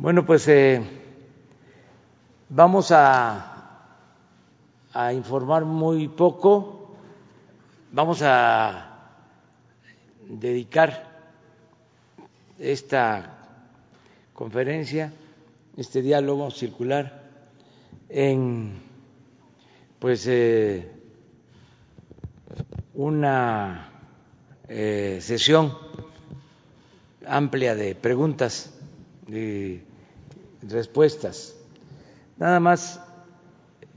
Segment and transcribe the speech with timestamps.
[0.00, 0.80] Bueno, pues eh,
[2.48, 3.82] vamos a,
[5.12, 6.94] informar muy poco,
[7.90, 9.16] vamos a
[10.28, 11.32] dedicar
[12.60, 13.38] esta
[14.34, 15.12] conferencia,
[15.76, 17.24] este diálogo circular
[18.08, 18.80] en
[19.98, 20.92] pues eh,
[22.94, 23.90] una
[24.68, 25.76] eh, sesión
[27.26, 28.78] amplia de preguntas
[30.70, 31.56] respuestas.
[32.36, 33.00] Nada más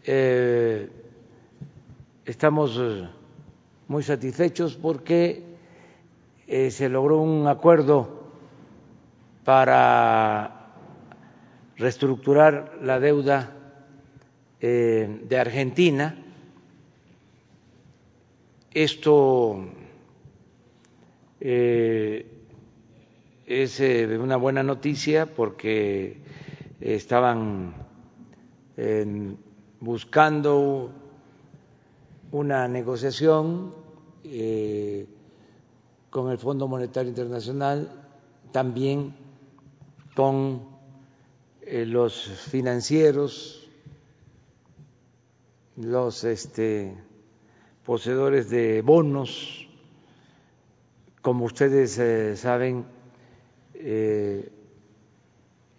[0.03, 0.89] eh,
[2.25, 2.79] estamos
[3.87, 5.51] muy satisfechos porque
[6.47, 8.23] se logró un acuerdo
[9.45, 10.73] para
[11.77, 13.55] reestructurar la deuda
[14.59, 16.17] de Argentina.
[18.73, 19.65] Esto
[21.41, 22.25] eh,
[23.45, 26.17] es eh, una buena noticia porque
[26.81, 27.73] estaban
[29.79, 30.91] buscando
[32.31, 33.73] una negociación
[34.23, 35.07] eh,
[36.09, 37.89] con el Fondo Monetario Internacional,
[38.51, 39.15] también
[40.15, 40.69] con
[41.65, 43.69] los financieros,
[45.77, 46.95] los este,
[47.85, 49.67] poseedores de bonos.
[51.21, 52.85] Como ustedes eh, saben,
[53.75, 54.51] eh,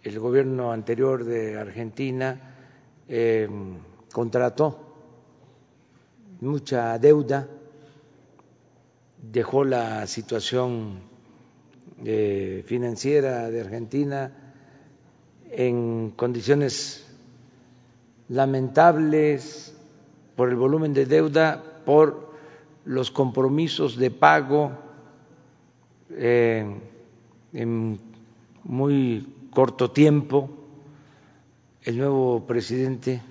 [0.03, 2.55] el gobierno anterior de Argentina
[3.07, 3.47] eh,
[4.11, 4.79] contrató
[6.41, 7.47] mucha deuda,
[9.21, 11.11] dejó la situación
[12.65, 14.53] financiera de Argentina
[15.49, 17.05] en condiciones
[18.29, 19.73] lamentables
[20.35, 22.33] por el volumen de deuda por
[22.85, 24.71] los compromisos de pago
[26.09, 26.65] eh,
[27.53, 27.99] en
[28.63, 30.49] muy corto tiempo.
[31.83, 33.21] El nuevo presidente,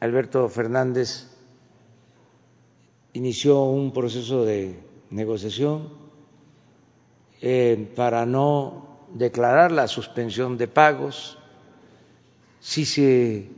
[0.00, 1.28] Alberto Fernández,
[3.12, 4.80] inició un proceso de
[5.10, 5.90] negociación
[7.42, 11.38] eh, para no declarar la suspensión de pagos.
[12.60, 13.48] Si se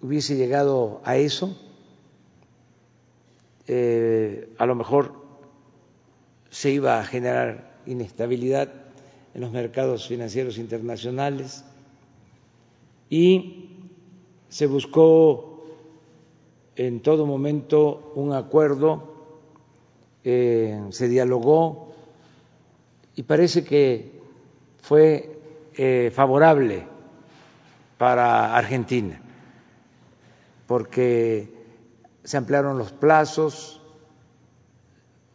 [0.00, 1.56] hubiese llegado a eso,
[3.68, 5.14] eh, a lo mejor
[6.50, 8.87] se iba a generar inestabilidad
[9.34, 11.64] en los mercados financieros internacionales.
[13.10, 13.70] Y
[14.48, 15.64] se buscó
[16.76, 19.14] en todo momento un acuerdo,
[20.24, 21.92] eh, se dialogó
[23.16, 24.12] y parece que
[24.80, 25.40] fue
[25.76, 26.86] eh, favorable
[27.98, 29.20] para Argentina,
[30.68, 31.52] porque
[32.22, 33.82] se ampliaron los plazos,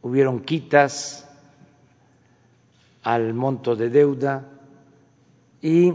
[0.02, 1.23] hubieron quitas
[3.04, 4.46] al monto de deuda
[5.62, 5.94] y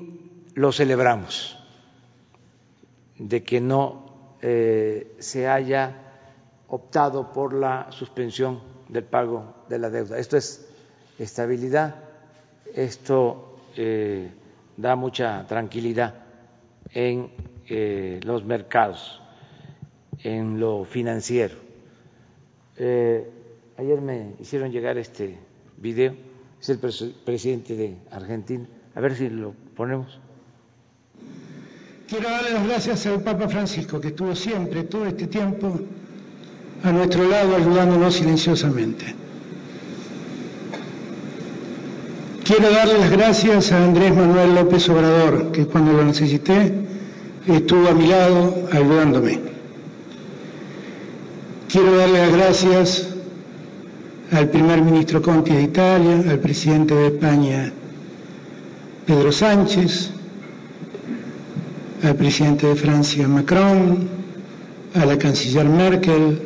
[0.54, 1.58] lo celebramos
[3.18, 5.96] de que no eh, se haya
[6.68, 10.18] optado por la suspensión del pago de la deuda.
[10.18, 10.68] Esto es
[11.18, 11.96] estabilidad,
[12.74, 14.30] esto eh,
[14.76, 16.14] da mucha tranquilidad
[16.92, 17.30] en
[17.68, 19.20] eh, los mercados
[20.22, 21.56] en lo financiero.
[22.76, 25.36] Ayer me hicieron llegar este
[25.76, 26.14] video,
[26.60, 30.18] es el presidente de Argentina, a ver si lo ponemos.
[32.08, 35.78] Quiero darle las gracias al Papa Francisco, que estuvo siempre, todo este tiempo,
[36.82, 39.14] a nuestro lado, ayudándonos silenciosamente.
[42.44, 46.72] Quiero darle las gracias a Andrés Manuel López Obrador, que cuando lo necesité
[47.46, 49.38] estuvo a mi lado ayudándome.
[51.68, 53.08] Quiero darle las gracias
[54.32, 57.72] al primer ministro Conti de Italia, al presidente de España
[59.06, 60.10] Pedro Sánchez,
[62.02, 64.08] al presidente de Francia Macron,
[64.94, 66.42] a la canciller Merkel,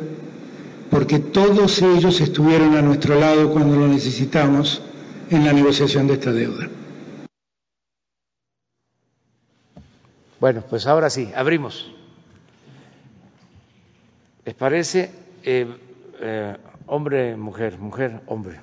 [0.89, 4.81] porque todos ellos estuvieron a nuestro lado cuando lo necesitamos
[5.29, 6.69] en la negociación de esta deuda.
[10.39, 11.91] Bueno, pues ahora sí, abrimos.
[14.45, 15.09] ¿Les parece?
[15.43, 15.67] Eh,
[16.21, 16.57] eh,
[16.87, 18.59] hombre, mujer, mujer, hombre.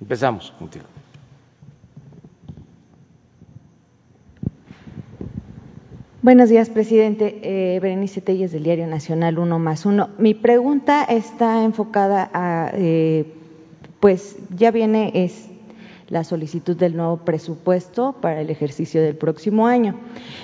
[0.00, 0.84] Empezamos contigo.
[6.22, 7.40] Buenos días, presidente.
[7.42, 10.10] Eh, Berenice Telles del Diario Nacional Uno más Uno.
[10.18, 13.24] Mi pregunta está enfocada a, eh,
[14.00, 15.48] pues ya viene es
[16.10, 19.94] la solicitud del nuevo presupuesto para el ejercicio del próximo año.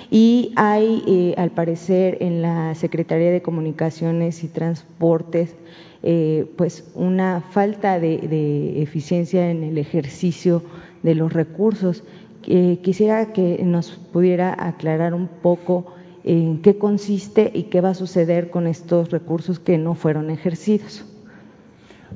[0.09, 5.55] Y hay, eh, al parecer, en la Secretaría de Comunicaciones y Transportes,
[6.03, 10.63] eh, pues una falta de, eficiencia en el ejercicio
[11.03, 12.03] de los recursos.
[12.43, 17.93] Eh, quisiera que nos pudiera aclarar un poco en qué consiste y qué va a
[17.93, 21.05] suceder con estos recursos que no fueron ejercidos.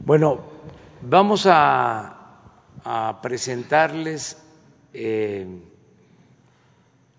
[0.06, 0.39] Bueno,
[1.01, 2.18] vamos a,
[3.22, 4.38] presentarles
[4.94, 5.45] eh,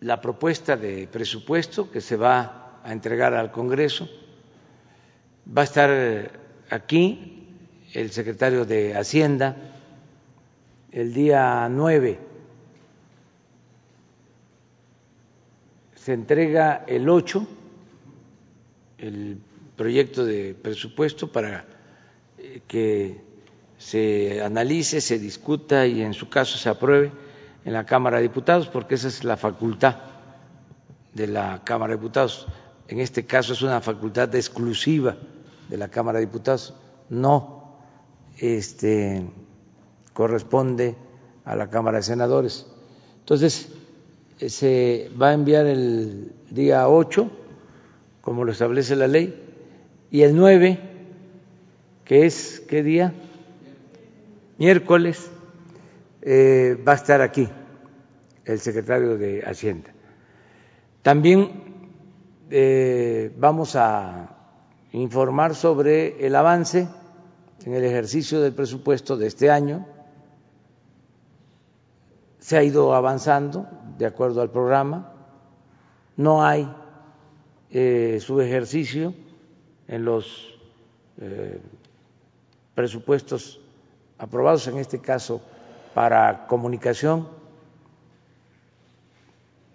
[0.00, 4.08] la propuesta de presupuesto que se va a entregar al Congreso.
[5.47, 6.42] Va a estar
[6.72, 7.44] aquí
[7.92, 9.56] el secretario de Hacienda
[10.90, 12.19] el día 9.
[15.94, 17.46] Se entrega el 8
[18.98, 19.38] el
[19.76, 21.66] proyecto de presupuesto para
[22.38, 23.20] eh, que
[23.76, 27.12] se analice, se discuta y en su caso se apruebe
[27.64, 29.96] en la Cámara de Diputados, porque esa es la facultad
[31.12, 32.46] de la Cámara de Diputados.
[32.88, 35.16] En este caso es una facultad exclusiva
[35.72, 36.74] de la Cámara de Diputados,
[37.08, 37.78] no
[38.36, 39.24] este,
[40.12, 40.96] corresponde
[41.46, 42.66] a la Cámara de Senadores.
[43.20, 43.72] Entonces,
[44.38, 47.30] eh, se va a enviar el día 8,
[48.20, 49.34] como lo establece la ley,
[50.10, 50.78] y el 9,
[52.04, 53.14] que es, ¿qué día?
[54.58, 55.30] Miércoles,
[56.20, 57.48] eh, va a estar aquí
[58.44, 59.90] el secretario de Hacienda.
[61.00, 61.50] También
[62.50, 64.31] eh, vamos a
[64.93, 66.89] informar sobre el avance
[67.65, 69.87] en el ejercicio del presupuesto de este año.
[72.39, 73.67] Se ha ido avanzando
[73.99, 75.12] de acuerdo al programa.
[76.17, 76.71] No hay
[77.71, 79.15] eh, su ejercicio
[79.89, 80.49] en los
[82.75, 83.61] presupuestos
[84.19, 85.41] aprobados, en este caso
[85.94, 87.29] para comunicación.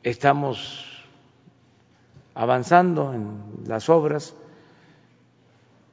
[0.04, 1.06] Estamos
[2.34, 4.36] avanzando en las obras,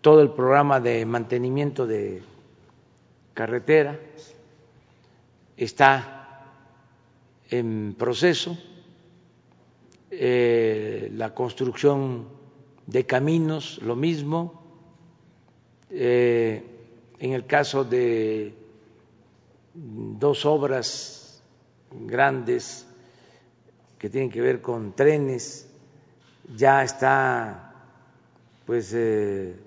[0.04, 2.20] todo el programa de mantenimiento de
[3.32, 3.98] carretera
[5.56, 6.44] está
[7.48, 8.58] en proceso,
[10.10, 12.28] eh, la construcción
[12.86, 14.62] de caminos, lo mismo,
[15.88, 16.62] eh,
[17.18, 18.52] en el caso de
[19.72, 21.42] dos obras
[21.90, 22.86] grandes
[23.98, 25.66] que tienen que ver con trenes,
[26.54, 27.72] ya está
[28.66, 29.63] pues eh,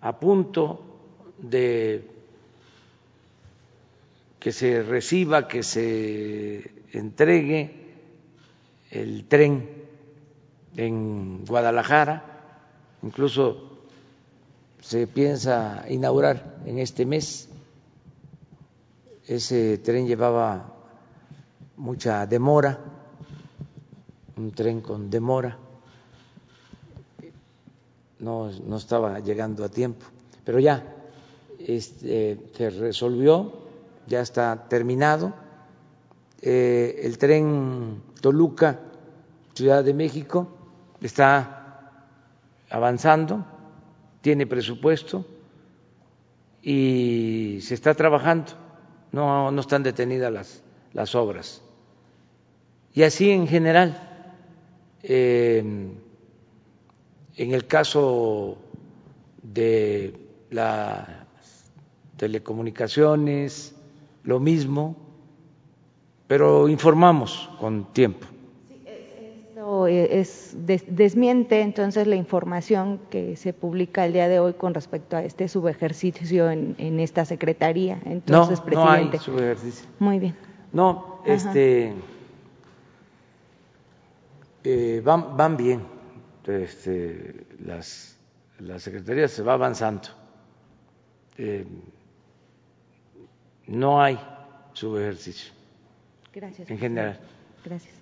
[0.00, 0.80] a punto
[1.38, 2.08] de
[4.38, 7.76] que se reciba, que se entregue
[8.90, 9.68] el tren
[10.76, 12.24] en Guadalajara,
[13.02, 13.84] incluso
[14.80, 17.48] se piensa inaugurar en este mes.
[19.26, 20.74] Ese tren llevaba
[21.76, 22.78] mucha demora,
[24.36, 25.58] un tren con demora,
[28.20, 30.06] no, no estaba llegando a tiempo,
[30.44, 30.84] pero ya
[31.58, 33.52] este, se resolvió,
[34.06, 35.32] ya está terminado.
[36.42, 38.80] Eh, el tren Toluca,
[39.54, 40.48] Ciudad de México,
[41.00, 41.92] está
[42.70, 43.44] avanzando,
[44.20, 45.24] tiene presupuesto
[46.62, 48.52] y se está trabajando
[49.12, 50.62] no, no están detenidas las,
[50.92, 51.62] las obras.
[52.94, 53.96] Y así en general,
[55.02, 55.92] eh,
[57.40, 58.58] en el caso
[59.42, 60.14] de
[60.50, 61.06] las
[62.18, 63.74] telecomunicaciones,
[64.24, 64.94] lo mismo,
[66.26, 68.26] pero informamos con tiempo.
[69.88, 70.54] E, es,
[70.88, 75.48] desmiente entonces la información que se publica el día de hoy con respecto a este
[75.48, 78.02] subejercicio en, en esta secretaría.
[78.04, 79.04] Entonces, no, presidente.
[79.04, 79.88] no hay subejercicio.
[79.98, 80.36] Muy bien.
[80.74, 81.94] No, este,
[84.64, 85.80] eh, van, van bien.
[86.50, 88.18] Este, las,
[88.58, 90.08] la secretaría se va avanzando.
[91.38, 91.64] Eh,
[93.66, 94.18] no hay
[94.72, 95.52] subejercicio.
[96.34, 96.68] Gracias.
[96.70, 97.20] En general.
[97.64, 98.00] Gracias.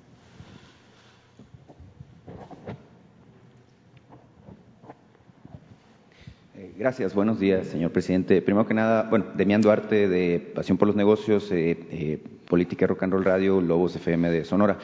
[6.76, 8.40] Gracias, buenos días, señor presidente.
[8.40, 13.02] Primero que nada, bueno, Demián Duarte de Pasión por los Negocios, eh, eh, Política Rock
[13.02, 14.78] and Roll Radio, Lobos FM de Sonora.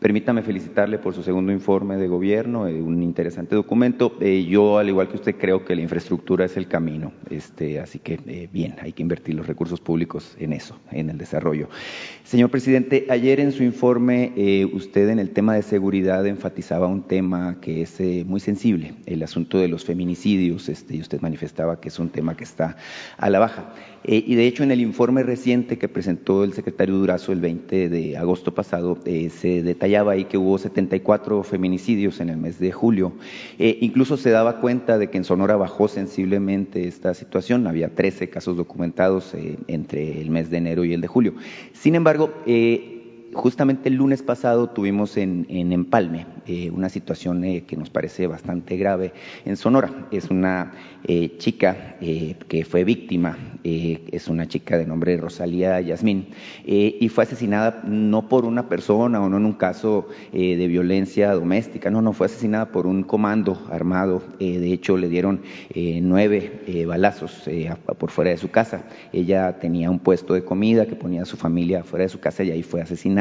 [0.00, 4.16] Permítame felicitarle por su segundo informe de gobierno, eh, un interesante documento.
[4.18, 7.98] Eh, yo, al igual que usted, creo que la infraestructura es el camino, este, así
[7.98, 11.68] que eh, bien, hay que invertir los recursos públicos en eso, en el desarrollo.
[12.24, 14.32] Señor presidente, ayer en su informe
[14.72, 19.58] usted en el tema de seguridad enfatizaba un tema que es muy sensible, el asunto
[19.58, 22.76] de los feminicidios, este, y usted manifestaba que es un tema que está
[23.18, 23.74] a la baja.
[24.04, 28.16] y de hecho, en el informe reciente que presentó el secretario Durazo el 20 de
[28.16, 33.12] agosto pasado, se detalla detallaba ahí que hubo 74 feminicidios en el mes de julio.
[33.58, 37.66] Eh, incluso se daba cuenta de que en Sonora bajó sensiblemente esta situación.
[37.66, 41.34] Había 13 casos documentados eh, entre el mes de enero y el de julio.
[41.72, 42.99] Sin embargo, eh,
[43.32, 48.76] justamente el lunes pasado tuvimos en, Empalme eh, una situación eh, que nos parece bastante
[48.76, 49.12] grave
[49.44, 50.08] en Sonora.
[50.10, 50.72] Es una
[51.04, 56.28] eh, chica que fue víctima, es una chica de nombre Rosalía Yasmín,
[56.64, 61.90] y fue asesinada no por una persona o no en un caso de violencia doméstica,
[61.90, 64.22] no, no, fue asesinada por un comando armado.
[64.38, 65.42] de hecho, le dieron
[65.74, 67.48] nueve balazos
[67.98, 68.84] por fuera de su casa.
[69.12, 72.42] Ella tenía un puesto de comida que ponía a su familia fuera de su casa
[72.44, 73.19] y ahí fue asesinada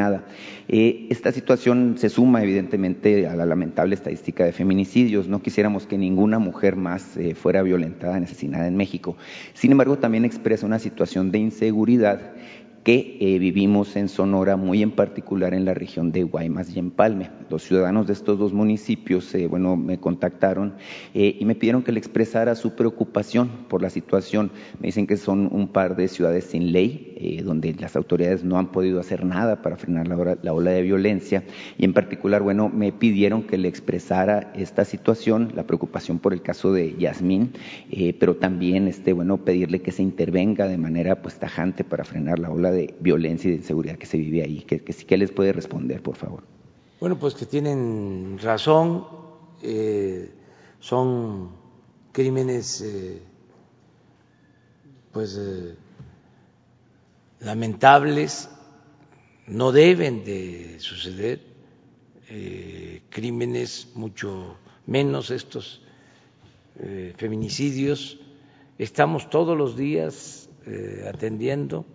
[0.67, 5.27] eh, esta situación se suma evidentemente a la lamentable estadística de feminicidios.
[5.27, 9.17] No quisiéramos que ninguna mujer más eh, fuera violentada ni asesinada en México.
[9.53, 12.33] Sin embargo, también expresa una situación de inseguridad
[12.83, 17.29] que eh, vivimos en Sonora, muy en particular en la región de Guaymas y Empalme.
[17.49, 20.75] Los ciudadanos de estos dos municipios, bueno, me contactaron
[21.13, 24.51] y me pidieron que le expresara su preocupación por la situación.
[24.79, 27.08] Me dicen que son un par de ciudades sin ley,
[27.43, 31.43] donde las autoridades no han podido hacer nada para frenar la, la, ola de violencia
[31.77, 36.41] y en particular, bueno, me pidieron que le expresara esta situación, la preocupación por el
[36.41, 37.51] caso de Yasmín,
[38.19, 42.51] pero también, este, bueno, pedirle que se intervenga de manera pues tajante para frenar la
[42.51, 44.63] ola de violencia y de inseguridad que se vive ahí.
[44.65, 46.43] ¿Qué, que, les puede responder, por favor?
[46.99, 49.05] Bueno, pues que tienen razón,
[49.61, 50.31] eh,
[50.79, 51.49] son
[52.11, 53.21] crímenes eh,
[55.11, 55.75] pues eh,
[57.39, 58.49] lamentables,
[59.47, 61.41] no deben de suceder
[63.09, 65.81] crímenes mucho menos estos
[67.17, 68.19] feminicidios.
[68.77, 70.49] Estamos todos los días
[71.07, 71.85] atendiendo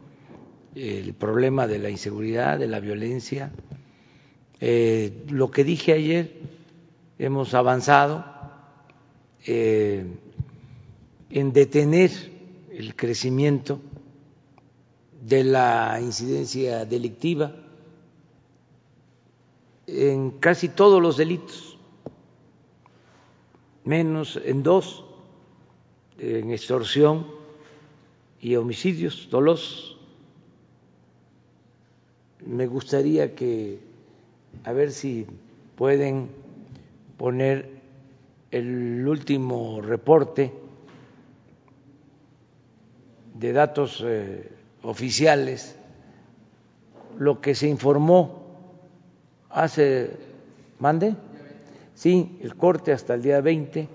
[0.74, 3.52] el problema de la inseguridad, de la violencia.
[4.60, 6.32] Eh, lo que dije ayer,
[7.18, 8.24] hemos avanzado
[9.46, 10.04] eh,
[11.30, 12.10] en detener
[12.72, 13.80] el crecimiento
[15.24, 17.50] de la incidencia delictiva
[19.86, 21.78] en casi todos los delitos,
[23.84, 25.02] menos en dos,
[26.18, 27.26] en extorsión
[28.40, 29.96] y homicidios dolosos.
[32.44, 33.78] Me gustaría que,
[34.64, 35.26] a ver si
[35.74, 36.28] pueden
[37.16, 37.80] poner
[38.50, 40.52] el último reporte
[43.34, 44.53] de datos eh,
[44.84, 45.76] oficiales,
[47.18, 48.44] lo que se informó
[49.50, 50.10] hace,
[50.78, 51.14] mande,
[51.94, 53.88] sí, el corte hasta el día 20.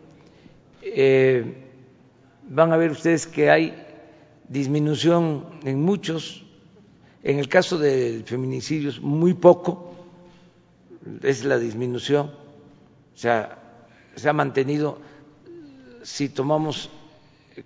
[0.82, 1.66] Eh,
[2.50, 3.86] van a ver ustedes que hay
[4.48, 6.46] disminución en muchos.
[7.24, 9.94] En el caso del feminicidio es muy poco,
[11.22, 13.60] es la disminución, o sea,
[14.16, 14.98] se ha mantenido,
[16.02, 16.90] si tomamos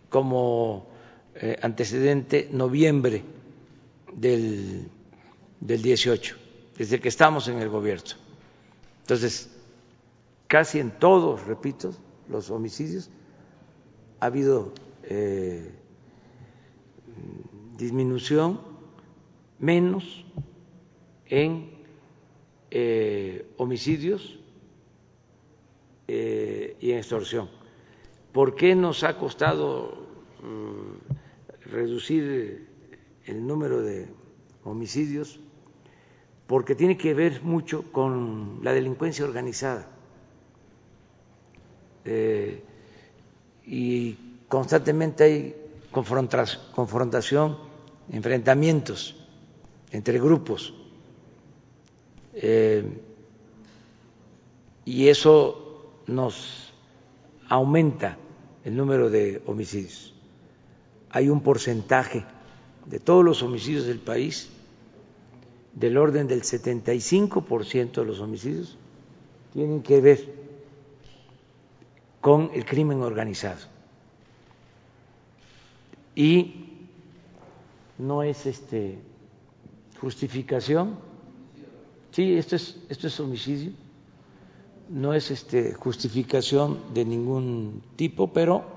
[0.09, 0.87] como
[1.35, 3.23] eh, antecedente noviembre
[4.13, 4.87] del,
[5.59, 6.35] del 18,
[6.77, 8.11] desde que estamos en el gobierno.
[9.01, 9.49] Entonces,
[10.47, 11.91] casi en todos, repito,
[12.29, 13.09] los homicidios
[14.19, 14.73] ha habido
[15.03, 15.71] eh,
[17.77, 18.61] disminución
[19.57, 20.23] menos
[21.25, 21.71] en
[22.69, 24.39] eh, homicidios
[26.05, 27.49] y en extorsión.
[28.31, 30.05] ¿Por qué nos ha costado
[30.43, 31.22] mm,
[31.65, 32.67] reducir
[33.25, 34.07] el número de
[34.63, 35.39] homicidios?
[36.47, 39.87] Porque tiene que ver mucho con la delincuencia organizada.
[42.05, 42.61] Eh,
[43.65, 44.17] y
[44.47, 45.55] constantemente hay
[45.91, 47.57] confrontación,
[48.11, 49.15] enfrentamientos
[49.91, 50.73] entre grupos.
[52.33, 52.83] Eh,
[54.85, 56.73] y eso nos
[57.47, 58.17] aumenta
[58.65, 60.12] el número de homicidios.
[61.13, 62.25] Hay un porcentaje
[62.87, 64.49] de todos los homicidios del país,
[65.73, 68.77] del orden del 75% de los homicidios,
[69.53, 70.33] tienen que ver
[72.19, 73.59] con el crimen organizado.
[76.15, 76.65] Y
[77.99, 78.97] no es este
[80.01, 80.97] justificación.
[82.11, 83.71] Sí, esto es, esto es homicidio,
[84.89, 88.72] no es este, justificación de ningún tipo, pero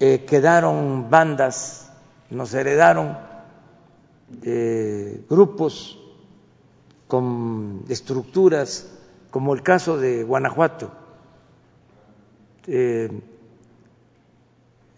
[0.00, 1.92] quedaron bandas,
[2.30, 3.18] nos heredaron
[4.42, 5.98] eh, grupos
[7.08, 8.88] con estructuras,
[9.30, 10.90] como el caso de Guanajuato,
[12.66, 13.10] eh,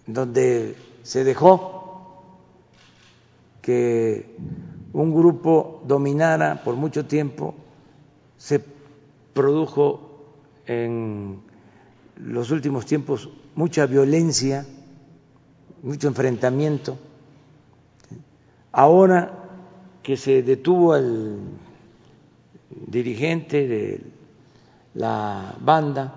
[0.06, 2.22] donde se dejó
[3.62, 4.36] que
[4.92, 7.54] un grupo dominara por mucho tiempo
[8.36, 8.62] se
[9.32, 10.26] produjo
[10.66, 11.40] en
[12.16, 14.66] los últimos tiempos mucha violencia,
[15.82, 16.96] mucho enfrentamiento.
[18.70, 19.42] Ahora
[20.02, 21.38] que se detuvo al
[22.70, 24.00] dirigente de
[24.94, 26.14] la banda,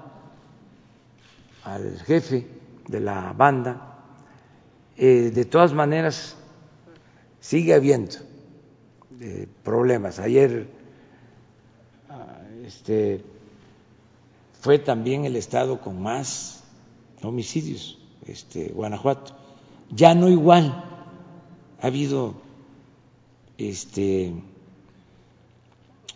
[1.63, 2.47] al jefe
[2.87, 3.95] de la banda,
[4.97, 6.35] eh, de todas maneras
[7.39, 8.15] sigue habiendo
[9.19, 10.19] eh, problemas.
[10.19, 10.67] Ayer
[12.09, 13.21] ah, este,
[14.61, 16.63] fue también el estado con más
[17.21, 19.44] homicidios, este, Guanajuato.
[19.91, 20.83] Ya no igual,
[21.81, 22.35] ha habido
[23.57, 24.33] este,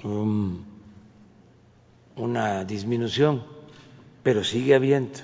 [0.04, 0.64] um,
[2.16, 3.44] una disminución,
[4.24, 5.20] pero sigue habiendo,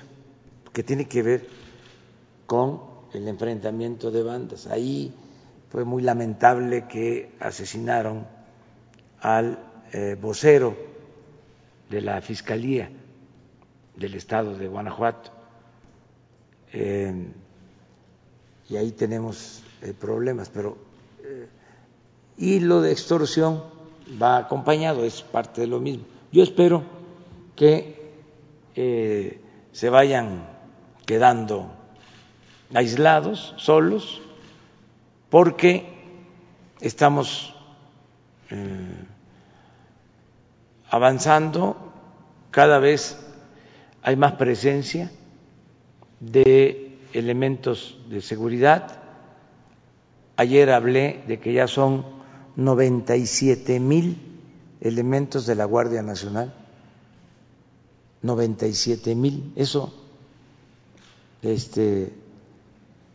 [0.73, 1.47] que tiene que ver
[2.45, 2.81] con
[3.13, 4.67] el enfrentamiento de bandas.
[4.67, 5.13] Ahí
[5.69, 8.27] fue muy lamentable que asesinaron
[9.19, 9.59] al
[9.91, 10.75] eh, vocero
[11.89, 12.89] de la Fiscalía
[13.95, 15.31] del Estado de Guanajuato.
[16.73, 17.31] Eh,
[18.69, 20.77] y ahí tenemos eh, problemas, pero
[22.37, 23.63] y lo de extorsión
[24.21, 26.05] va acompañado, es parte de lo mismo.
[26.31, 26.83] Yo espero
[27.55, 27.95] que
[29.71, 30.45] se vayan
[31.05, 31.71] quedando
[32.73, 34.21] aislados, solos,
[35.29, 35.85] porque
[36.81, 37.53] estamos
[38.49, 39.05] eh,
[40.89, 41.75] avanzando,
[42.51, 43.17] cada vez
[44.01, 45.11] hay más presencia
[46.19, 46.84] de
[47.15, 48.99] elementos de seguridad.
[50.35, 52.05] Ayer hablé de que ya son
[52.57, 54.17] 97 mil
[54.81, 56.53] elementos de la Guardia Nacional.
[58.21, 59.93] 97 mil, eso
[61.41, 62.11] este,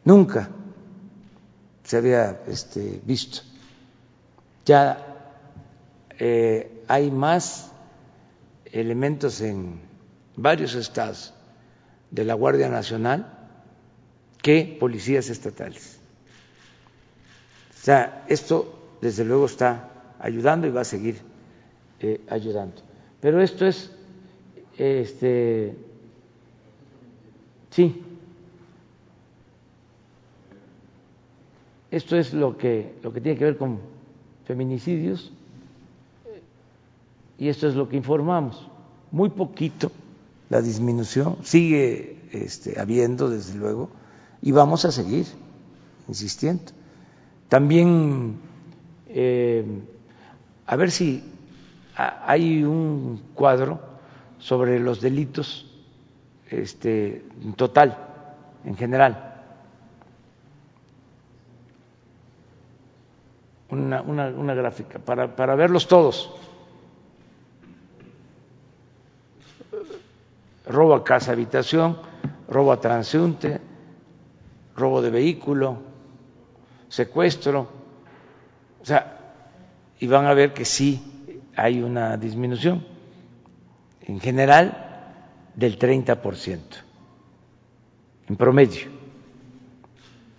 [0.04, 0.48] nunca
[1.82, 3.40] se había este, visto.
[4.64, 5.34] Ya
[6.18, 7.72] eh, hay más
[8.66, 9.80] elementos en
[10.36, 11.34] varios estados
[12.12, 13.39] de la Guardia Nacional
[14.42, 15.98] que policías estatales.
[17.74, 21.16] O sea, esto desde luego está ayudando y va a seguir
[22.00, 22.82] eh, ayudando.
[23.20, 23.90] Pero esto es,
[24.76, 25.74] este,
[27.70, 28.02] sí,
[31.90, 33.78] Esto es lo que, lo que tiene que ver con
[34.44, 35.32] feminicidios
[37.36, 38.68] y esto es lo que informamos.
[39.10, 39.90] Muy poquito
[40.50, 43.90] la disminución, sigue este, habiendo desde luego
[44.42, 45.26] y vamos a seguir
[46.08, 46.72] insistiendo.
[47.48, 48.38] También
[49.08, 49.64] eh,
[50.66, 51.24] a ver si
[51.96, 53.80] hay un cuadro
[54.38, 55.66] sobre los delitos
[56.48, 57.96] este, en total,
[58.64, 59.30] en general
[63.70, 66.30] una, una, gráfica para, para verlos todos.
[70.66, 71.98] Robo a casa, habitación,
[72.48, 73.60] robo a transeúnte,
[74.80, 75.78] robo de vehículo,
[76.88, 77.68] secuestro.
[78.82, 79.18] O sea,
[80.00, 81.00] y van a ver que sí
[81.54, 82.84] hay una disminución,
[84.00, 84.90] en general
[85.54, 86.58] del 30%,
[88.28, 88.88] en promedio.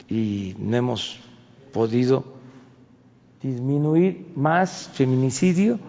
[0.10, 1.20] Y no hemos
[1.72, 2.26] podido
[3.42, 5.80] disminuir más feminicidio.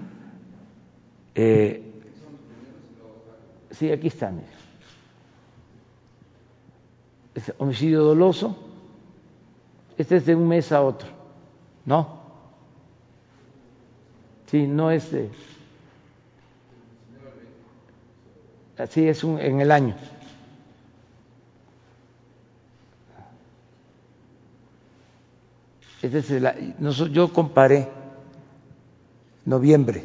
[1.35, 1.83] Eh,
[3.71, 4.43] sí, aquí están.
[7.59, 8.57] Homicidio doloso.
[9.97, 11.09] Este es de un mes a otro.
[11.85, 12.21] No.
[14.47, 15.31] Sí, no es de.
[18.79, 19.95] Así es un, en el año.
[27.13, 27.89] yo comparé
[29.45, 30.05] noviembre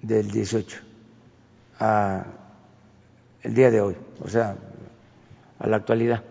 [0.00, 0.80] del 18
[1.78, 2.24] a
[3.42, 4.56] el día de hoy, o sea,
[5.58, 6.22] a la actualidad.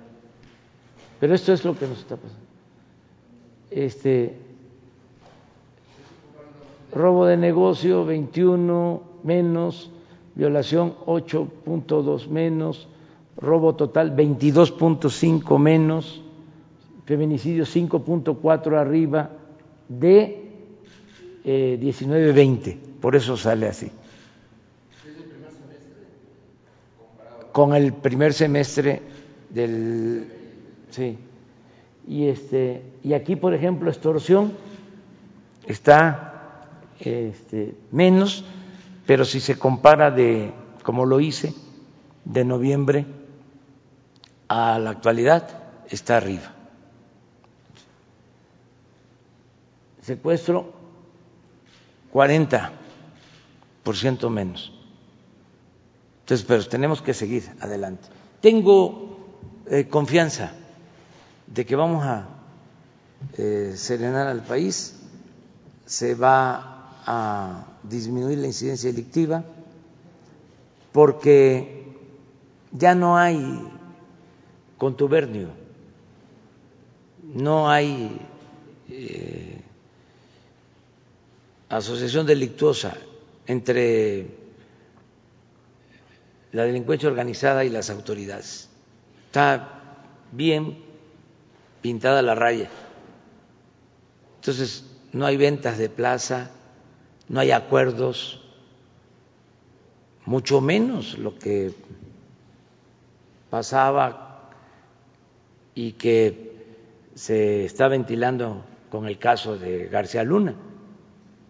[1.19, 2.45] Pero esto es lo que nos está pasando.
[3.69, 4.37] Este
[6.93, 9.91] robo de negocio 21 menos,
[10.35, 12.87] violación 8.2 menos,
[13.35, 16.21] robo total 22.5 menos
[17.07, 19.29] feminicidio 5.4 arriba
[19.87, 20.43] de
[21.45, 23.89] eh, 19-20, por eso sale así.
[27.57, 29.01] Con el primer semestre
[29.49, 30.31] del
[30.91, 31.17] sí.
[32.07, 34.53] Y este y aquí por ejemplo extorsión
[35.65, 36.67] está
[36.99, 38.45] este, menos,
[39.07, 41.55] pero si se compara de como lo hice
[42.25, 43.07] de noviembre
[44.49, 45.49] a la actualidad
[45.89, 46.53] está arriba.
[50.03, 50.73] secuestro
[52.11, 52.71] 40
[54.29, 54.76] menos.
[56.27, 58.05] Entonces, pero tenemos que seguir adelante.
[58.41, 59.17] Tengo
[59.65, 60.51] eh, confianza
[61.47, 62.27] de que vamos a
[63.37, 64.97] eh, serenar al país,
[65.85, 69.45] se va a disminuir la incidencia delictiva,
[70.91, 71.95] porque
[72.73, 73.65] ya no hay
[74.77, 75.47] contubernio,
[77.23, 78.19] no hay
[78.89, 79.61] eh,
[81.69, 82.97] asociación delictuosa
[83.45, 84.46] entre
[86.51, 88.69] la delincuencia organizada y las autoridades.
[89.27, 89.81] Está
[90.31, 90.83] bien
[91.81, 92.69] pintada la raya.
[94.37, 96.51] Entonces, no hay ventas de plaza,
[97.27, 98.43] no hay acuerdos,
[100.25, 101.73] mucho menos lo que
[103.49, 104.51] pasaba
[105.73, 106.47] y que
[107.15, 110.55] se está ventilando con el caso de García Luna.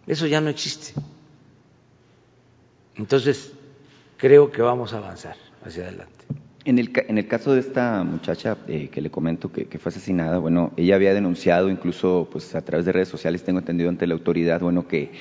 [0.06, 0.94] Eso ya no existe.
[2.96, 3.54] Entonces,
[4.18, 6.26] creo que vamos a avanzar hacia adelante.
[6.66, 10.38] En el, en el caso de esta muchacha eh, que le comento que, fue asesinada,
[10.38, 14.16] bueno, ella había denunciado incluso pues a través de redes sociales, tengo entendido ante la
[14.16, 15.12] autoridad, bueno, que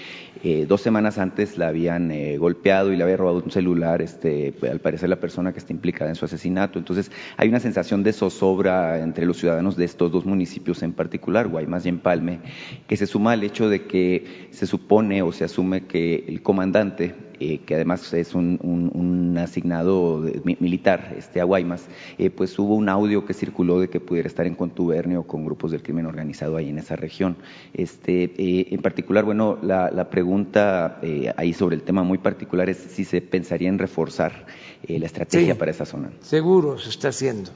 [0.42, 4.54] eh, dos semanas antes la habían eh, golpeado y le había robado un celular, este,
[4.68, 6.80] al parecer la persona que está implicada en su asesinato.
[6.80, 11.46] Entonces, hay una sensación de zozobra entre los ciudadanos de estos dos municipios en particular,
[11.46, 12.40] Guaymas y Empalme,
[12.88, 17.14] que se suma al hecho de que se supone o se asume que el comandante
[17.38, 21.84] eh, que además es un, asignado militar este, a Guaymas,
[22.16, 25.70] eh, pues hubo un audio que circuló de que pudiera estar en contubernio con grupos
[25.70, 27.36] del crimen organizado ahí en esa región.
[27.74, 31.00] Este, eh, en particular, bueno, la, pregunta
[31.36, 34.46] ahí sobre el tema muy particular es si se pensaría en reforzar
[34.86, 36.12] la estrategia para esa zona.
[36.20, 37.50] Seguro se está haciendo,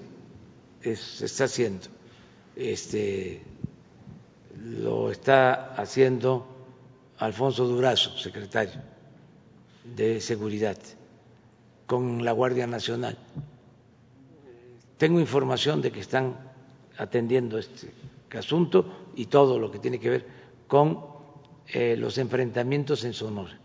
[0.82, 1.86] se está haciendo.
[2.56, 3.40] Este,
[4.58, 6.46] lo está haciendo
[7.18, 8.82] Alfonso Durazo, secretario
[9.96, 10.76] de seguridad
[11.86, 13.18] con la Guardia Nacional.
[14.96, 16.36] Tengo información de que están
[16.98, 17.88] atendiendo este
[18.38, 20.26] asunto y todo lo que tiene que ver
[20.66, 21.00] con
[21.72, 23.58] eh, los enfrentamientos en Sonora.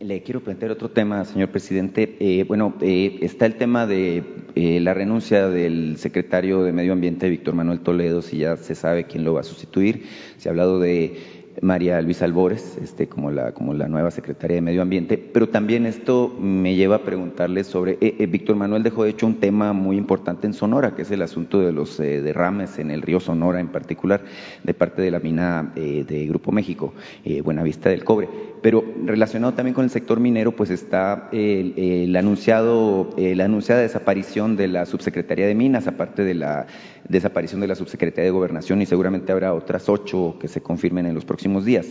[0.00, 2.16] Le quiero plantear otro tema, señor presidente.
[2.20, 4.22] Eh, bueno, eh, está el tema de
[4.54, 9.24] la renuncia del secretario de Medio Ambiente, Víctor Manuel Toledo, si ya se sabe quién
[9.24, 10.06] lo va a sustituir.
[10.36, 11.16] Se ha hablado de
[11.62, 15.86] María Luisa Albores, este, como, la, como la nueva secretaria de Medio Ambiente, pero también
[15.86, 19.72] esto me lleva a preguntarle sobre, eh, eh, Víctor Manuel dejó de hecho un tema
[19.72, 23.20] muy importante en Sonora, que es el asunto de los eh, derrames en el río
[23.20, 24.22] Sonora en particular,
[24.62, 26.94] de parte de la mina de Grupo México,
[27.42, 28.28] Buenavista del Cobre.
[28.64, 34.68] Pero relacionado también con el sector minero, pues está el, anunciado, la anunciada desaparición de
[34.68, 36.66] la subsecretaría de Minas, aparte de la
[37.06, 41.14] desaparición de la subsecretaría de Gobernación, y seguramente habrá otras ocho que se confirmen en
[41.14, 41.88] los próximos días.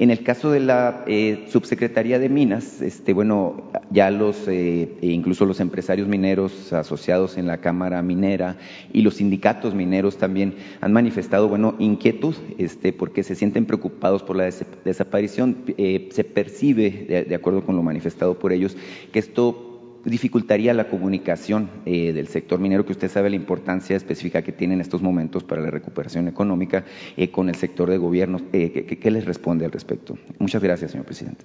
[0.00, 5.06] En el caso de la eh, subsecretaría de Minas, este, bueno, ya los, eh, e
[5.06, 8.56] incluso los empresarios mineros asociados en la Cámara Minera
[8.92, 14.34] y los sindicatos mineros también han manifestado, bueno, inquietud, este, porque se sienten preocupados por
[14.34, 14.50] la
[14.84, 15.58] desaparición.
[15.78, 18.74] Eh, se percibe, de acuerdo con lo manifestado por ellos,
[19.12, 19.66] que esto
[20.06, 24.74] dificultaría la comunicación eh, del sector minero, que usted sabe la importancia específica que tiene
[24.74, 26.84] en estos momentos para la recuperación económica
[27.16, 28.40] eh, con el sector de gobierno.
[28.52, 30.16] Eh, ¿qué, les responde al respecto?
[30.38, 31.44] Muchas gracias, señor presidente.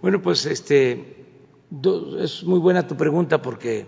[0.00, 1.04] Bueno, pues este
[2.18, 3.86] es muy buena tu pregunta porque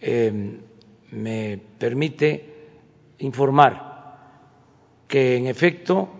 [0.00, 0.58] em,
[1.10, 2.44] me permite
[3.18, 3.92] informar
[5.08, 6.10] que en efecto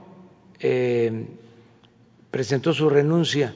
[0.58, 1.26] em,
[2.32, 3.54] presentó su renuncia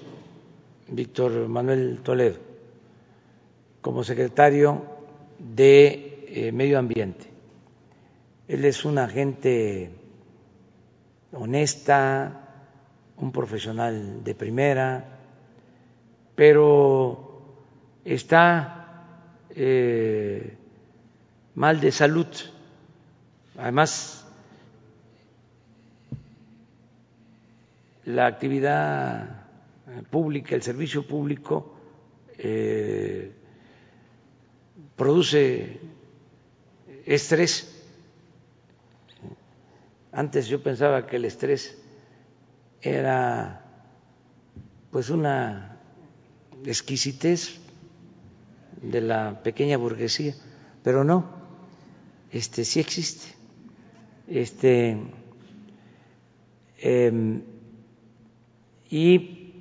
[0.89, 2.37] Víctor Manuel Toledo
[3.81, 4.85] como secretario
[5.39, 7.27] de eh, Medio Ambiente.
[8.47, 9.91] Él es una gente
[11.33, 12.69] honesta,
[13.17, 15.21] un profesional de primera,
[16.35, 17.41] pero
[18.05, 19.07] está
[19.51, 20.55] eh,
[21.55, 22.27] mal de salud.
[23.57, 24.26] Además,
[28.07, 29.47] la actividad
[30.11, 31.77] pública, el servicio público,
[32.39, 33.33] eh,
[34.95, 35.81] produce
[37.05, 37.73] estrés.
[40.13, 41.77] Antes yo pensaba que el estrés
[42.81, 43.63] era
[44.91, 45.79] pues una
[46.65, 47.59] exquisitez
[48.81, 50.35] de la pequeña burguesía,
[50.83, 51.29] pero no,
[52.31, 53.35] este sí existe.
[54.29, 54.97] Este
[56.79, 57.43] em,
[58.91, 59.53] y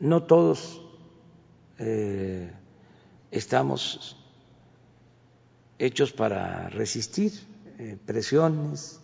[0.00, 0.80] no todos
[1.78, 2.50] eh,
[3.30, 4.16] estamos
[5.78, 7.32] hechos para resistir
[7.78, 9.00] eh, presiones.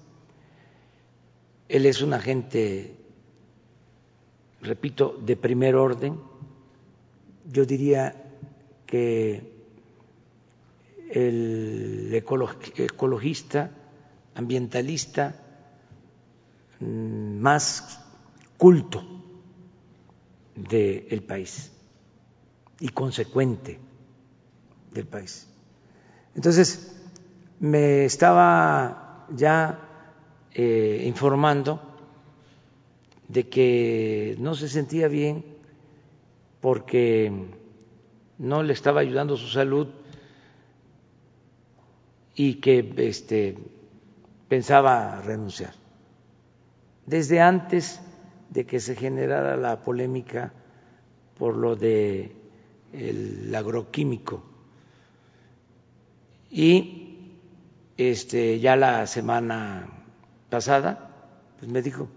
[1.69, 2.97] Él es un agente
[4.63, 6.19] repito, de primer orden.
[7.51, 8.15] Yo diría
[8.87, 9.53] que
[11.11, 13.71] el ecologista,
[14.35, 15.35] ambientalista
[16.81, 18.01] mm, más
[18.63, 19.03] culto
[20.55, 21.73] del país
[22.79, 23.81] y consecuente
[24.93, 25.49] del país.
[26.37, 26.95] Entonces,
[27.59, 29.81] me estaba ya
[30.55, 31.83] eh, informando
[33.27, 35.45] de que no se sentía bien
[36.61, 37.33] porque
[38.39, 39.89] no le estaba ayudando su salud
[42.37, 43.59] y que este,
[44.47, 45.75] pensaba renunciar.
[47.07, 48.01] Desde antes
[48.53, 50.53] de que se generara la polémica
[51.39, 52.37] por lo de
[52.93, 54.43] el agroquímico
[56.51, 57.31] y
[57.97, 59.89] este ya la semana
[60.51, 62.09] pasada pues me dijo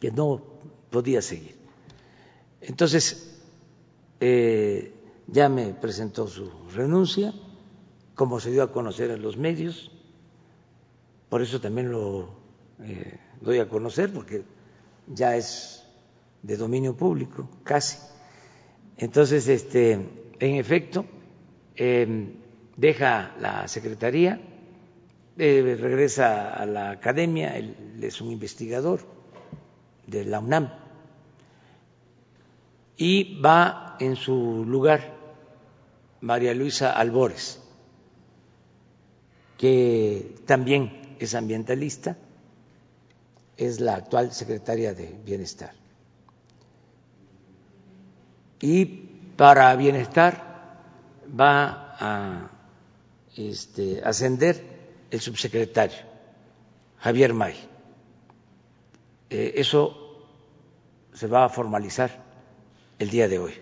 [0.00, 0.42] que no
[0.90, 1.54] podía seguir.
[2.60, 3.38] Entonces
[4.20, 4.92] eh,
[5.28, 7.32] ya me presentó su renuncia
[8.16, 9.92] como se dio a conocer en los medios,
[11.28, 12.30] por eso también lo
[12.80, 14.42] eh, doy a conocer, porque
[15.06, 15.84] ya es
[16.42, 17.98] de dominio público, casi.
[18.96, 21.04] Entonces, este, en efecto,
[21.74, 22.34] em,
[22.76, 24.40] deja la Secretaría,
[25.38, 29.00] eh, regresa a la academia, él es un investigador
[30.06, 30.72] de la UNAM,
[32.96, 35.14] y va en su lugar
[36.20, 37.60] María Luisa Albores
[39.58, 42.16] que también es ambientalista,
[43.56, 45.72] es la actual secretaria de Bienestar.
[48.60, 48.84] Y
[49.36, 50.80] para Bienestar
[51.28, 52.50] va a
[53.36, 54.62] este, ascender
[55.10, 55.98] el subsecretario,
[56.98, 57.54] Javier May.
[59.30, 60.24] Eh, eso
[61.12, 62.24] se va a formalizar
[62.98, 63.54] el día de hoy.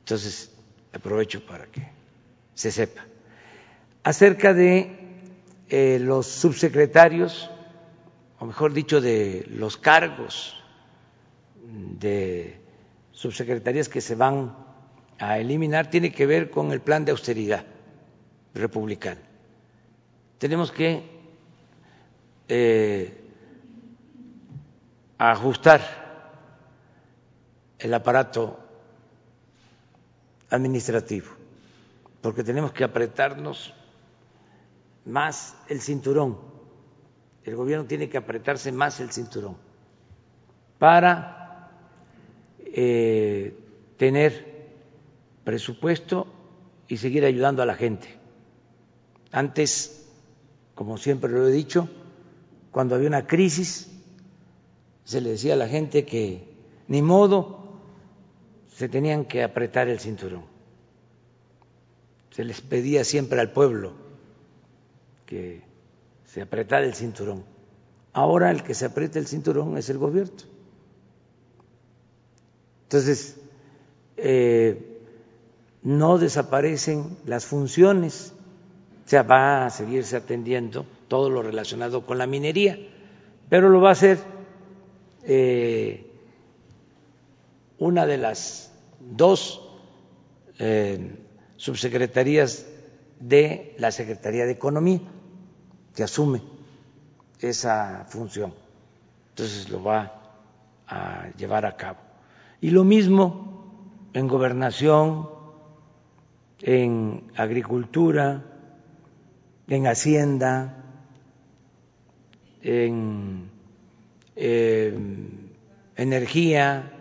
[0.00, 0.50] Entonces,
[0.92, 1.88] aprovecho para que
[2.54, 3.04] se sepa
[4.06, 4.96] acerca de
[5.68, 7.50] eh, los subsecretarios,
[8.38, 10.56] o mejor dicho, de los cargos
[11.64, 12.60] de
[13.12, 14.56] subsecretarías que se van
[15.18, 17.64] a eliminar, tiene que ver con el plan de austeridad
[18.54, 19.20] republicano.
[20.38, 21.02] Tenemos que
[22.48, 23.24] eh,
[25.18, 25.80] ajustar
[27.78, 28.58] el aparato
[30.50, 31.28] administrativo,
[32.20, 33.74] porque tenemos que apretarnos
[35.06, 36.55] más el cinturón.
[37.46, 39.56] El gobierno tiene que apretarse más el cinturón
[40.80, 41.70] para
[42.58, 43.56] eh,
[43.96, 44.66] tener
[45.44, 46.26] presupuesto
[46.88, 48.08] y seguir ayudando a la gente.
[49.30, 50.08] Antes,
[50.74, 51.88] como siempre lo he dicho,
[52.72, 53.92] cuando había una crisis,
[55.04, 56.48] se le decía a la gente que
[56.88, 57.78] ni modo
[58.74, 60.44] se tenían que apretar el cinturón.
[62.30, 63.92] Se les pedía siempre al pueblo
[65.26, 65.65] que
[66.36, 67.44] se apretara el cinturón.
[68.12, 70.34] Ahora el que se aprieta el cinturón es el gobierno.
[72.82, 73.38] Entonces,
[74.18, 75.00] eh,
[75.82, 78.34] no desaparecen las funciones,
[79.06, 82.78] o sea, va a seguirse atendiendo todo lo relacionado con la minería,
[83.48, 84.18] pero lo va a hacer
[85.22, 86.04] eh,
[87.78, 89.66] una de las dos
[90.58, 91.16] eh,
[91.56, 92.66] subsecretarías
[93.20, 95.00] de la Secretaría de Economía
[95.96, 96.42] que asume
[97.40, 98.52] esa función.
[99.30, 100.12] Entonces lo va
[100.86, 101.98] a llevar a cabo.
[102.60, 105.28] Y lo mismo en gobernación,
[106.60, 108.44] en agricultura,
[109.68, 110.84] en hacienda,
[112.62, 113.50] en
[114.36, 115.28] em,
[115.96, 116.92] energía,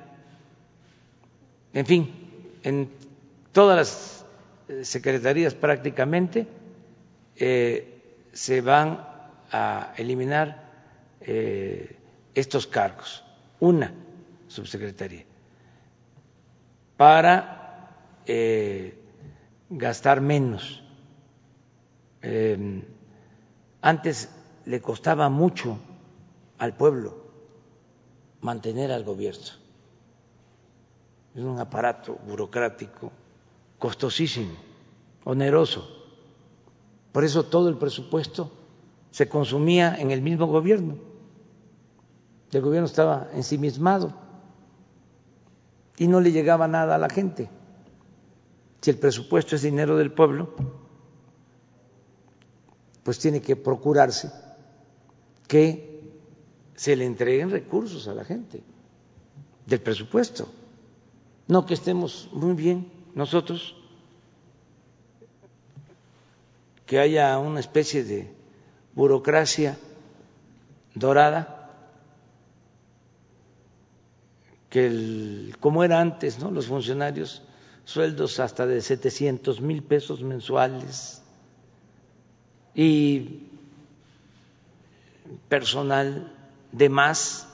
[1.73, 2.12] en fin,
[2.63, 2.89] en
[3.51, 4.25] todas las
[4.69, 6.47] eh, secretarías prácticamente.
[7.36, 7.94] Eh,
[8.36, 9.08] se van
[9.50, 10.62] a eliminar
[11.21, 11.98] eh,
[12.34, 13.24] estos cargos,
[13.62, 13.93] una
[14.50, 15.24] subsecretaría,
[16.98, 19.00] para eh,
[19.69, 20.84] gastar menos.
[22.21, 22.84] Eh,
[23.82, 24.30] antes
[24.65, 25.80] le costaba mucho
[26.58, 27.15] al pueblo
[28.41, 29.45] mantener al gobierno.
[31.34, 33.13] Es un aparato burocrático
[33.80, 34.56] costosísimo,
[35.24, 36.05] oneroso.
[37.15, 38.51] Por eso todo el presupuesto
[39.10, 40.97] se consumía en el mismo gobierno.
[42.51, 44.12] El gobierno estaba ensimismado
[45.97, 47.49] y no le llegaba nada a la gente.
[48.82, 50.56] Si el presupuesto es dinero del pueblo,
[53.04, 54.30] pues tiene que procurarse
[55.47, 56.12] que
[56.75, 58.62] se le entreguen recursos a la gente.
[59.65, 60.49] del presupuesto.
[61.47, 63.73] No que estemos muy bien nosotros,
[66.86, 68.32] que haya una especie de
[68.93, 69.78] burocracia
[70.93, 71.71] dorada,
[74.69, 76.52] que el, como era antes, ¿no?
[76.52, 77.41] Los funcionarios
[77.86, 81.21] sueldos hasta de 700 mil pesos mensuales
[82.74, 83.50] y
[85.48, 86.32] personal
[86.71, 87.48] de más,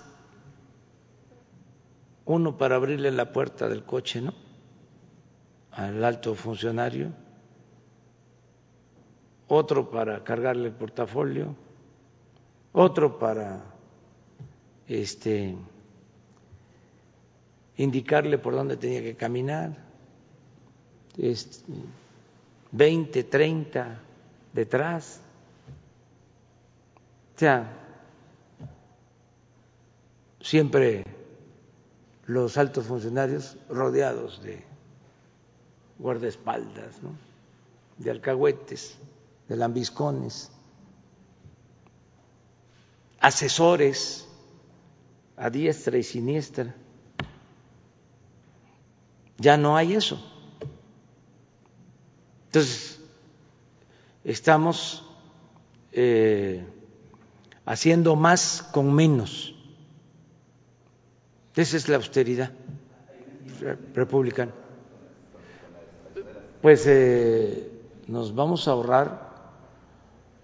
[2.25, 4.33] uno para abrirle la puerta del coche, ¿no?
[5.71, 7.11] Al alto funcionario,
[9.53, 11.53] otro para cargarle el portafolio,
[12.71, 13.61] otro para
[14.87, 15.57] este
[17.75, 19.75] indicarle por dónde tenía que caminar,
[21.17, 21.65] este,
[22.71, 23.99] 20, 30
[24.53, 25.19] detrás.
[27.35, 27.73] O sea,
[30.39, 31.03] siempre
[32.25, 34.63] los altos funcionarios rodeados de
[35.99, 37.01] guardaespaldas,
[37.97, 38.97] de alcahuetes,
[39.51, 40.49] de lambiscones,
[43.19, 44.25] asesores
[45.35, 46.73] a diestra y siniestra.
[49.37, 50.23] Ya no hay eso.
[52.45, 53.01] Entonces,
[54.23, 55.03] estamos
[55.91, 56.65] eh,
[57.65, 59.53] haciendo más con menos.
[61.57, 62.53] Esa es la austeridad
[63.93, 64.53] republicana.
[66.61, 67.69] Pues eh,
[68.07, 69.30] nos vamos a ahorrar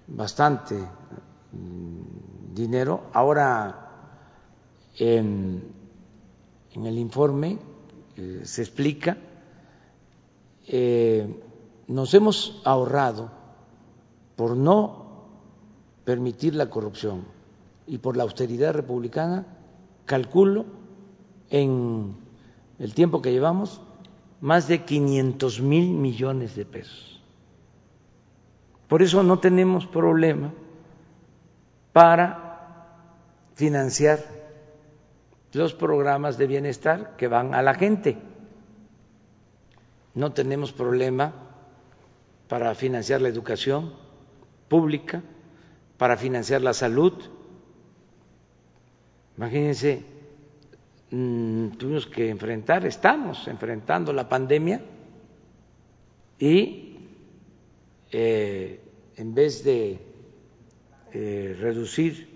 [0.07, 3.03] bastante mm, dinero.
[3.13, 3.87] Ahora,
[4.97, 5.63] en,
[6.73, 7.59] el informe
[8.15, 9.17] eh, se explica,
[10.67, 11.43] eh,
[11.87, 13.31] nos hemos ahorrado
[14.35, 15.07] por no
[16.05, 17.25] permitir la corrupción
[17.87, 19.45] y por la austeridad republicana,
[20.05, 20.65] calculo
[21.49, 22.15] en
[22.79, 23.81] el tiempo que llevamos
[24.41, 27.16] más de 500 mil millones de pesos.
[28.87, 30.53] Por eso no tenemos problema
[31.93, 32.87] para
[33.55, 34.19] financiar
[35.53, 38.17] los programas de bienestar que van a la gente.
[40.13, 41.33] No tenemos problema
[42.47, 43.93] para financiar la educación
[44.67, 45.21] pública
[45.97, 47.13] para financiar la salud.
[49.37, 50.03] Imagínense,
[51.11, 54.81] mm, tuvimos que enfrentar, estamos enfrentando la pandemia
[56.39, 56.86] y
[58.11, 58.81] eh,
[59.15, 59.99] en vez de
[61.13, 62.27] eh, reducir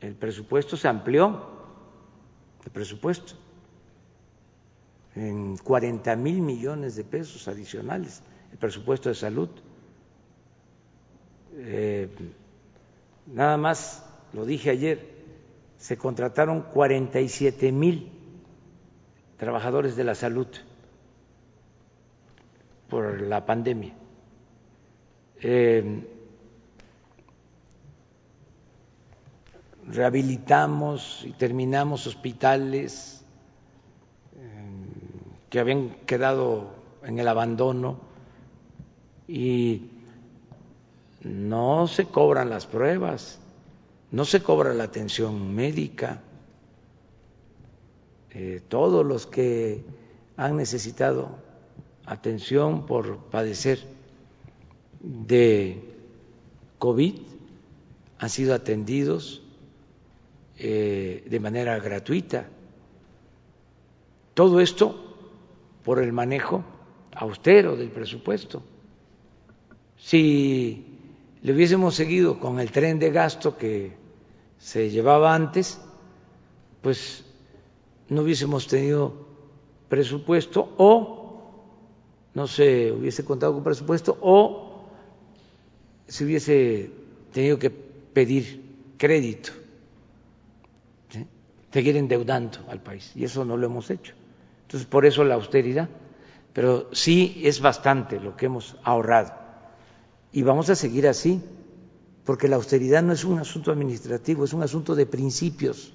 [0.00, 1.46] el presupuesto, se amplió
[2.64, 3.34] el presupuesto
[5.14, 9.48] en 40 mil millones de pesos adicionales, el presupuesto de salud.
[11.56, 12.08] Eh,
[13.26, 15.18] nada más, lo dije ayer,
[15.76, 18.12] se contrataron 47 mil
[19.36, 20.46] trabajadores de la salud
[22.88, 23.97] por la pandemia.
[25.40, 26.04] Eh,
[29.86, 33.22] rehabilitamos y terminamos hospitales
[34.36, 34.40] eh,
[35.48, 36.70] que habían quedado
[37.04, 37.98] en el abandono
[39.26, 39.90] y
[41.22, 43.38] no se cobran las pruebas,
[44.10, 46.22] no se cobra la atención médica.
[48.30, 49.84] Eh, todos los que
[50.36, 51.30] han necesitado
[52.06, 53.97] atención por padecer
[55.00, 55.82] de
[56.78, 57.14] COVID
[58.18, 59.42] han sido atendidos
[60.56, 62.48] eh, de manera gratuita.
[64.34, 64.94] Todo esto
[65.84, 66.64] por el manejo
[67.12, 68.62] austero del presupuesto.
[69.96, 70.84] Si
[71.42, 73.96] le hubiésemos seguido con el tren de gasto que
[74.58, 75.80] se llevaba antes,
[76.82, 77.24] pues
[78.08, 79.26] no hubiésemos tenido
[79.88, 81.18] presupuesto o
[82.34, 84.67] no se hubiese contado con presupuesto o
[86.08, 86.90] se hubiese
[87.32, 88.64] tenido que pedir
[88.96, 89.52] crédito,
[91.72, 94.14] seguir endeudando al país y eso no lo hemos hecho.
[94.62, 95.88] Entonces, por eso la austeridad,
[96.52, 99.32] pero sí es bastante lo que hemos ahorrado
[100.32, 101.40] y vamos a seguir así,
[102.24, 105.92] porque la austeridad no es un asunto administrativo, es un asunto de principios.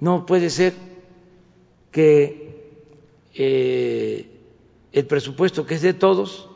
[0.00, 0.74] No puede ser
[1.90, 2.70] que
[3.34, 4.30] eh,
[4.92, 6.47] el presupuesto que es de todos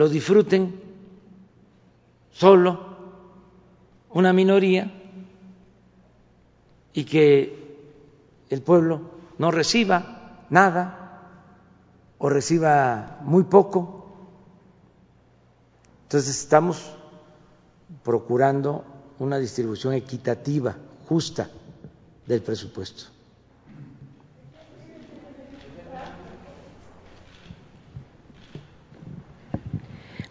[0.00, 0.80] lo disfruten
[2.32, 2.80] solo
[4.08, 4.90] una minoría
[6.94, 7.76] y que
[8.48, 9.02] el pueblo
[9.36, 11.20] no reciba nada
[12.16, 14.06] o reciba muy poco
[16.04, 16.96] entonces estamos
[18.02, 18.86] procurando
[19.18, 20.76] una distribución equitativa,
[21.10, 21.50] justa
[22.26, 23.04] del presupuesto.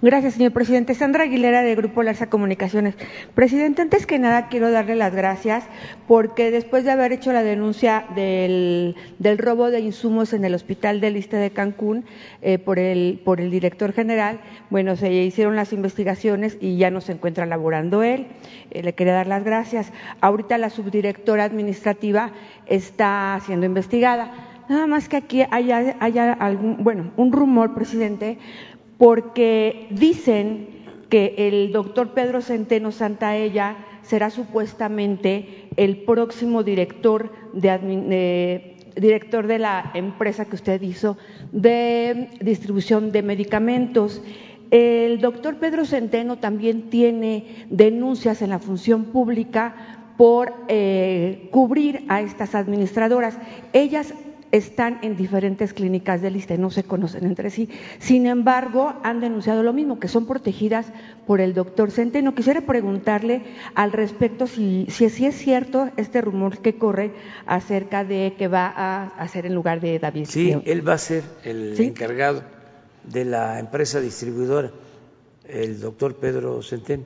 [0.02, 0.96] Gracias, señor presidente.
[0.96, 2.96] Sandra Aguilera, de Grupo Larsa Comunicaciones.
[3.36, 5.66] Presidente, antes que nada quiero darle las gracias
[6.08, 8.96] porque después de haber hecho la denuncia del,
[9.38, 12.06] robo de insumos en el Hospital del Liste de Cancún
[12.42, 14.40] eh, por, el, por el director general,
[14.70, 18.28] bueno, se hicieron las investigaciones y ya no se encuentra laborando él.
[18.72, 19.92] Eh, le quería dar las gracias.
[20.22, 22.32] Ahorita la subdirectora administrativa
[22.68, 24.32] está siendo investigada.
[24.70, 28.38] Nada más que aquí haya, haya algún, bueno, un rumor, presidente,
[29.00, 30.68] porque dicen
[31.10, 39.92] que el doctor Pedro Centeno Santaella será supuestamente el próximo director de, director de la
[39.94, 41.18] empresa que usted hizo
[41.54, 44.22] de distribución de medicamentos.
[44.70, 52.20] El doctor Pedro Centeno también tiene denuncias en la función pública por eh, cubrir a
[52.20, 53.38] estas administradoras.
[53.72, 54.14] Ellas
[54.52, 57.70] están en diferentes clínicas de lista y no se conocen entre sí.
[58.00, 60.92] Sin embargo, han denunciado lo mismo, que son protegidas
[61.28, 62.36] por el doctor Centeno.
[62.36, 63.44] Quisiera preguntarle
[63.76, 67.12] al respecto si, si, es cierto este rumor que corre
[67.46, 70.26] acerca de que va a hacer en lugar de David.
[70.28, 72.44] Sí, él va a ser el encargado
[73.04, 74.72] de la empresa distribuidora,
[75.48, 77.04] el doctor Pedro Centeno.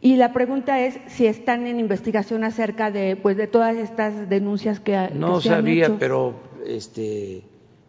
[0.00, 4.78] Y la pregunta es si están en investigación acerca de, pues, de todas estas denuncias
[4.78, 5.98] que, no se sabía, han hecho.
[5.98, 6.34] pero
[6.66, 7.42] este,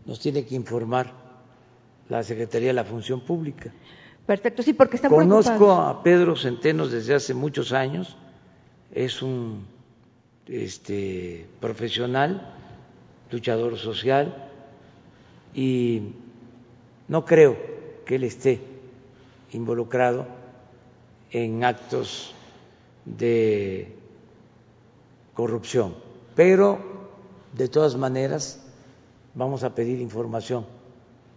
[0.05, 1.13] nos tiene que informar
[2.09, 3.73] la Secretaría de la Función Pública.
[4.25, 8.17] Perfecto, sí, porque están Conozco a Pedro Centenos desde hace muchos años,
[8.93, 9.65] es un
[10.47, 12.53] este, profesional,
[13.31, 14.49] luchador social,
[15.53, 16.13] y
[17.07, 17.57] no creo
[18.05, 18.59] que él esté
[19.53, 20.27] involucrado
[21.31, 22.33] en actos
[23.05, 23.93] de
[25.33, 25.95] corrupción,
[26.35, 26.79] pero
[27.53, 28.66] de todas maneras
[29.37, 30.65] vamos a pedir información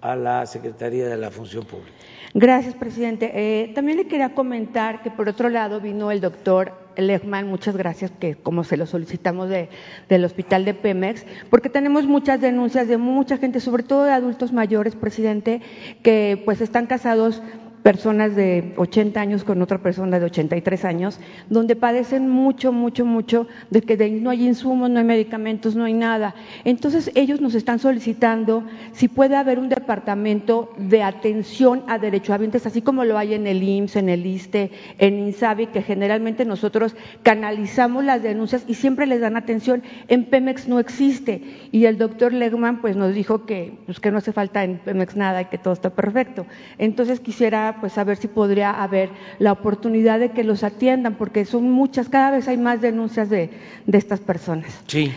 [0.00, 1.92] a la Secretaría de la Función Pública.
[2.32, 3.30] Gracias, presidente.
[3.34, 8.10] Eh, también le quería comentar que por otro lado vino el doctor Lechman, muchas gracias,
[8.10, 9.68] que como se lo solicitamos de,
[10.08, 14.52] del hospital de Pemex, porque tenemos muchas denuncias de mucha gente, sobre todo de adultos
[14.52, 15.60] mayores, presidente,
[16.02, 17.42] que pues están casados
[17.82, 21.18] personas de 80 años con otra persona de 83 años,
[21.48, 25.94] donde padecen mucho, mucho, mucho de que no hay insumos, no hay medicamentos, no hay
[25.94, 26.34] nada.
[26.64, 32.82] Entonces ellos nos están solicitando si puede haber un departamento de atención a derechohabientes, así
[32.82, 38.04] como lo hay en el IMSS, en el ISTE, en INSABI, que generalmente nosotros canalizamos
[38.04, 39.82] las denuncias y siempre les dan atención.
[40.08, 41.42] En Pemex no existe.
[41.72, 45.16] Y el doctor Legman pues nos dijo que, pues, que no hace falta en Pemex
[45.16, 46.46] nada y que todo está perfecto.
[46.78, 51.44] Entonces quisiera pues a ver si podría haber la oportunidad de que los atiendan, porque
[51.44, 53.50] son muchas, cada vez hay más denuncias de,
[53.86, 54.82] de estas personas.
[54.86, 55.12] Sí,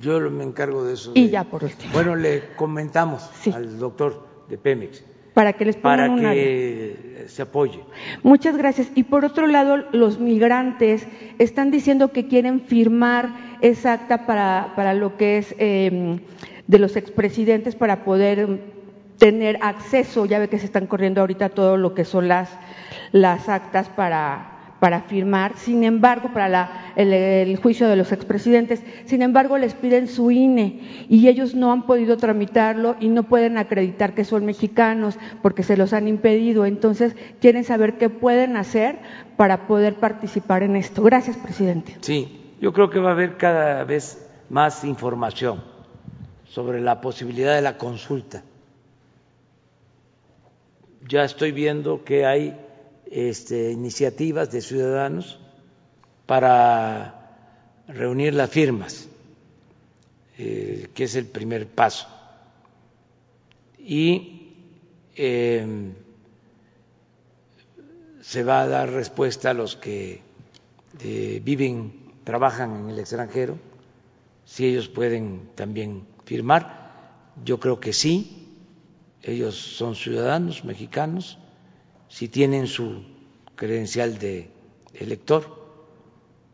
[0.00, 1.12] yo me encargo de eso.
[1.14, 1.92] Y ya por último.
[1.92, 5.04] Bueno, le comentamos al doctor de Pemex.
[5.34, 7.80] Para que les pongan Para que se apoye.
[8.22, 8.90] Muchas gracias.
[8.94, 11.06] Y por otro lado, los migrantes
[11.38, 16.18] están diciendo que quieren firmar esa acta para, para lo que es eh,
[16.66, 18.75] de los expresidentes para poder
[19.18, 22.50] tener acceso, ya ve que se están corriendo ahorita todo lo que son las,
[23.12, 29.22] las actas para, para firmar, sin embargo, para la, el, juicio de los expresidentes, sin
[29.22, 34.14] embargo, les piden su INE y ellos no han podido tramitarlo y no pueden acreditar
[34.14, 36.66] que son mexicanos porque se los han impedido.
[36.66, 38.98] Entonces, quieren saber qué pueden hacer
[39.36, 41.02] para poder participar en esto.
[41.02, 41.96] Gracias, presidente.
[42.00, 45.62] Sí, yo creo que va a haber cada vez más información
[46.44, 48.42] sobre la posibilidad de la consulta
[51.08, 52.56] ya estoy viendo que hay
[53.10, 55.38] este, iniciativas de ciudadanos
[56.26, 57.16] para
[57.88, 59.08] reunir las firmas,
[60.38, 62.08] eh, que es el primer paso.
[63.78, 64.52] Y
[65.14, 65.94] em,
[68.20, 70.20] se va a dar respuesta a los que
[71.00, 73.56] eh, viven, trabajan en el extranjero,
[74.44, 76.86] si ellos pueden también firmar.
[77.44, 78.45] Yo creo que sí,
[79.26, 81.38] ellos son ciudadanos mexicanos,
[82.08, 83.02] si tienen su
[83.56, 84.50] credencial de
[84.94, 85.44] elector,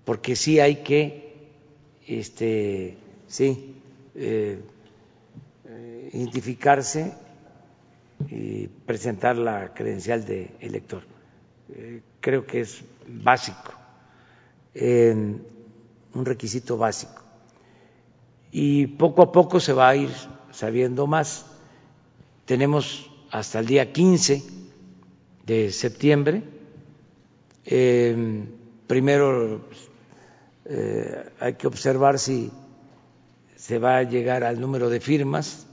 [0.05, 1.51] porque sí hay que,
[2.07, 2.97] este,
[3.27, 3.77] sí,
[4.15, 4.61] eh,
[6.13, 7.15] identificarse
[8.29, 11.03] y presentar la credencial de elector.
[11.75, 13.73] Eh, creo que es básico,
[14.75, 17.23] un requisito básico.
[18.51, 20.11] Y poco a poco se va a ir
[20.51, 21.52] sabiendo más
[22.53, 24.43] tenemos hasta el día 15
[25.47, 26.43] de septiembre.
[27.65, 28.45] Eh,
[28.87, 29.63] primero
[30.67, 32.51] eh, hay que observar si
[33.57, 35.67] se va a llegar al número de firmas,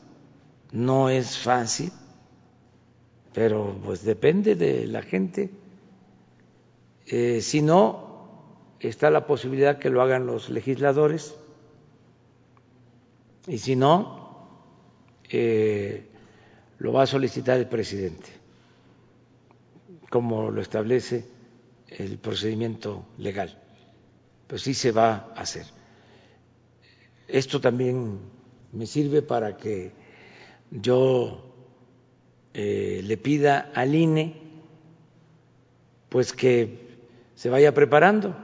[0.71, 1.91] no es fácil,
[3.33, 5.49] pero pues depende de la gente.
[7.07, 11.35] Eh, si no, está la posibilidad que lo hagan los legisladores
[13.47, 14.47] y si no,
[15.29, 16.05] eh,
[16.79, 18.29] lo va a solicitar el presidente,
[20.09, 21.25] como lo establece
[21.87, 23.57] el procedimiento legal.
[24.47, 25.65] Pues sí se va a hacer.
[27.27, 28.19] Esto también
[28.71, 29.91] me sirve para que
[30.71, 31.45] yo
[32.53, 34.49] eh, le pida al INE
[36.09, 36.89] pues que
[37.35, 38.35] se vaya preparando,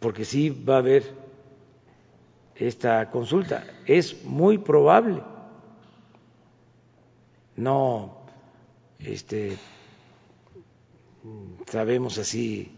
[0.00, 1.04] porque sí va a haber
[2.56, 3.64] esta consulta.
[3.86, 5.22] Es muy probable,
[7.58, 8.22] no
[9.00, 9.56] este,
[11.66, 12.72] sabemos así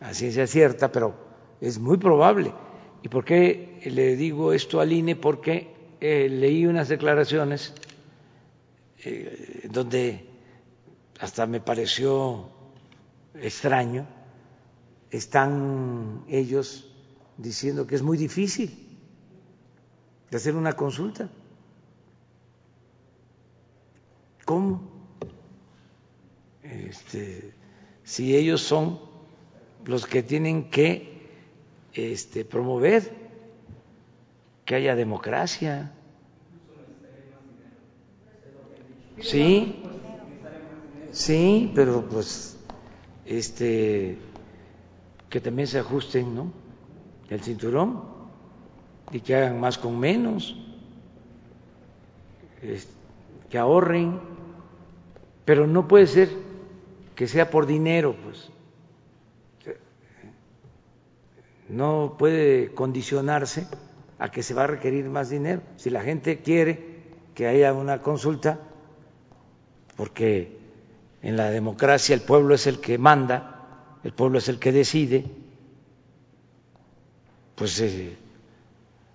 [0.00, 1.14] a ciencia cierta, pero
[1.60, 2.52] es muy probable.
[3.02, 5.16] ¿Y por qué le digo esto al INE?
[5.16, 7.72] Porque eh, leí unas declaraciones
[9.04, 10.26] eh, donde
[11.18, 12.50] hasta me pareció
[13.34, 14.06] extraño,
[15.10, 16.92] están ellos
[17.38, 18.98] diciendo que es muy difícil
[20.30, 21.30] de hacer una consulta.
[24.46, 24.80] ¿Cómo?
[26.62, 27.52] Este,
[28.04, 29.00] si ellos son
[29.84, 31.28] los que tienen que
[31.92, 33.12] este, promover
[34.64, 35.92] que haya democracia.
[39.20, 39.82] Sí,
[41.10, 42.56] sí, pero pues
[43.24, 44.16] este
[45.28, 46.52] que también se ajusten, ¿no?
[47.28, 48.04] El cinturón
[49.10, 50.56] y que hagan más con menos,
[53.50, 54.35] que ahorren,
[55.46, 56.28] pero no puede ser
[57.14, 58.50] que sea por dinero, pues.
[61.68, 63.66] No puede condicionarse
[64.18, 65.62] a que se va a requerir más dinero.
[65.76, 66.96] Si la gente quiere
[67.34, 68.60] que haya una consulta,
[69.96, 70.58] porque
[71.22, 75.24] en la democracia el pueblo es el que manda, el pueblo es el que decide,
[77.54, 78.16] pues eh,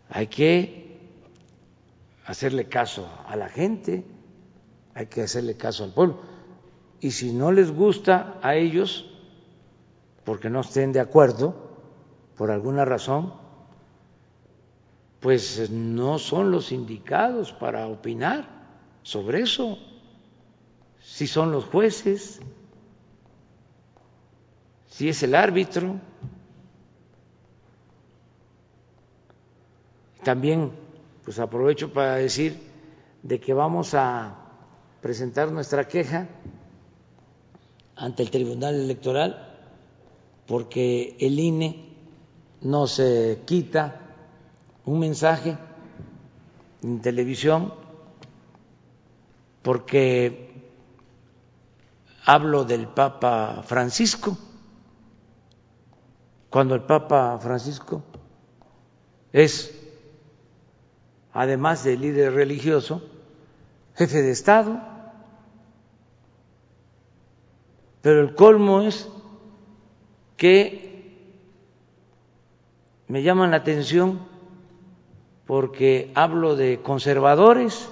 [0.10, 0.98] hay que
[2.26, 4.04] hacerle caso a la gente,
[4.94, 6.20] hay que hacerle caso al pueblo.
[7.00, 9.10] Y si no les gusta a ellos,
[10.24, 11.56] porque no estén de acuerdo,
[12.38, 13.34] por alguna razón,
[15.20, 18.48] pues no son los indicados para opinar
[19.04, 19.78] sobre eso,
[21.00, 22.39] si son los jueces,
[24.88, 25.96] si es el árbitro.
[30.24, 30.72] También
[31.24, 32.60] pues aprovecho para decir
[33.24, 34.41] de que vamos a
[35.02, 36.28] presentar nuestra queja
[37.95, 39.47] ante el Tribunal Electoral
[40.47, 41.89] porque el INE
[42.62, 43.99] no se quita
[44.86, 45.58] un mensaje
[46.84, 47.74] en televisión
[49.62, 50.52] porque
[52.26, 54.38] hablo del Papa Francisco,
[56.49, 58.04] cuando el Papa Francisco
[59.32, 59.74] es,
[61.34, 63.02] además de líder religioso,
[63.95, 64.91] jefe de Estado,
[68.02, 69.08] pero el colmo es
[70.38, 70.91] que
[73.08, 74.20] me llaman la atención
[75.45, 77.89] porque hablo de conservadores,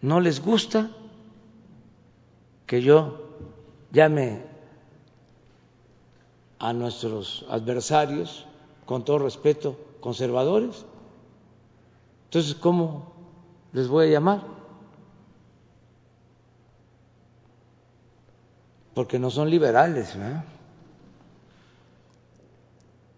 [0.00, 0.90] no les gusta
[2.66, 3.28] que yo
[3.92, 4.42] llame
[6.58, 8.46] a nuestros adversarios,
[8.86, 10.84] con todo respeto, conservadores.
[12.24, 13.12] Entonces, ¿cómo
[13.72, 14.59] les voy a llamar?
[18.94, 20.16] Porque no son liberales,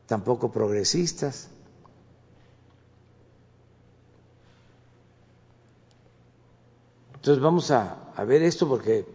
[0.06, 1.48] tampoco progresistas.
[7.14, 9.06] Entonces vamos a, ver esto porque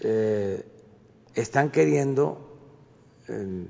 [0.00, 0.64] eh,
[1.34, 2.38] están queriendo
[3.28, 3.66] em,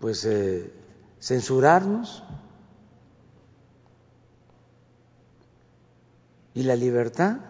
[0.00, 0.72] pues eh,
[1.20, 2.24] censurarnos
[6.54, 7.49] y la libertad.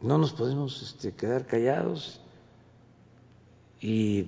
[0.00, 2.20] No nos podemos este, quedar callados
[3.80, 4.26] y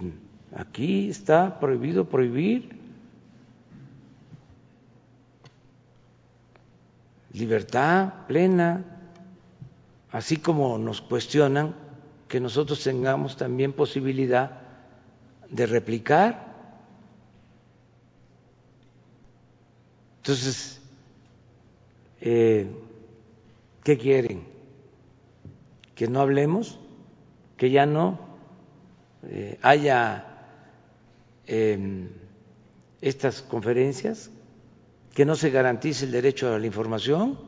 [0.55, 2.81] aquí está prohibido prohibir
[7.33, 8.85] libertad plena,
[10.11, 11.75] así como nos cuestionan
[12.27, 14.61] que nosotros tengamos también posibilidad
[15.49, 16.51] de replicar.
[20.19, 20.81] Entonces,
[22.21, 22.69] eh,
[23.85, 24.50] ¿qué quieren?
[26.01, 26.79] ¿Que no hablemos?
[27.59, 28.19] que ya no
[29.25, 30.25] eh, haya
[31.47, 32.09] em,
[33.03, 34.31] estas conferencias,
[35.13, 37.39] que no se garantice el derecho a la información.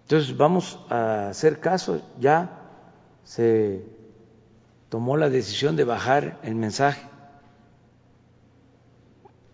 [0.00, 2.62] Entonces vamos a hacer caso, ya
[3.22, 3.84] se
[4.88, 7.06] tomó la decisión de bajar el mensaje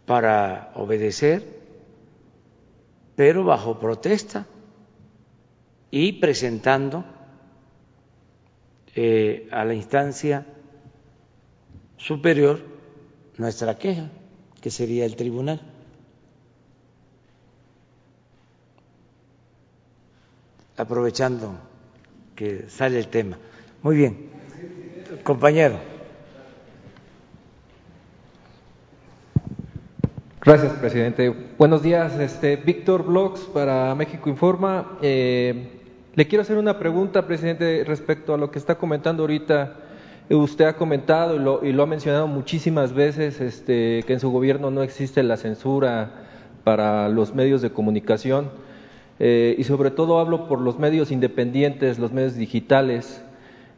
[0.06, 1.60] para obedecer,
[3.16, 4.46] pero bajo protesta
[5.92, 7.04] y presentando
[8.96, 10.46] eh, a la instancia
[11.98, 12.60] superior
[13.36, 14.10] nuestra queja,
[14.60, 15.60] que sería el tribunal.
[20.78, 21.52] Aprovechando
[22.34, 23.38] que sale el tema.
[23.82, 24.30] Muy bien,
[25.22, 25.78] compañero.
[30.40, 31.28] Gracias, presidente.
[31.58, 34.98] Buenos días, este Víctor Blogs para México Informa.
[35.02, 35.81] Eh,
[36.14, 39.76] le quiero hacer una pregunta, presidente, respecto a lo que está comentando ahorita.
[40.28, 44.82] Usted ha comentado y lo, ha mencionado muchísimas veces este, que en su gobierno no
[44.82, 46.10] existe la censura
[46.64, 48.50] para los medios de comunicación
[49.18, 53.22] eh, y sobre todo hablo por los medios independientes, los medios digitales,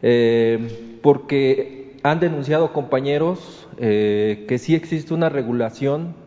[0.03, 6.23] eh, porque han denunciado compañeros eh, que sí existe una regulación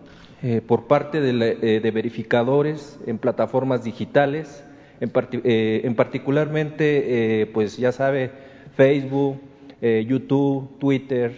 [0.67, 1.33] por parte de,
[1.79, 4.63] de verificadores en plataformas digitales
[4.99, 5.11] en,
[5.43, 8.31] eh, en particularmente, eh, pues ya sabe,
[8.75, 9.37] Facebook,
[9.81, 11.33] eh, YouTube, Twitter.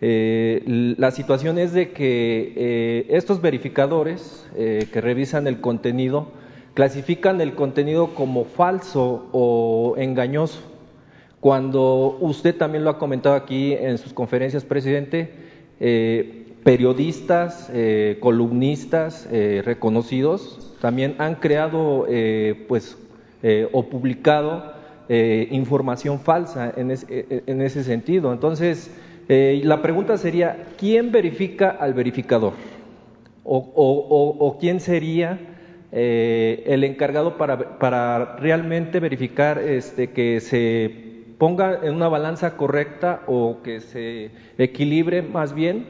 [0.00, 6.32] la situación es de que estos verificadores que revisan el contenido
[6.74, 10.60] clasifican el contenido como falso o engañoso.
[11.40, 15.30] Cuando usted también lo ha comentado aquí en sus conferencias, presidente,
[16.66, 17.70] periodistas,
[18.20, 19.28] columnistas
[19.64, 22.98] reconocidos también han creado eh, pues,
[23.42, 24.72] eh, o publicado
[25.08, 28.32] eh, información falsa en, ese sentido.
[28.32, 28.90] Entonces,
[29.28, 32.52] la pregunta sería, ¿quién verifica al verificador?
[33.44, 35.38] ¿O, quién sería
[35.92, 41.06] el encargado para, realmente verificar este, que se
[41.38, 45.86] ponga en una balanza correcta o que se equilibre más bien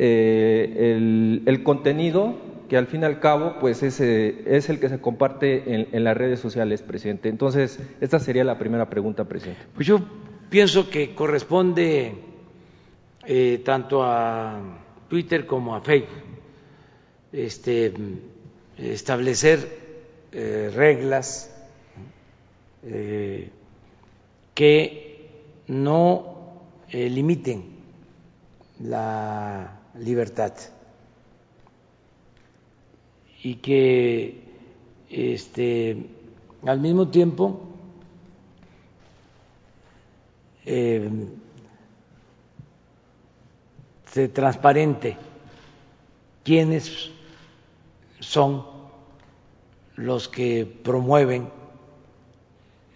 [0.00, 2.36] el, el contenido
[2.70, 6.16] que al fin y al cabo pues es, es el que se comparte en, las
[6.16, 7.28] redes sociales, presidente.
[7.28, 9.60] Entonces, esta sería la primera pregunta, presidente.
[9.74, 9.98] Pues yo
[10.48, 12.14] pienso que corresponde
[13.26, 14.60] eh, tanto a
[15.08, 16.22] Twitter como a Facebook
[17.32, 17.92] este,
[18.78, 19.66] establecer
[20.30, 21.52] eh, reglas
[22.84, 23.50] eh,
[24.54, 25.28] que
[25.66, 26.60] no
[26.92, 27.64] limiten
[28.78, 30.52] la libertad.
[33.42, 34.42] Y que
[35.08, 36.06] este,
[36.66, 37.60] al mismo tiempo
[40.66, 41.10] eh,
[44.06, 45.16] se transparente
[46.44, 47.10] quiénes
[48.18, 48.66] son
[49.96, 51.50] los que promueven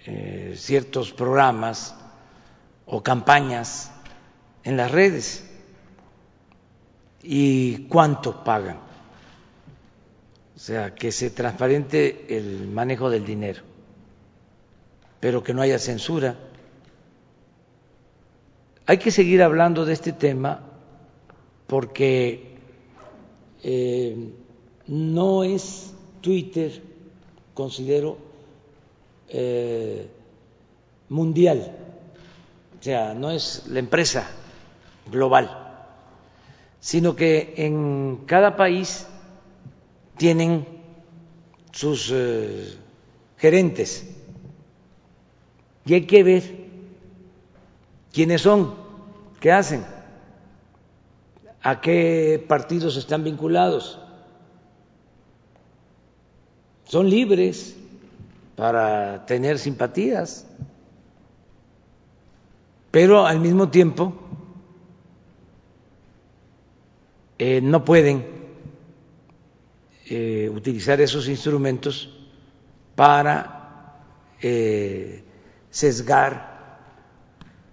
[0.06, 1.94] eh, ciertos programas
[2.86, 3.90] o campañas
[4.64, 5.43] en las redes
[7.24, 8.84] y cuánto pagan
[10.54, 13.62] o sea, que se transparente el manejo del dinero,
[15.18, 16.36] pero que no haya censura.
[18.86, 20.60] Hay que seguir hablando de este tema
[21.66, 22.56] porque
[23.64, 24.32] eh,
[24.86, 26.80] no es Twitter,
[27.52, 28.18] considero,
[29.28, 30.06] eh,
[31.08, 31.76] mundial,
[32.78, 34.30] o sea, no es la empresa
[35.10, 35.63] global,
[36.84, 39.06] sino que en cada país
[40.18, 40.66] tienen
[41.72, 42.76] sus eh,
[43.38, 44.06] gerentes
[45.86, 46.42] y hay que ver
[48.12, 48.74] quiénes son,
[49.40, 49.82] qué hacen,
[51.62, 53.98] a qué partidos están vinculados.
[56.84, 57.78] Son libres
[58.56, 60.46] para tener simpatías,
[62.90, 64.23] pero al mismo tiempo
[67.38, 68.26] eh, no pueden
[70.06, 72.10] eh, utilizar esos instrumentos
[72.94, 74.02] para
[74.40, 75.24] eh,
[75.70, 76.54] sesgar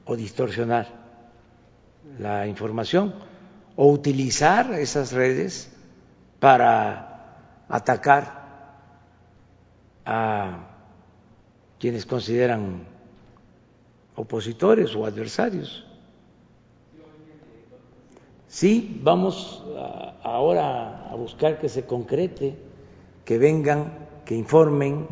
[0.06, 0.88] o distorsionar
[2.20, 3.14] la información
[3.76, 5.72] o utilizar esas redes
[6.40, 8.42] para atacar
[10.06, 10.68] a
[11.80, 12.88] quienes consideran
[14.16, 15.86] opositores o adversarios.
[18.52, 19.64] Sí, vamos
[20.24, 22.58] ahora a buscar que se concrete,
[23.24, 23.94] que vengan,
[24.26, 25.08] que informen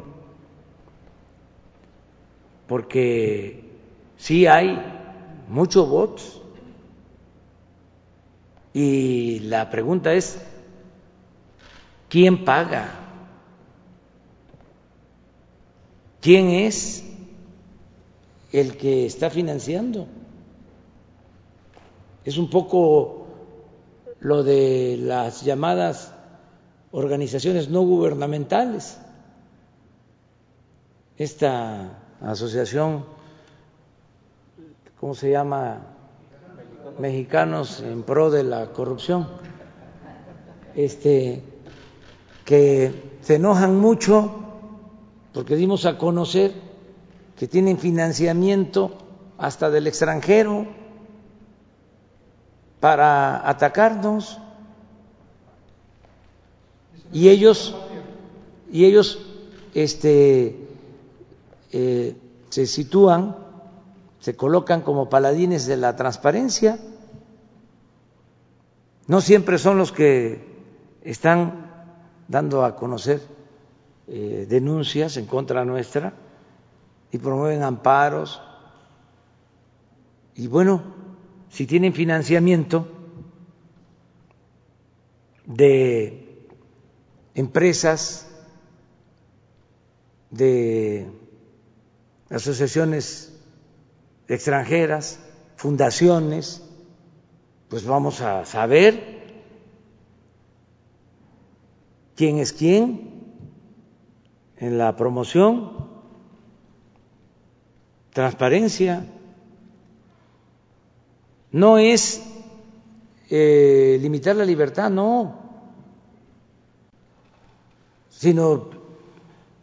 [2.68, 3.64] porque
[4.18, 4.78] sí hay
[5.48, 6.42] muchos votos
[8.74, 10.42] y la pregunta es,
[12.10, 12.90] ¿quién paga?
[16.20, 17.06] ¿Quién es
[18.52, 20.08] el que está financiando?
[22.26, 23.19] Es un poco
[24.20, 26.14] lo de las llamadas
[26.92, 28.98] organizaciones no gubernamentales.
[31.18, 33.06] Esta asociación,
[35.00, 35.82] ¿cómo se llama?
[36.98, 39.28] Mexicanos en pro de la corrupción,
[40.76, 41.44] este,
[42.46, 44.40] que se enojan mucho
[45.34, 46.54] porque dimos a conocer
[47.38, 48.98] que tienen financiamiento
[49.38, 50.68] hasta del extranjero
[52.80, 54.40] para atacarnos.
[57.12, 57.76] Y ellos
[58.72, 59.20] y ellos
[59.74, 60.68] este
[61.72, 62.16] eh,
[62.50, 63.36] se sitúan
[64.20, 66.78] se colocan como paladines de la transparencia.
[69.08, 70.46] No siempre son los que
[71.02, 71.72] están
[72.28, 73.22] dando a conocer
[74.08, 76.14] eh, denuncias en contra nuestra
[77.12, 78.42] y promueven amparos.
[80.36, 80.99] Y bueno
[81.50, 82.88] si tienen financiamiento
[85.46, 86.48] de
[87.34, 88.28] empresas,
[90.30, 91.08] de
[92.30, 93.36] asociaciones
[94.28, 95.20] extranjeras,
[95.56, 96.64] fundaciones,
[97.68, 99.20] pues vamos a saber
[102.16, 103.10] quién es quién
[104.58, 105.90] en la promoción,
[108.12, 109.06] transparencia
[111.52, 112.24] no es
[113.30, 115.40] eh, limitar la libertad, no,
[118.10, 118.70] sino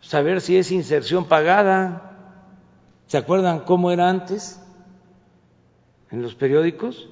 [0.00, 2.02] saber si es inserción pagada.
[3.06, 4.60] ¿Se acuerdan cómo era antes
[6.10, 7.08] en los periódicos?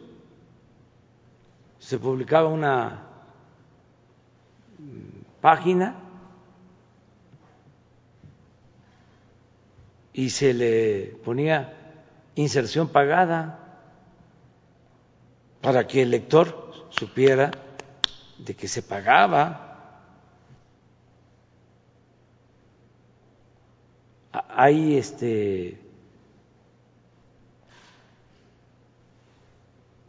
[1.79, 3.03] Se publicaba una
[5.41, 5.97] página
[10.13, 11.75] y se le ponía
[12.37, 13.64] inserción pagada
[15.65, 17.51] para que el lector supiera
[18.37, 20.11] de que se pagaba.
[24.31, 25.81] Hay este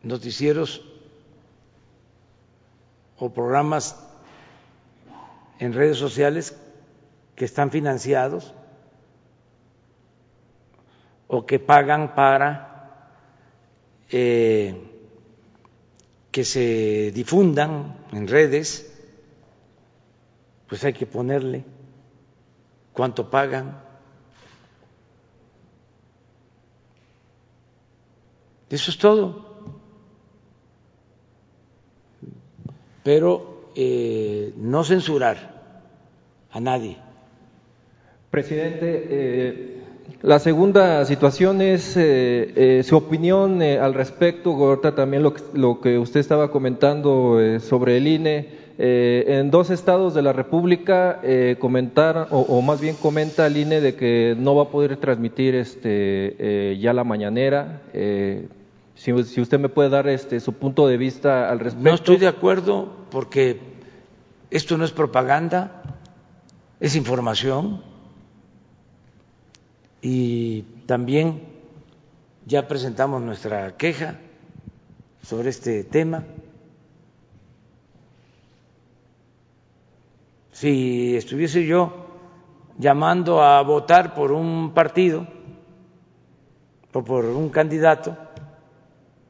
[0.03, 0.83] noticieros
[3.17, 3.95] o programas
[5.59, 6.53] en redes sociales
[7.37, 8.53] que están financiados
[11.27, 13.23] o que pagan para
[14.11, 14.91] eh,
[16.35, 18.91] que se difundan en redes,
[20.67, 21.63] pues hay que ponerle
[22.91, 23.81] cuánto pagan.
[28.69, 29.63] Eso es todo.
[33.01, 35.37] Pero eh, no censurar
[36.51, 36.97] a nadie.
[38.29, 39.74] Presidente, eh,
[40.25, 45.43] la segunda situación es eh, eh, su opinión eh, al respecto, Gorta, también lo que,
[45.53, 48.65] lo que, usted estaba comentando sobre el INE.
[48.77, 51.21] en dos estados de la República
[51.59, 55.53] comentar, o, o, más bien comenta el INE de que no va a poder transmitir
[55.55, 57.81] este, ya la mañanera.
[58.95, 61.87] Si, si, usted me puede dar este, su punto de vista al respecto.
[61.87, 63.59] No estoy de acuerdo porque
[64.49, 65.83] esto no es propaganda,
[66.79, 67.94] es información
[70.07, 71.41] y también
[72.45, 74.19] ya presentamos nuestra queja
[75.23, 76.23] sobre este tema.
[80.51, 82.05] Si estuviese yo
[82.77, 85.25] llamando a votar por un partido
[86.93, 88.15] o por un candidato,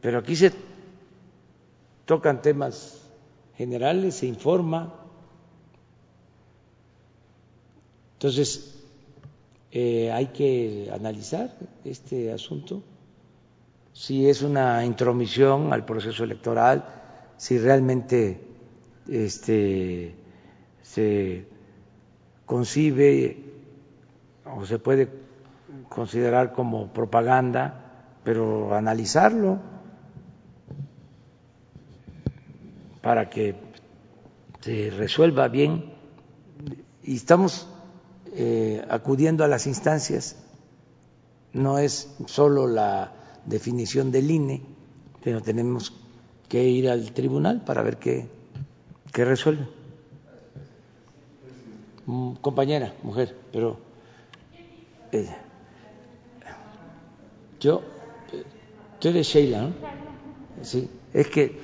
[0.01, 0.51] pero aquí se
[2.03, 3.01] tocan temas
[3.55, 4.93] generales, se informa.
[8.15, 8.74] Entonces,
[9.77, 11.53] eh, hay que analizar
[11.83, 12.81] este asunto,
[13.91, 16.85] si es una intromisión al proceso electoral,
[17.35, 18.39] si realmente
[19.09, 20.15] este,
[20.81, 21.45] se
[22.45, 23.37] concibe
[24.45, 25.09] o se puede
[25.89, 29.59] considerar como propaganda, pero analizarlo
[33.01, 33.55] para que
[34.61, 35.93] se resuelva bien.
[37.03, 37.67] Y estamos
[38.35, 40.35] eh, acudiendo a las instancias.
[41.53, 43.13] No es solo la
[43.45, 44.61] definición del INE,
[45.23, 45.93] pero tenemos
[46.49, 48.27] que ir al tribunal para ver qué,
[49.13, 49.67] qué resuelve.
[52.05, 53.79] Mm, compañera, mujer, pero
[55.11, 55.37] ella.
[57.59, 57.81] Yo,
[58.99, 59.73] tú eres Sheila, ¿no?
[60.61, 61.59] Sí, es que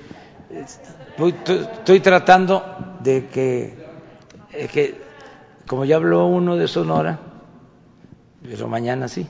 [1.14, 2.64] estoy, tratando
[3.02, 3.74] de que,
[4.72, 5.11] que,
[5.68, 7.20] como ya habló uno de Sonora,
[8.44, 9.28] pero mañana sí.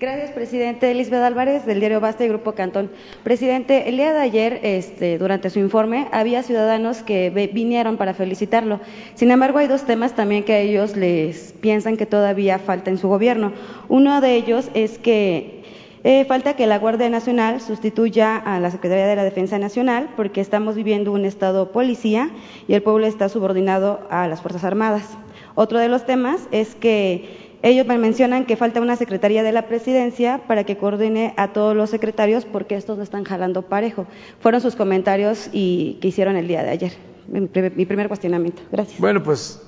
[0.00, 0.94] Gracias, presidente.
[0.94, 2.88] Lisbeth Álvarez, del diario Basta y Grupo Cantón.
[3.24, 8.78] Presidente, el día de ayer, este, durante su informe, había ciudadanos que vinieron para felicitarlo.
[9.16, 12.98] Sin embargo, hay dos temas también que a ellos les piensan que todavía falta en
[12.98, 13.52] su gobierno.
[13.88, 15.57] Uno de ellos es que
[16.04, 20.40] eh, falta que la Guardia Nacional sustituya a la Secretaría de la Defensa Nacional porque
[20.40, 22.30] estamos viviendo un estado policía
[22.66, 25.18] y el pueblo está subordinado a las Fuerzas Armadas.
[25.54, 29.66] Otro de los temas es que ellos me mencionan que falta una secretaría de la
[29.66, 34.06] presidencia para que coordine a todos los secretarios porque estos no están jalando parejo.
[34.40, 36.92] Fueron sus comentarios y que hicieron el día de ayer.
[37.26, 38.62] Mi primer cuestionamiento.
[38.70, 39.00] Gracias.
[39.00, 39.60] Bueno, pues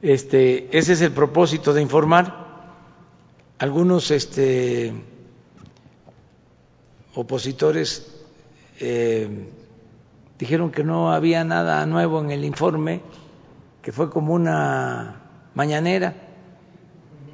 [0.00, 2.46] este, ese es el propósito de informar.
[3.58, 4.92] Algunos este,
[7.18, 8.06] opositores
[8.78, 9.50] eh,
[10.38, 13.00] dijeron que no había nada nuevo en el informe,
[13.82, 15.20] que fue como una
[15.52, 16.14] mañanera.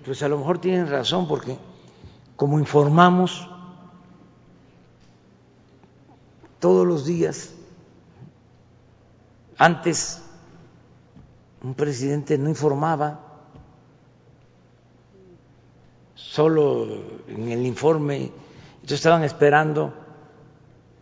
[0.03, 1.59] Pues a lo mejor tienen razón porque
[2.35, 3.47] como informamos
[6.61, 7.53] todos los días,
[9.59, 10.23] antes
[11.63, 13.21] un presidente no informaba,
[16.15, 16.87] solo
[17.29, 18.33] en el informe,
[18.85, 19.95] entonces estaban esperando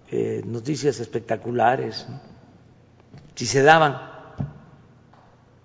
[0.09, 2.07] eh, noticias espectaculares,
[3.35, 4.01] si se daban,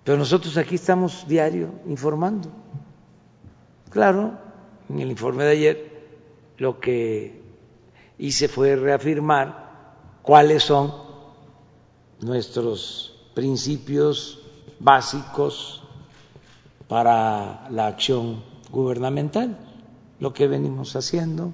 [0.02, 2.50] pero nosotros aquí estamos diario informando.
[3.90, 4.36] Claro,
[4.88, 6.08] en el informe de ayer
[6.56, 7.40] lo que
[8.18, 10.92] hice fue reafirmar cuáles son
[12.18, 14.42] nuestros principios
[14.80, 15.84] básicos
[16.88, 18.42] para la acción
[18.72, 19.56] gubernamental,
[20.18, 21.52] lo que venimos haciendo,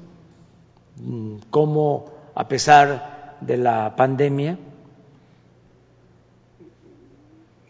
[1.50, 4.58] cómo a pesar de la pandemia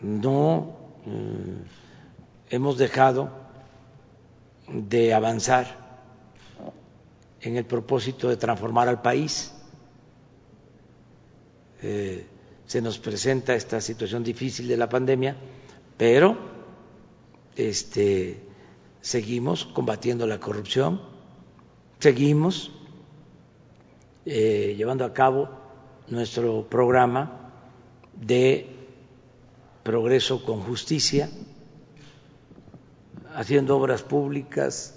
[0.01, 3.31] no mm, hemos dejado
[4.68, 5.85] de avanzar
[7.41, 9.53] en el propósito de transformar al país.
[11.83, 12.27] Eh,
[12.66, 15.37] se nos presenta esta situación difícil de la pandemia,
[15.99, 16.37] pero
[17.57, 18.41] este,
[19.03, 21.01] seguimos combatiendo la corrupción,
[21.99, 22.70] seguimos
[24.27, 25.49] eh, llevando a cabo
[26.09, 27.51] nuestro programa
[28.14, 28.68] de
[29.83, 31.29] progreso con justicia
[33.35, 34.95] haciendo obras públicas,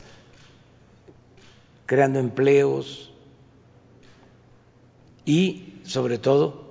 [1.86, 3.12] creando empleos
[5.26, 6.68] y, sobre todo,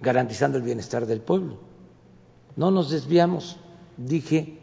[0.00, 1.58] garantizando el bienestar del pueblo.
[2.56, 3.58] No nos desviamos,
[3.96, 4.58] dije,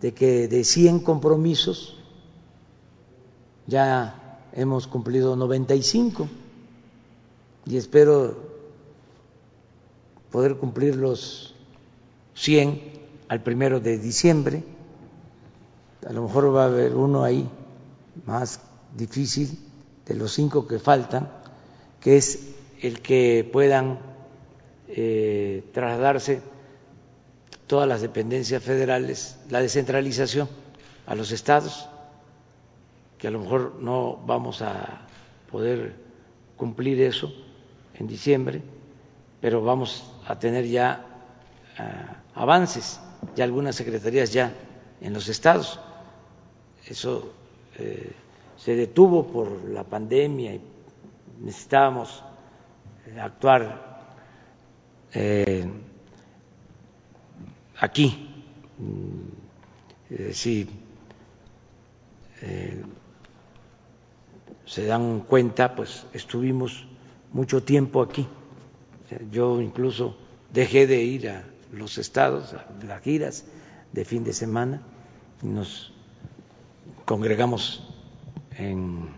[0.00, 1.98] de que de 100 compromisos
[3.66, 4.21] ya
[4.52, 6.28] hemos cumplido 95
[7.66, 8.36] y espero
[10.30, 11.54] poder cumplir los
[12.34, 12.80] 100
[13.28, 14.64] al primero de diciembre.
[16.06, 17.48] A lo mejor va a haber uno ahí
[18.26, 18.60] más
[18.96, 19.58] difícil
[20.06, 21.30] de los cinco que faltan,
[22.00, 22.48] que es
[22.80, 24.00] el que puedan
[24.88, 26.42] eh, trasladarse
[27.66, 30.48] todas las dependencias federales, la descentralización
[31.06, 31.88] a los estados,
[33.22, 35.06] que a lo mejor no vamos a
[35.48, 35.94] poder
[36.56, 37.32] cumplir eso
[37.94, 38.60] en diciembre,
[39.40, 41.06] pero vamos a tener ya
[41.78, 42.98] ah, avances,
[43.36, 44.52] ya algunas secretarías ya
[45.00, 45.78] en los estados
[46.88, 47.32] eso
[47.78, 48.10] eh,
[48.56, 50.60] se detuvo por la pandemia y
[51.42, 52.24] necesitábamos
[53.06, 54.16] eh, actuar
[55.14, 55.64] eh,
[57.78, 58.28] aquí.
[60.32, 60.68] si
[64.66, 66.86] se dan cuenta, pues estuvimos
[67.32, 68.26] mucho tiempo aquí.
[69.30, 70.16] Yo incluso
[70.52, 73.44] dejé de ir a los estados, a las giras
[73.92, 74.82] de fin de semana,
[75.42, 75.92] y nos
[77.04, 77.88] congregamos
[78.56, 79.08] en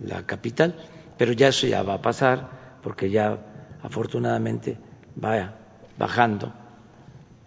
[0.00, 0.76] la capital,
[1.18, 3.38] pero ya eso ya va a pasar porque ya
[3.82, 4.78] afortunadamente
[5.22, 5.54] va
[5.98, 6.52] bajando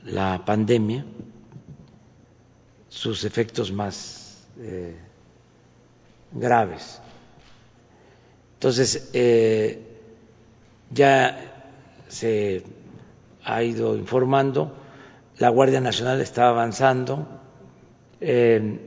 [0.03, 1.05] la pandemia,
[2.89, 4.95] sus efectos más eh,
[6.31, 7.01] graves.
[8.63, 9.77] Entonces, eh,
[10.89, 11.67] ya
[12.07, 12.63] se
[13.43, 14.71] ha ido informando,
[15.37, 17.27] la Guardia Nacional está avanzando.
[18.21, 18.79] Eh,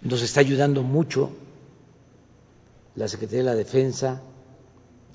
[0.00, 1.32] nos está ayudando mucho
[2.96, 4.22] la Secretaría de la Defensa,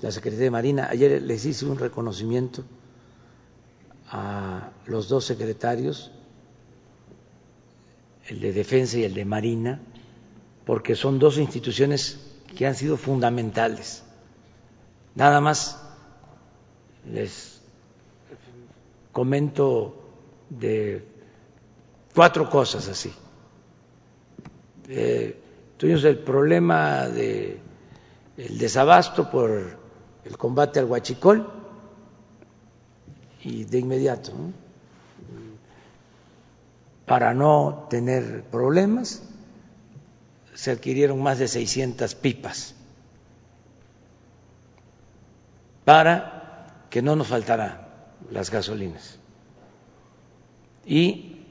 [0.02, 0.88] la Secretaría de Marina.
[0.88, 2.62] Ayer les hice un reconocimiento
[4.08, 6.12] a los dos secretarios,
[8.28, 9.80] el de Defensa y el de Marina,
[10.64, 14.02] porque son dos instituciones que han sido fundamentales.
[15.14, 15.80] Nada más
[17.10, 17.60] les
[19.12, 19.94] comento
[20.48, 21.04] de
[22.14, 23.12] cuatro cosas así.
[24.88, 25.38] Eh,
[25.76, 27.60] tuvimos el problema de
[28.36, 29.76] el desabasto por
[30.24, 31.50] el combate al huachicol
[33.42, 34.32] y de inmediato,
[37.06, 39.22] para no tener problemas,
[40.58, 42.74] se adquirieron más de 600 pipas
[45.84, 47.86] para que no nos faltaran
[48.32, 49.20] las gasolinas.
[50.84, 51.44] ¿Y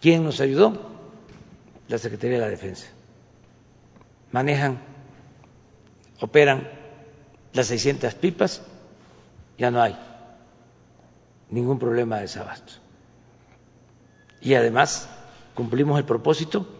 [0.00, 0.90] quién nos ayudó?
[1.86, 2.88] La Secretaría de la Defensa.
[4.32, 4.80] Manejan,
[6.20, 6.68] operan
[7.52, 8.62] las 600 pipas,
[9.58, 9.96] ya no hay
[11.50, 12.72] ningún problema de desabasto.
[14.40, 15.08] Y además
[15.54, 16.79] cumplimos el propósito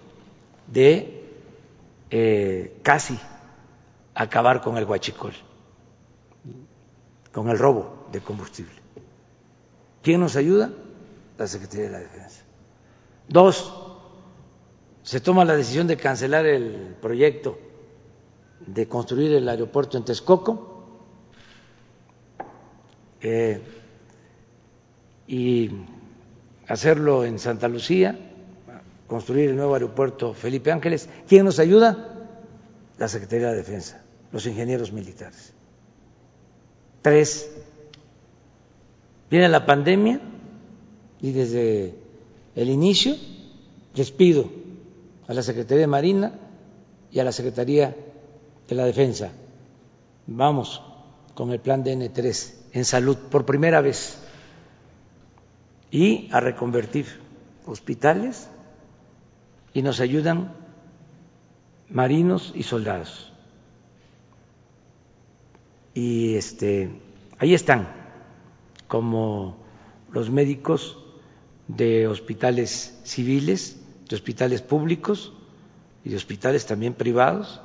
[0.73, 1.25] de
[2.11, 3.19] eh, casi
[4.15, 5.33] acabar con el huachicol,
[7.33, 8.75] con el robo de combustible.
[10.03, 10.71] ¿Quién nos ayuda?
[11.39, 12.43] La Secretaría de la Defensa.
[13.29, 13.73] Dos,
[15.03, 17.59] se toma la decisión de cancelar el proyecto
[18.67, 20.85] de construir el aeropuerto en Texcoco
[23.23, 23.61] eh,
[25.27, 25.71] y
[26.67, 28.30] hacerlo en Santa Lucía
[29.11, 31.09] construir el nuevo aeropuerto Felipe Ángeles.
[31.27, 32.29] ¿Quién nos ayuda?
[32.97, 35.53] La Secretaría de Defensa, los ingenieros militares.
[37.03, 37.51] Tres,
[39.29, 40.21] viene la pandemia
[41.21, 41.97] y desde
[42.55, 43.17] el inicio
[43.95, 44.49] les pido
[45.27, 46.39] a la Secretaría de Marina
[47.11, 47.97] y a la Secretaría
[48.69, 49.33] de la Defensa,
[50.29, 50.83] vamos
[51.35, 54.19] con el plan DN3 en salud por primera vez
[55.91, 57.07] y a reconvertir
[57.67, 58.49] hospitales
[59.73, 60.55] y nos ayudan
[61.89, 63.33] marinos y soldados.
[65.95, 66.91] Y este,
[67.39, 67.89] ahí están,
[68.87, 69.57] como
[70.13, 70.99] los médicos
[71.69, 75.33] de hospitales civiles, de hospitales públicos
[76.05, 77.61] y de hospitales también privados.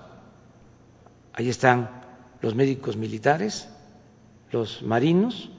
[1.34, 1.90] Ahí están
[2.42, 3.68] los médicos militares,
[4.52, 5.50] los marinos,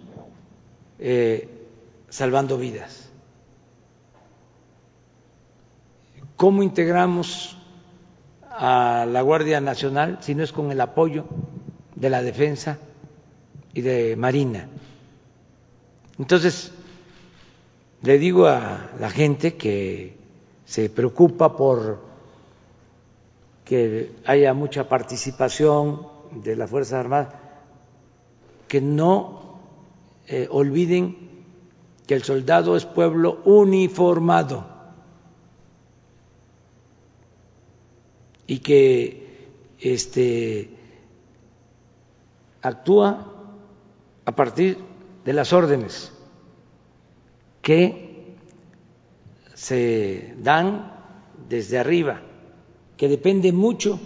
[0.98, 1.48] eh,
[2.08, 3.05] salvando vidas.
[6.36, 7.56] ¿Cómo integramos
[8.50, 11.24] a la Guardia Nacional si no es con el apoyo
[11.94, 12.78] de la defensa
[13.72, 14.68] y de Marina?
[16.18, 16.72] Entonces,
[18.02, 20.14] le digo a la gente que
[20.66, 22.04] se preocupa por
[23.64, 27.34] que haya mucha participación de las Fuerzas Armadas,
[28.68, 29.58] que no
[30.26, 31.16] eh, olviden
[32.06, 34.75] que el soldado es pueblo uniformado
[38.46, 39.26] y que
[39.78, 40.70] este,
[42.62, 43.32] actúa
[44.24, 44.78] a partir
[45.24, 46.12] de las órdenes
[47.62, 48.36] que
[49.54, 50.92] se dan
[51.48, 52.20] desde arriba,
[52.96, 53.98] que depende mucho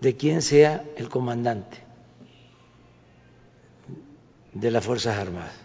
[0.00, 1.78] de quién sea el comandante
[4.52, 5.58] de las Fuerzas Armadas.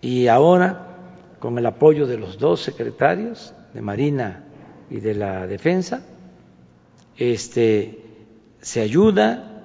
[0.00, 0.96] Y ahora,
[1.38, 4.44] con el apoyo de los dos secretarios, de Marina
[4.90, 6.02] y de la Defensa,
[7.16, 8.02] este,
[8.60, 9.64] se ayuda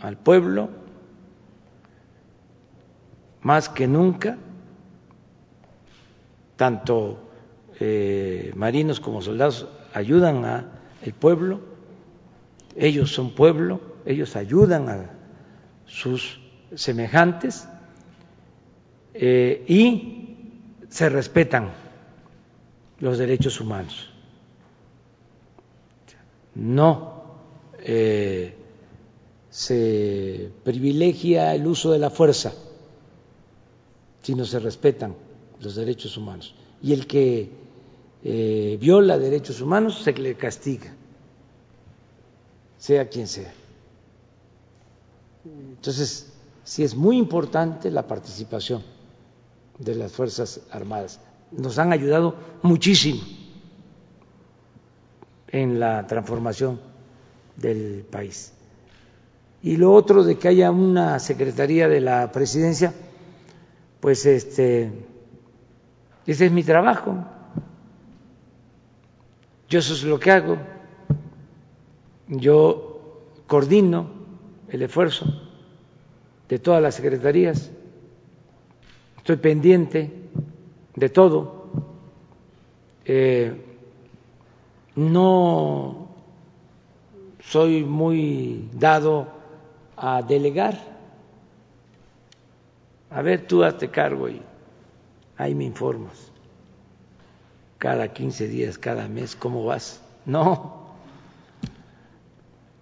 [0.00, 0.70] al pueblo
[3.40, 4.38] más que nunca,
[6.56, 7.30] tanto
[7.78, 11.60] eh, marinos como soldados ayudan al pueblo,
[12.74, 15.10] ellos son pueblo, ellos ayudan a
[15.86, 16.40] sus
[16.74, 17.68] semejantes
[19.14, 20.50] eh, y
[20.88, 21.85] se respetan
[23.00, 24.08] los derechos humanos.
[26.54, 27.24] No
[27.78, 28.54] eh,
[29.50, 32.52] se privilegia el uso de la fuerza,
[34.22, 35.14] sino se respetan
[35.60, 36.54] los derechos humanos.
[36.82, 37.50] Y el que
[38.24, 40.92] eh, viola derechos humanos se le castiga,
[42.78, 43.52] sea quien sea.
[45.44, 46.32] Entonces,
[46.64, 48.82] sí es muy importante la participación
[49.78, 51.20] de las Fuerzas Armadas
[51.52, 53.20] nos han ayudado muchísimo
[55.48, 56.80] en la transformación
[57.56, 58.52] del país.
[59.62, 62.92] Y lo otro de que haya una secretaría de la presidencia,
[64.00, 64.92] pues este
[66.26, 67.24] ese es mi trabajo.
[69.68, 70.58] Yo eso es lo que hago.
[72.28, 74.10] Yo coordino
[74.68, 75.26] el esfuerzo
[76.48, 77.70] de todas las secretarías.
[79.18, 80.12] Estoy pendiente
[80.96, 81.66] de todo
[83.08, 83.54] Eh,
[84.96, 86.08] no
[87.38, 89.28] soy muy dado
[89.96, 90.76] a delegar.
[93.10, 94.42] A ver, tú hazte cargo y
[95.36, 96.32] ahí me informas.
[97.78, 100.02] Cada 15 días, cada mes, ¿cómo vas?
[100.24, 100.88] No,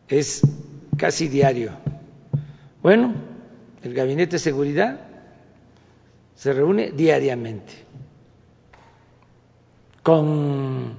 [0.09, 0.41] es
[0.97, 1.73] casi diario.
[2.83, 3.13] Bueno,
[3.83, 5.01] el Gabinete de Seguridad
[6.35, 7.85] se reúne diariamente
[10.05, 10.99] con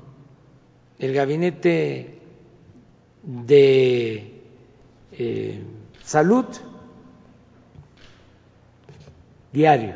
[0.98, 2.20] el Gabinete
[3.24, 4.42] de
[5.12, 5.64] eh,
[6.04, 6.46] Salud
[9.54, 9.94] diario,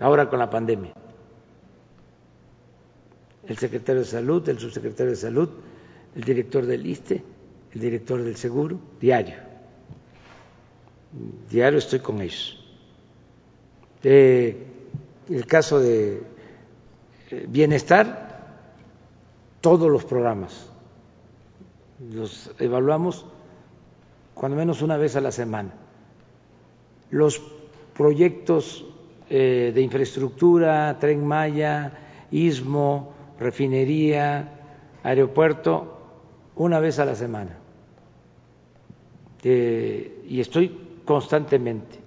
[0.00, 0.92] ahora con la pandemia.
[3.46, 5.48] El secretario de Salud, el subsecretario de Salud,
[6.16, 7.22] el director del ISTE,
[7.74, 9.36] el director del Seguro, diario.
[11.48, 12.58] Diario estoy con ellos.
[14.02, 14.66] Eh,
[15.30, 16.37] el caso de
[17.48, 18.38] bienestar,
[19.60, 20.70] todos los programas
[22.12, 23.26] los evaluamos
[24.34, 25.72] cuando menos una vez a la semana.
[27.10, 27.42] Los
[27.96, 28.84] proyectos
[29.28, 31.92] eh, de infraestructura, tren Maya,
[32.30, 34.48] istmo, refinería,
[35.02, 35.98] aeropuerto,
[36.54, 37.56] una vez a la semana.
[39.42, 41.98] Eh, y estoy constantemente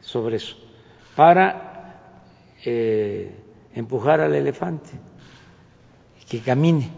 [0.00, 0.56] sobre eso,
[1.16, 2.00] para
[2.64, 3.30] eh,
[3.74, 4.90] empujar al elefante,
[6.28, 6.88] que camine,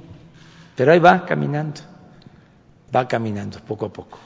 [0.76, 1.80] pero ahí va caminando,
[2.94, 4.18] va caminando poco a poco.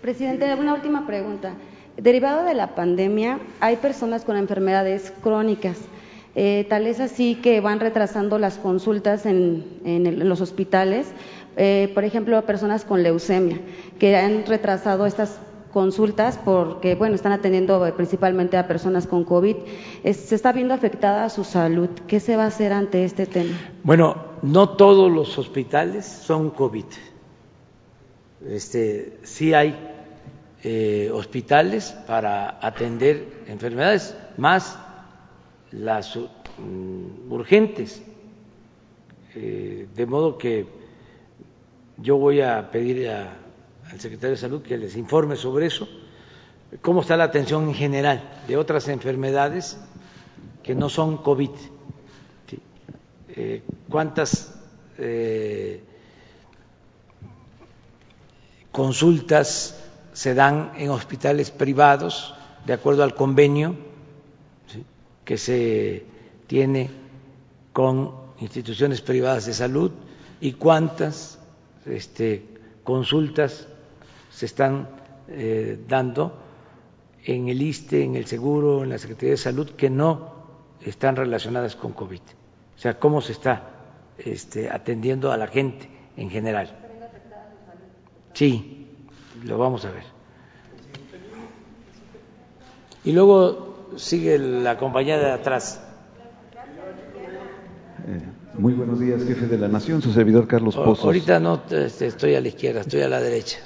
[0.00, 1.54] Presidente, una última pregunta.
[1.96, 5.78] Derivado de la pandemia, hay personas con enfermedades crónicas.
[6.34, 9.80] Eh, tal es así que van retrasando las consultas en,
[10.28, 11.08] los hospitales.
[11.56, 13.58] Eh, por ejemplo, personas con leucemia,
[13.98, 15.40] que han retrasado estas
[15.72, 19.56] consultas porque, bueno, están atendiendo principalmente a personas con COVID.
[20.02, 21.88] se está viendo afectada su salud.
[22.06, 23.56] ¿Qué se va a hacer ante este tema?
[23.82, 26.84] Bueno, no todos los hospitales son COVID.
[28.48, 29.74] Este, sí hay
[30.62, 34.78] eh, hospitales para atender enfermedades, más
[35.70, 38.02] las mm, urgentes.
[39.34, 40.66] Eh, de modo que
[41.98, 43.10] yo voy a pedir
[43.90, 45.88] al secretario de Salud que les informe sobre eso,
[46.82, 49.78] cómo está la atención en general de otras enfermedades
[50.62, 51.50] que no son COVID.
[53.28, 54.52] Eh, ¿Cuántas
[58.72, 59.78] consultas
[60.14, 62.34] se dan en hospitales privados
[62.64, 63.76] de acuerdo al convenio
[65.24, 66.04] que se
[66.46, 66.90] tiene
[67.72, 69.92] con instituciones privadas de salud
[70.40, 71.38] y cuántas
[71.84, 72.44] este,
[72.84, 73.66] consultas
[74.36, 74.86] se están
[75.28, 76.36] eh, dando
[77.24, 80.34] en el ISTE, en el Seguro, en la Secretaría de Salud que no
[80.82, 82.20] están relacionadas con COVID.
[82.20, 83.62] O sea, cómo se está
[84.18, 86.68] este, atendiendo a la gente en general.
[88.34, 88.88] Sí,
[89.42, 90.04] lo vamos a ver.
[93.04, 95.82] Y luego sigue la compañía de atrás.
[98.56, 101.04] Eh, muy buenos días, jefe de la Nación, su servidor Carlos Pozos.
[101.04, 103.58] Ahorita no este, estoy a la izquierda, estoy a la derecha.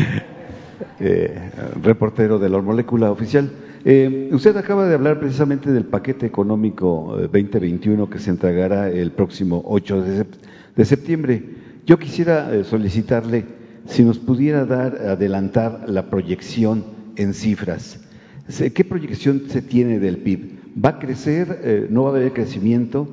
[1.00, 1.50] eh,
[1.82, 3.50] reportero de la molécula oficial.
[3.84, 9.12] Eh, usted acaba de hablar precisamente del paquete económico 2021 eh, que se entregará el
[9.12, 10.02] próximo 8
[10.76, 11.42] de, septiembre.
[11.86, 13.44] Yo quisiera solicitarle
[13.86, 16.84] si nos pudiera dar, adelantar la proyección
[17.16, 18.00] en cifras.
[18.74, 20.58] ¿Qué proyección se tiene del PIB?
[20.84, 21.60] ¿Va a crecer?
[21.62, 23.08] Eh, ¿No va a haber crecimiento?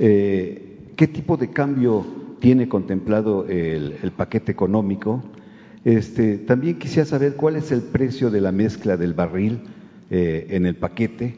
[0.00, 2.04] Eh, ¿Qué tipo de cambio
[2.40, 5.22] tiene contemplado el, paquete económico?
[5.84, 9.60] Este, también quisiera saber cuál es el precio de la mezcla del barril
[10.10, 11.36] eh, en el paquete.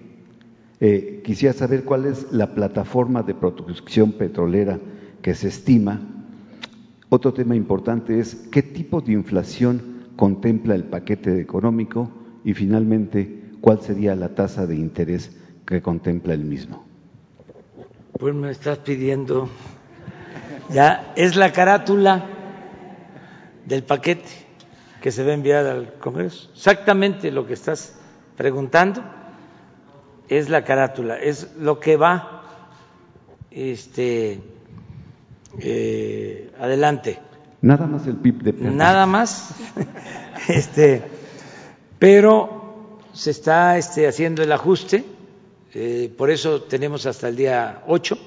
[1.22, 4.80] quisiera saber cuál es la plataforma de producción petrolera
[5.20, 6.00] que se estima
[7.14, 12.10] otro tema importante es qué tipo de inflación contempla el paquete económico
[12.42, 15.30] y finalmente cuál sería la tasa de interés
[15.66, 16.86] que contempla el mismo.
[18.22, 19.48] Pues me estás pidiendo,
[20.70, 22.24] ya es la carátula
[23.66, 24.28] del paquete
[25.00, 26.48] que se va a enviar al Congreso.
[26.54, 27.96] Exactamente lo que estás
[28.36, 29.02] preguntando
[30.28, 32.44] es la carátula, es lo que va
[33.50, 34.40] este,
[35.58, 37.18] eh, adelante.
[37.60, 39.52] Nada más el PIB de Nada más.
[40.48, 41.02] este,
[41.98, 45.04] pero se está este, haciendo el ajuste,
[45.74, 48.18] eh, por eso tenemos hasta el día 8,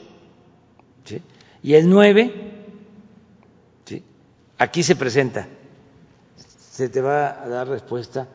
[1.61, 2.34] y el 9,
[4.57, 5.47] aquí se presenta,
[6.35, 8.27] se te va a dar respuesta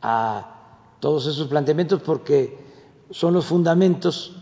[0.00, 2.56] a todos esos planteamientos porque
[3.10, 4.36] son los fundamentos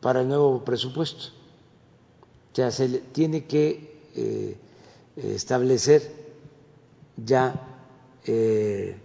[0.00, 1.32] para el nuevo presupuesto.
[2.52, 4.56] Sea, se tiene que eh,
[5.16, 6.12] establecer
[7.16, 7.54] ya
[8.26, 8.96] eh,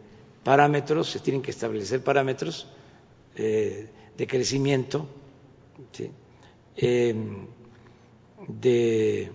[0.44, 2.68] parámetros, se tienen que establecer parámetros
[4.18, 5.08] de crecimiento,
[6.76, 7.48] em,
[8.48, 9.32] de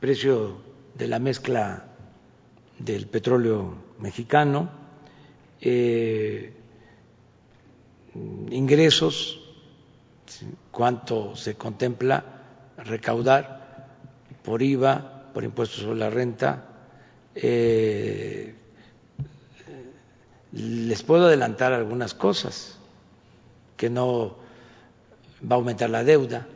[0.00, 0.58] precio
[0.94, 1.84] de la mezcla
[2.78, 4.70] del petróleo mexicano,
[8.50, 9.40] ingresos,
[10.70, 12.24] cuánto se contempla
[12.76, 13.58] recaudar
[14.42, 16.64] por IVA, por impuestos sobre la renta.
[17.34, 18.54] Eh,
[20.52, 22.77] les puedo adelantar algunas cosas,
[23.78, 24.36] que no
[25.40, 26.46] va a aumentar la deuda.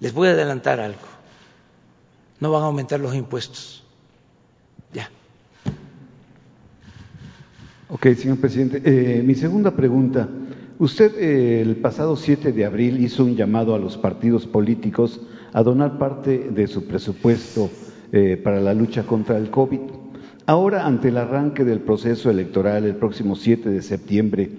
[0.00, 1.00] Les voy a adelantar algo.
[2.40, 3.84] No van a aumentar los impuestos.
[4.92, 5.08] Ya.
[7.88, 8.82] Ok, señor presidente.
[8.84, 10.28] Eh, mi segunda pregunta.
[10.78, 15.20] Usted eh, el pasado 7 de abril hizo un llamado a los partidos políticos
[15.52, 17.70] a donar parte de su presupuesto
[18.12, 19.80] eh, para la lucha contra el COVID.
[20.46, 24.50] Ahora, ante el arranque del proceso electoral el próximo 7 de septiembre,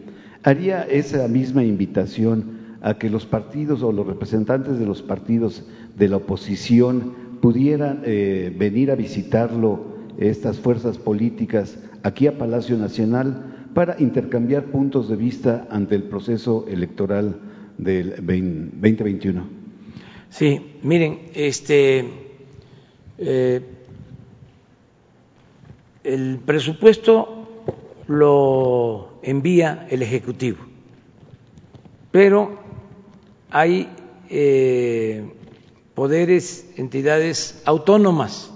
[0.43, 5.65] ¿haría esa misma invitación a que los partidos o los representantes de los partidos
[5.97, 13.49] de la oposición pudieran eh, venir a visitarlo, estas fuerzas políticas, aquí a Palacio Nacional?
[13.73, 17.39] para intercambiar puntos de vista ante el proceso electoral
[17.77, 19.47] del 2021.
[20.29, 22.05] Sí, miren, este
[23.17, 23.61] eh,
[26.03, 27.38] el presupuesto
[28.09, 30.57] lo envía el ejecutivo,
[32.11, 32.57] pero
[33.51, 33.87] hay
[34.29, 35.31] eh,
[35.93, 38.49] poderes, entidades autónomas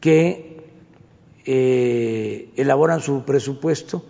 [0.00, 0.66] que
[1.46, 4.04] eh, elaboran su presupuesto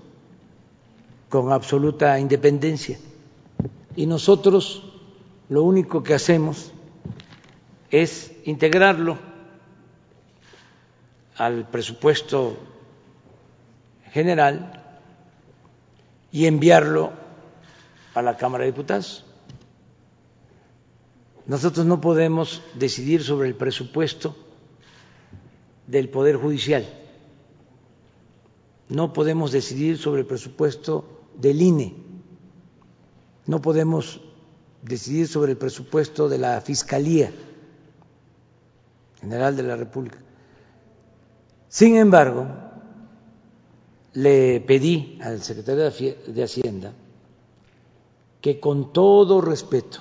[1.29, 2.99] con absoluta independencia.
[3.95, 4.83] Y nosotros
[5.49, 6.73] lo único que hacemos
[7.93, 9.19] es integrarlo
[11.37, 12.57] al presupuesto
[14.13, 14.83] general
[16.31, 17.13] y enviarlo
[18.15, 19.25] a la Cámara de Diputados.
[21.47, 24.37] Nosotros no podemos decidir sobre el presupuesto
[25.87, 26.87] del Poder Judicial
[28.93, 31.95] no podemos decidir sobre el presupuesto del INE,
[33.47, 34.21] no podemos
[34.83, 37.33] decidir sobre el presupuesto de la Fiscalía
[39.21, 40.19] General de la República.
[41.69, 42.47] Sin embargo,
[44.15, 45.91] le pedí al secretario
[46.27, 46.93] de Hacienda
[48.41, 50.01] que con todo respeto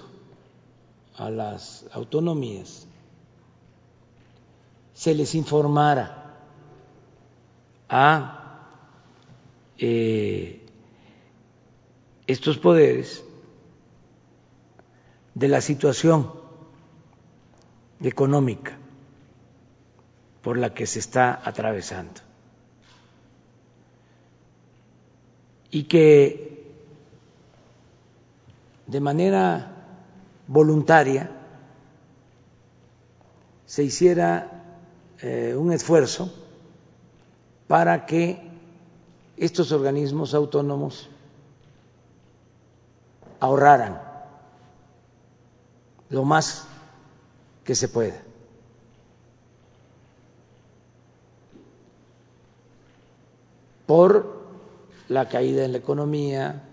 [1.15, 2.88] a las autonomías
[4.93, 6.35] se les informara
[7.88, 8.67] a
[9.77, 10.65] eh,
[12.27, 13.23] estos poderes
[15.33, 16.31] de la situación
[18.01, 18.77] económica
[20.41, 22.30] por la que se está atravesando
[25.72, 26.76] y que
[28.88, 29.72] de manera
[30.48, 31.31] voluntaria
[33.65, 34.77] se hiciera
[35.22, 36.31] eh, un esfuerzo
[37.68, 38.52] para que
[39.38, 41.10] estos organismos autónomos
[43.39, 44.02] ahorraran
[46.10, 46.68] lo más
[47.64, 48.22] que se pueda.
[53.91, 54.40] por
[55.11, 56.63] la caída en la economía,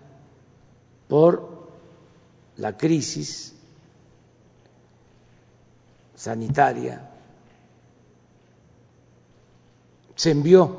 [1.09, 1.71] por
[2.57, 3.53] la crisis
[6.15, 7.11] sanitaria,
[10.15, 10.77] se envió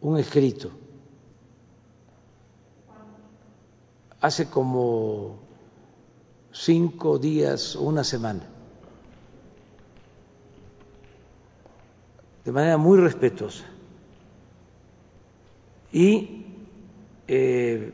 [0.00, 0.70] un escrito.
[4.20, 5.40] Hace como
[6.52, 8.46] cinco días o una semana,
[12.44, 13.73] de manera muy respetuosa.
[15.94, 16.44] Y
[17.28, 17.92] eh,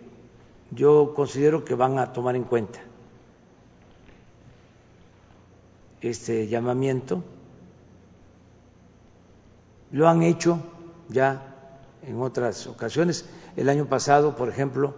[0.71, 2.81] yo considero que van a tomar en cuenta
[6.01, 7.23] este llamamiento.
[9.93, 10.63] Lo han hecho
[11.11, 13.27] ya en otras ocasiones.
[13.55, 14.95] El año pasado, por ejemplo,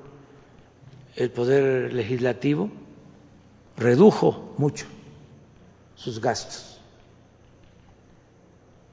[1.16, 2.70] el Poder Legislativo
[3.76, 4.86] redujo mucho
[5.96, 6.80] sus gastos,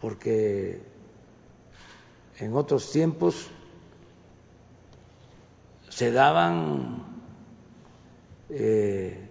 [0.01, 0.81] porque
[2.39, 3.51] en otros tiempos
[5.99, 7.03] se daban
[8.49, 9.29] eh,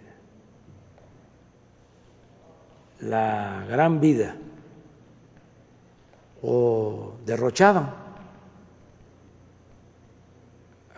[3.01, 4.37] la gran vida
[6.43, 8.09] o derrochaban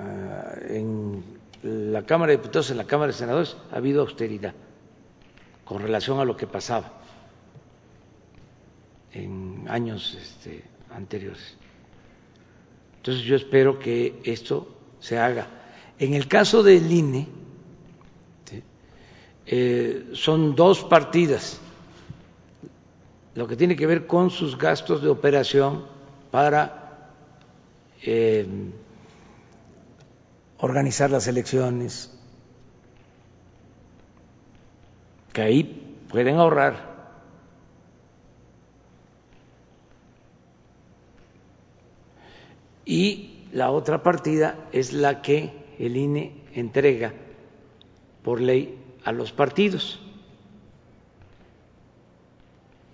[0.01, 1.23] Ah, en
[1.63, 4.55] la Cámara de Diputados, en la Cámara de Senadores, ha habido austeridad
[5.65, 6.91] con relación a lo que pasaba
[9.13, 11.55] en años este, anteriores.
[12.97, 15.47] Entonces yo espero que esto se haga.
[16.01, 17.29] En el caso del INE,
[19.45, 21.61] eh, son dos partidas,
[23.35, 25.85] lo que tiene que ver con sus gastos de operación
[26.31, 27.11] para
[28.03, 28.47] eh,
[30.57, 32.11] organizar las elecciones,
[35.35, 36.89] que ahí pueden ahorrar.
[42.87, 47.15] Y la otra partida es la que el INE entrega
[48.23, 49.98] por ley a los partidos.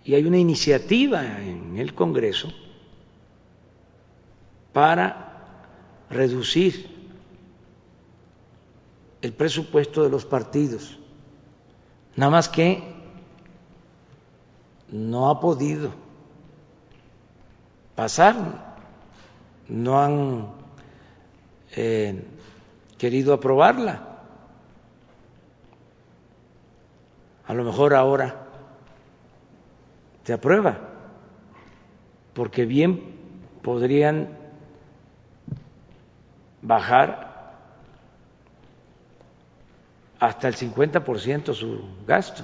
[0.05, 2.53] Y hay una iniciativa en el Congreso
[4.73, 5.27] para
[6.11, 6.89] reducir
[9.21, 10.97] el presupuesto de los partidos.
[12.15, 12.95] Nada más que
[14.93, 15.91] no ha podido
[17.97, 18.77] pasar,
[19.69, 20.49] no han
[21.75, 22.23] eh,
[22.99, 24.03] querido aprobarla.
[27.47, 28.47] A lo mejor ahora
[30.25, 30.79] se aprueba,
[32.35, 33.15] porque bien
[33.63, 34.29] podrían
[36.63, 37.27] bajar
[40.19, 42.43] hasta el 50% su gasto,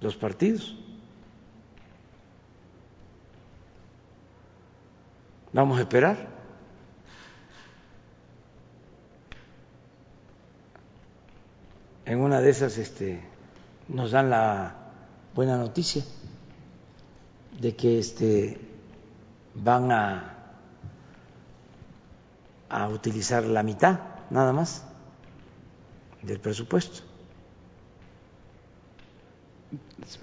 [0.00, 0.74] los partidos.
[5.52, 6.35] Vamos a esperar.
[12.06, 13.20] En una de esas este,
[13.88, 14.76] nos dan la
[15.34, 16.04] buena noticia
[17.60, 18.58] de que este,
[19.56, 20.34] van a,
[22.68, 23.98] a utilizar la mitad
[24.30, 24.84] nada más
[26.22, 27.02] del presupuesto.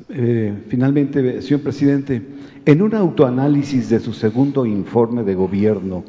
[0.07, 2.25] Eh, finalmente, señor presidente,
[2.65, 6.05] en un autoanálisis de su segundo informe de gobierno,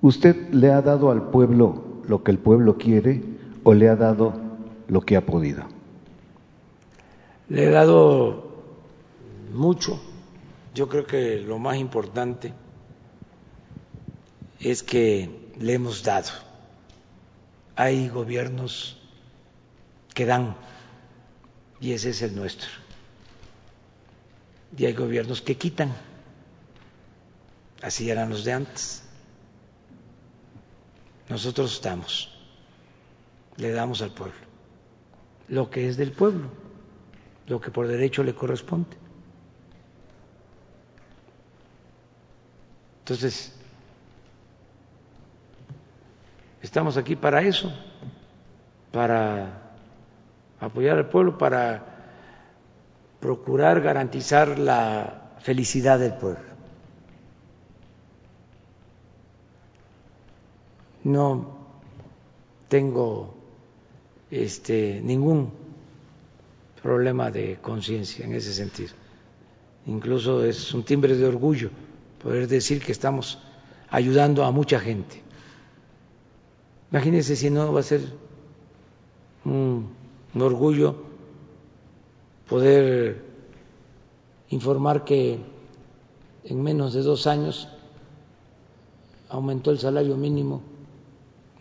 [0.00, 3.22] ¿usted le ha dado al pueblo lo que el pueblo quiere
[3.64, 4.43] o le ha dado
[4.88, 5.64] lo que ha podido?
[7.48, 8.44] Le he dado
[9.52, 10.00] mucho.
[10.74, 12.52] Yo creo que lo más importante
[14.60, 16.30] es que le hemos dado.
[17.76, 19.00] Hay gobiernos
[20.14, 20.56] que dan
[21.80, 22.68] y ese es el nuestro.
[24.76, 25.94] Y hay gobiernos que quitan.
[27.82, 29.02] Así eran los de antes.
[31.28, 32.30] Nosotros estamos,
[33.56, 34.43] le damos al pueblo
[35.48, 36.48] lo que es del pueblo,
[37.46, 38.96] lo que por derecho le corresponde.
[43.00, 43.52] Entonces,
[46.62, 47.72] estamos aquí para eso,
[48.90, 49.64] para
[50.60, 51.84] apoyar al pueblo para
[53.20, 56.54] procurar garantizar la felicidad del pueblo.
[61.04, 61.58] No
[62.68, 63.34] tengo
[64.30, 65.50] este, ningún
[66.82, 68.92] problema de conciencia en ese sentido.
[69.86, 71.70] Incluso es un timbre de orgullo
[72.22, 73.38] poder decir que estamos
[73.90, 75.22] ayudando a mucha gente.
[76.90, 78.00] Imagínense si no va a ser
[79.44, 79.88] un
[80.34, 80.96] un orgullo
[82.48, 83.22] poder
[84.50, 85.38] informar que
[86.44, 87.68] en menos de dos años
[89.28, 90.60] aumentó el salario mínimo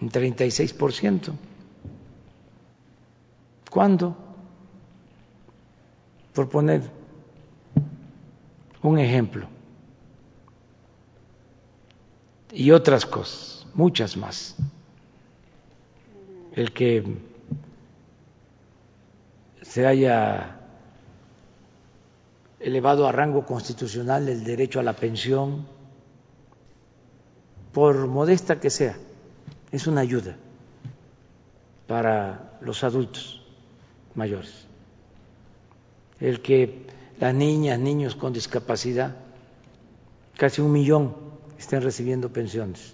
[0.01, 1.31] en 36%.
[3.73, 4.15] ¿Cuándo?
[6.35, 6.83] Por poner
[8.83, 9.47] un ejemplo.
[12.51, 14.55] Y otras cosas, muchas más.
[16.51, 17.17] El que
[19.63, 20.59] se haya
[22.59, 25.65] elevado a rango constitucional el derecho a la pensión,
[27.71, 28.95] por modesta que sea,
[29.71, 30.37] es una ayuda
[31.87, 33.42] para los adultos
[34.15, 34.67] mayores.
[36.19, 36.87] El que
[37.19, 39.15] las niñas, niños con discapacidad,
[40.37, 41.15] casi un millón
[41.57, 42.93] estén recibiendo pensiones,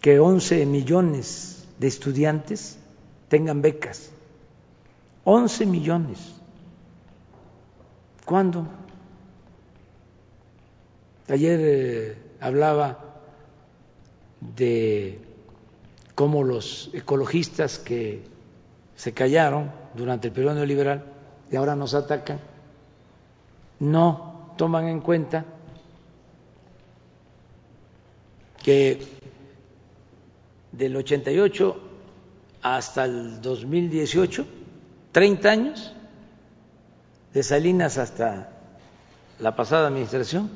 [0.00, 2.78] que 11 millones de estudiantes
[3.28, 4.10] tengan becas
[5.24, 6.18] 11 millones.
[8.24, 8.66] ¿Cuándo?
[11.28, 12.98] Ayer eh, hablaba
[14.40, 15.18] de
[16.14, 18.22] cómo los ecologistas que
[18.96, 21.04] se callaron durante el periodo neoliberal
[21.50, 22.40] y ahora nos atacan,
[23.80, 25.44] no toman en cuenta
[28.62, 29.06] que
[30.72, 31.80] del 88
[32.62, 34.46] hasta el 2018,
[35.12, 35.92] 30 años,
[37.34, 38.48] de Salinas hasta
[39.40, 40.50] la pasada administración,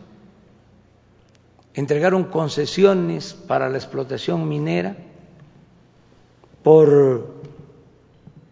[1.74, 4.96] entregaron concesiones para la explotación minera
[6.62, 7.42] por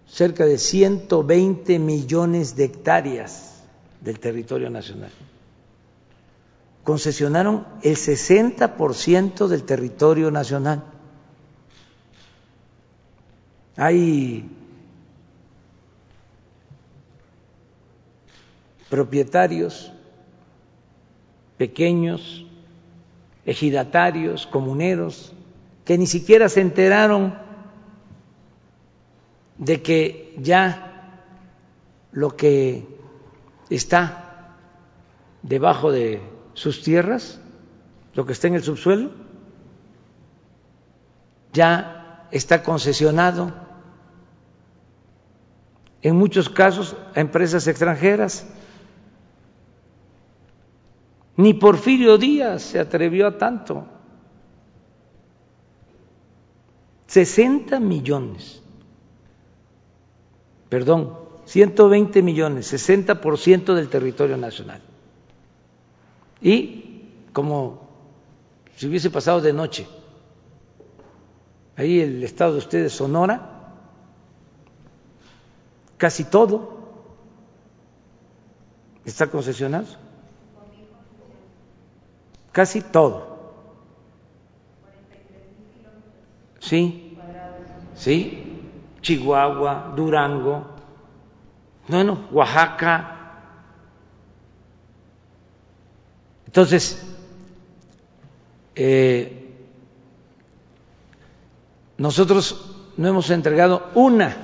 [0.08, 3.62] cerca de 120 millones de hectáreas
[4.00, 5.10] del territorio nacional.
[6.84, 10.84] Concesionaron el 60% del territorio nacional.
[13.76, 14.48] Hay
[18.88, 19.92] propietarios
[21.58, 22.46] pequeños,
[23.44, 25.32] ejidatarios, comuneros,
[25.84, 27.45] que ni siquiera se enteraron
[29.58, 31.20] de que ya
[32.12, 32.86] lo que
[33.70, 34.56] está
[35.42, 36.22] debajo de
[36.54, 37.40] sus tierras,
[38.14, 39.10] lo que está en el subsuelo,
[41.52, 43.52] ya está concesionado
[46.02, 48.46] en muchos casos a empresas extranjeras.
[51.36, 53.86] Ni Porfirio Díaz se atrevió a tanto.
[57.06, 58.62] 60 millones
[60.68, 64.80] perdón, 120 millones, 60% del territorio nacional.
[66.40, 67.86] Y como
[68.76, 69.86] si hubiese pasado de noche,
[71.76, 73.74] ahí el estado de ustedes, Sonora,
[75.97, 76.76] casi todo
[79.05, 79.86] está concesionado.
[82.52, 83.36] Casi todo.
[86.59, 87.16] Sí,
[87.94, 88.45] sí,
[89.06, 90.66] Chihuahua, Durango,
[91.86, 93.12] bueno, Oaxaca.
[96.46, 97.06] Entonces,
[98.74, 99.54] eh,
[101.98, 104.36] nosotros no hemos entregado una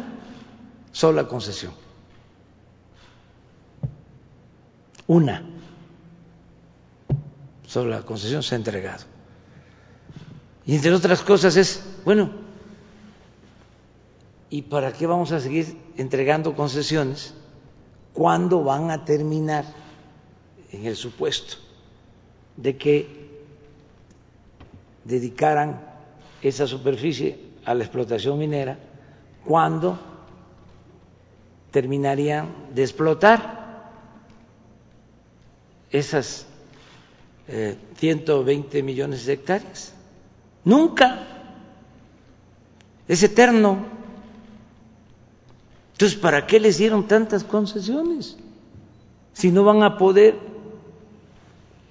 [0.93, 1.73] sola concesión.
[5.09, 5.43] Una
[7.67, 9.07] sola concesión se ha entregado.
[10.65, 12.52] Y entre otras cosas es, bueno,
[14.53, 17.33] ¿Y para qué vamos a seguir entregando concesiones?
[18.13, 19.65] ¿Cuándo van a terminar
[20.71, 21.57] en el supuesto
[22.59, 23.31] de que
[25.07, 25.81] dedicaran
[26.43, 28.79] esa superficie a la explotación minera?
[29.47, 29.99] ¿Cuándo
[31.71, 33.91] terminarían de explotar
[35.91, 36.47] esas
[37.97, 39.95] 120 eh, millones de hectáreas?
[40.63, 41.27] Nunca.
[43.09, 44.02] Es eterno.
[46.03, 48.37] Entonces, ¿para qué les dieron tantas concesiones?
[49.35, 50.37] Si no van a poder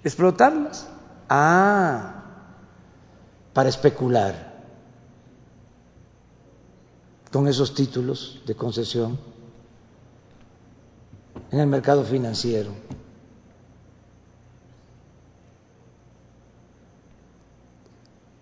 [0.03, 0.89] explotarlas.
[1.29, 2.25] Ah,
[3.53, 4.65] para especular
[7.31, 9.17] con esos títulos de concesión
[11.49, 12.71] en el mercado financiero.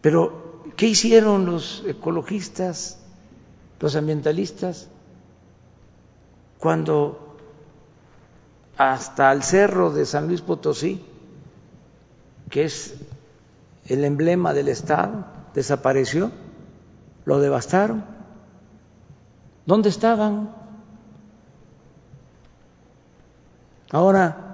[0.02, 2.98] Pero, ¿qué hicieron los ecologistas,
[3.80, 4.90] los ambientalistas?
[6.60, 7.38] Cuando
[8.78, 11.04] hasta el cerro de San Luis Potosí,
[12.50, 12.96] que es
[13.86, 16.32] el emblema del Estado, desapareció,
[17.26, 18.04] lo devastaron.
[19.66, 20.54] ¿Dónde estaban?
[23.92, 24.50] Ahora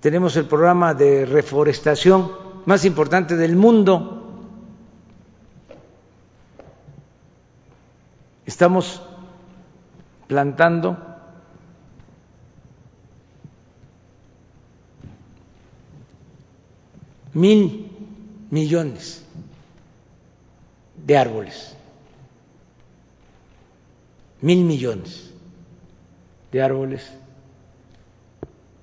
[0.00, 2.32] tenemos el programa de reforestación
[2.64, 4.22] más importante del mundo.
[8.44, 9.05] Estamos
[10.26, 10.96] plantando
[17.34, 17.90] mil
[18.50, 19.22] millones
[20.96, 21.74] de árboles,
[24.40, 25.32] mil millones
[26.50, 27.10] de árboles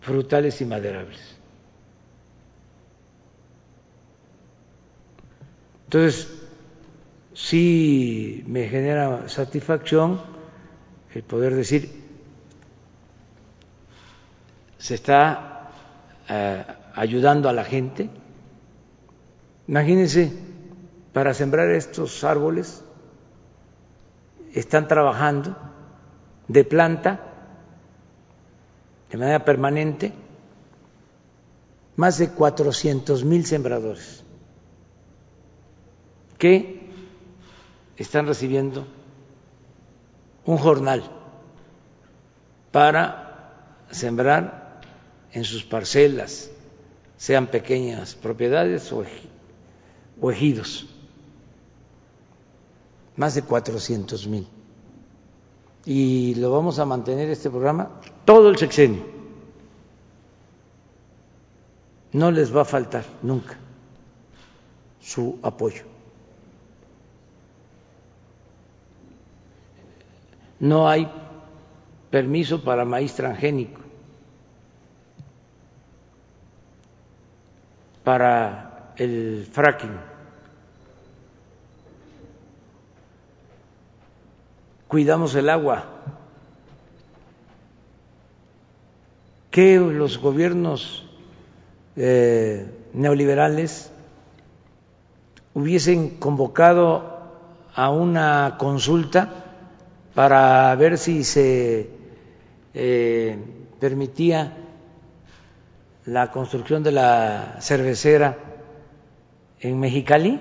[0.01, 1.19] frutales y maderables.
[5.85, 6.27] Entonces,
[7.33, 10.32] sí me genera satisfacción
[11.13, 12.03] el poder decir,
[14.77, 15.69] se está
[16.27, 16.65] eh,
[16.95, 18.09] ayudando a la gente.
[19.67, 20.31] Imagínense,
[21.13, 22.83] para sembrar estos árboles
[24.53, 25.55] están trabajando
[26.47, 27.19] de planta
[29.09, 30.11] de manera permanente
[31.95, 34.23] más de 400 mil sembradores
[36.37, 36.89] que
[37.95, 38.87] están recibiendo
[40.45, 41.03] un jornal
[42.71, 43.53] para
[43.91, 44.81] sembrar
[45.31, 46.49] en sus parcelas,
[47.17, 49.03] sean pequeñas propiedades o
[50.29, 50.87] ejidos.
[53.15, 54.47] más de 400 mil.
[55.85, 59.03] Y lo vamos a mantener este programa todo el sexenio.
[62.11, 63.57] No les va a faltar nunca
[64.99, 65.92] su apoyo.
[70.59, 71.11] No hay
[72.09, 73.81] permiso para maíz transgénico,
[78.03, 79.97] para el fracking.
[84.87, 85.85] Cuidamos el agua,
[89.49, 91.03] que los gobiernos
[91.95, 93.91] eh, neoliberales
[95.55, 97.23] hubiesen convocado
[97.73, 99.42] a una consulta
[100.13, 101.89] para ver si se
[102.73, 103.37] eh,
[103.79, 104.57] permitía
[106.05, 108.37] la construcción de la cervecera
[109.59, 110.39] en Mexicali?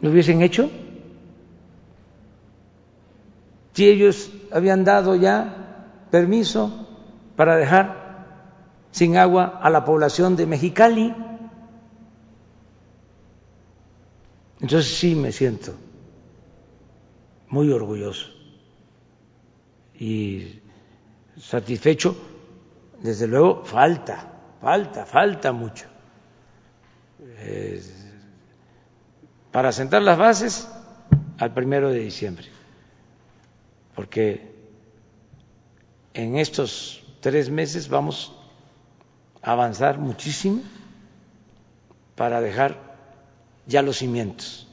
[0.00, 0.70] ¿Lo hubiesen hecho?
[3.80, 6.86] si ellos habían dado ya permiso
[7.34, 8.26] para dejar
[8.90, 11.14] sin agua a la población de Mexicali.
[14.60, 15.72] Entonces sí me siento
[17.50, 18.26] muy orgulloso
[19.98, 20.60] y
[21.38, 22.16] satisfecho.
[23.02, 25.86] Desde luego falta, falta, falta mucho.
[29.52, 30.68] para sentar las bases
[31.38, 32.46] al primero de diciembre
[34.00, 34.50] porque
[36.14, 38.34] en estos tres meses vamos
[39.42, 40.62] a avanzar muchísimo
[42.14, 42.96] para dejar
[43.66, 44.66] ya los cimientos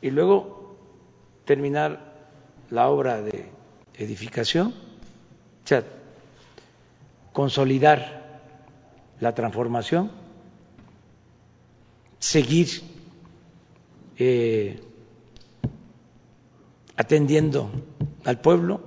[0.00, 0.61] y luego
[1.44, 2.12] terminar
[2.70, 3.50] la obra de
[3.94, 4.68] edificación,
[5.64, 5.84] o sea,
[7.32, 8.40] consolidar
[9.20, 10.10] la transformación,
[12.18, 12.68] seguir
[14.18, 14.80] eh,
[16.96, 17.70] atendiendo
[18.24, 18.80] al pueblo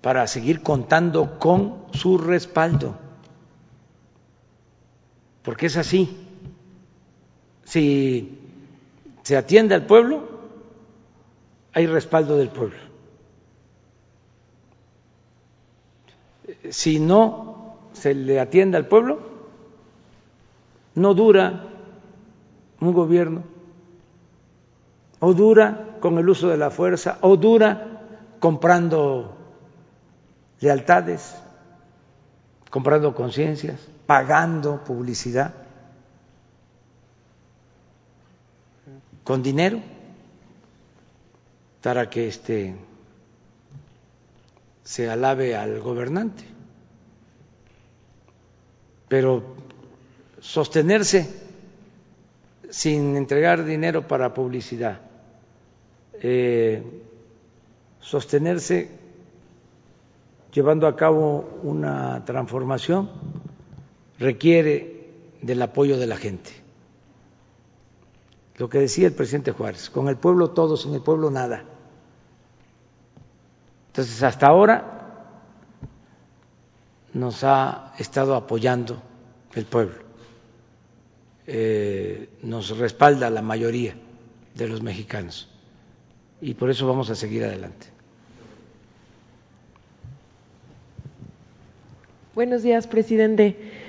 [0.00, 2.96] para seguir contando con su respaldo.
[5.42, 6.16] Porque es así.
[7.64, 8.38] Si
[9.22, 10.29] se atiende al pueblo,
[11.72, 12.78] hay respaldo del pueblo.
[16.70, 19.20] Si no se le atiende al pueblo,
[20.94, 21.66] no dura
[22.80, 23.42] un gobierno,
[25.20, 28.02] o dura con el uso de la fuerza, o dura
[28.40, 29.36] comprando
[30.60, 31.36] lealtades,
[32.70, 35.54] comprando conciencias, pagando publicidad
[39.24, 39.80] con dinero
[41.82, 42.74] para que este
[44.82, 46.44] se alabe al gobernante.
[49.08, 49.42] Pero
[50.40, 51.28] sostenerse
[52.70, 55.00] sin entregar dinero para publicidad,
[56.14, 56.82] eh,
[58.00, 58.88] sostenerse
[60.52, 63.10] llevando a cabo una transformación
[64.18, 65.08] requiere
[65.42, 66.50] del apoyo de la gente.
[68.60, 71.64] Lo que decía el presidente Juárez, con el pueblo todo, sin el pueblo nada.
[73.86, 75.38] Entonces, hasta ahora
[77.14, 79.02] nos ha estado apoyando
[79.54, 79.94] el pueblo,
[81.46, 83.96] eh, nos respalda la mayoría
[84.54, 85.48] de los mexicanos
[86.42, 87.86] y por eso vamos a seguir adelante.
[92.34, 93.79] Buenos días, presidente.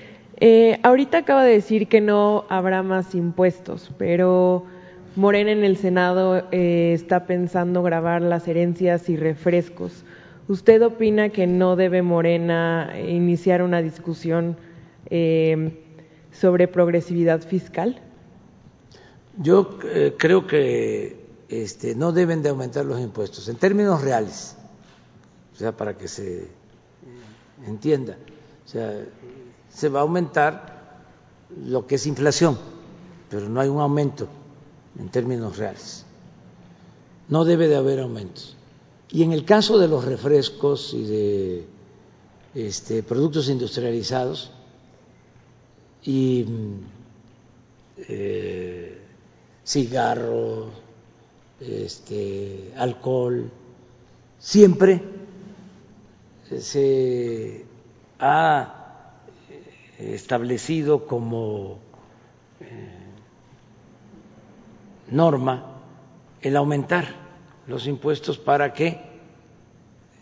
[0.43, 4.65] Eh, ahorita acaba de decir que no habrá más impuestos, pero
[5.15, 10.03] Morena en el Senado eh, está pensando grabar las herencias y refrescos.
[10.47, 14.57] ¿Usted opina que no debe Morena iniciar una discusión
[15.11, 15.79] eh,
[16.31, 18.01] sobre progresividad fiscal?
[19.37, 19.77] Yo
[20.17, 21.17] creo que
[21.49, 24.57] este, no deben de aumentar los impuestos en términos reales,
[25.53, 26.47] o sea, para que se
[27.67, 28.17] entienda.
[28.65, 29.05] O sea,
[29.73, 30.71] se va a aumentar
[31.65, 32.57] lo que es inflación,
[33.29, 34.27] pero no hay un aumento
[34.99, 36.05] en términos reales.
[37.29, 38.55] No debe de haber aumentos.
[39.09, 41.67] Y en el caso de los refrescos y de
[42.55, 44.51] este, productos industrializados
[46.03, 46.45] y
[47.97, 49.01] eh,
[49.65, 50.69] cigarros,
[51.59, 53.51] este, alcohol,
[54.39, 55.01] siempre
[56.59, 57.65] se
[58.19, 58.80] ha
[60.01, 61.79] establecido como
[62.59, 62.97] eh,
[65.09, 65.65] norma
[66.41, 67.05] el aumentar
[67.67, 68.99] los impuestos para que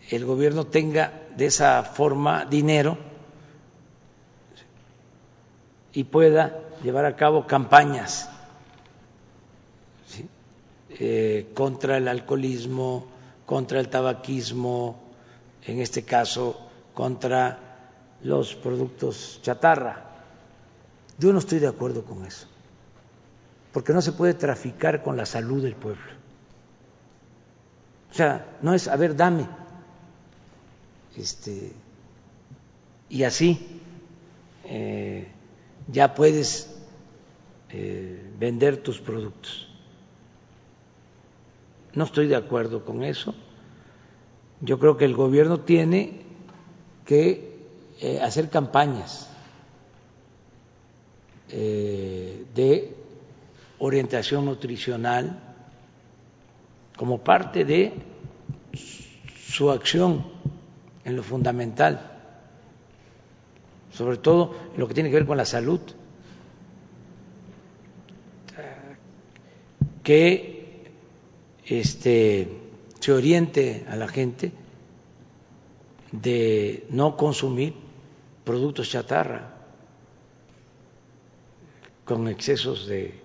[0.09, 2.97] el gobierno tenga de esa forma dinero
[5.93, 8.29] y pueda llevar a cabo campañas
[10.89, 13.07] eh, contra el alcoholismo,
[13.45, 14.99] contra el tabaquismo,
[15.65, 16.59] en este caso
[16.93, 17.68] contra
[18.23, 20.05] los productos chatarra.
[21.17, 22.47] Yo no estoy de acuerdo con eso,
[23.71, 26.19] porque no se puede traficar con la salud del pueblo.
[28.11, 29.47] O sea, no es, a ver, dame.
[31.15, 31.73] Este,
[33.09, 33.81] y así
[34.65, 35.27] eh,
[35.87, 36.75] ya puedes
[37.69, 39.67] eh, vender tus productos.
[41.93, 43.35] No estoy de acuerdo con eso.
[44.61, 46.21] Yo creo que el gobierno tiene
[47.05, 47.48] que
[48.01, 49.27] eh, hacer campañas
[51.51, 52.95] de
[53.79, 55.39] orientación nutricional
[56.95, 57.93] como parte de
[59.49, 60.25] su acción
[61.05, 62.11] en lo fundamental,
[63.93, 65.79] sobre todo en lo que tiene que ver con la salud,
[70.03, 70.89] que
[71.65, 72.47] este,
[72.99, 74.51] se oriente a la gente
[76.11, 77.73] de no consumir
[78.43, 79.55] productos chatarra
[82.05, 83.21] con excesos de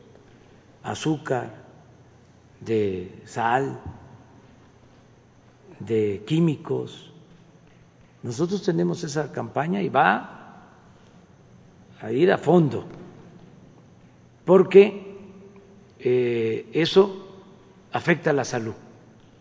[0.83, 1.65] azúcar,
[2.61, 3.81] de sal,
[5.79, 7.11] de químicos.
[8.23, 10.71] Nosotros tenemos esa campaña y va
[12.01, 12.85] a ir a fondo,
[14.45, 15.17] porque
[15.99, 17.27] eh, eso
[17.93, 18.75] afecta la salud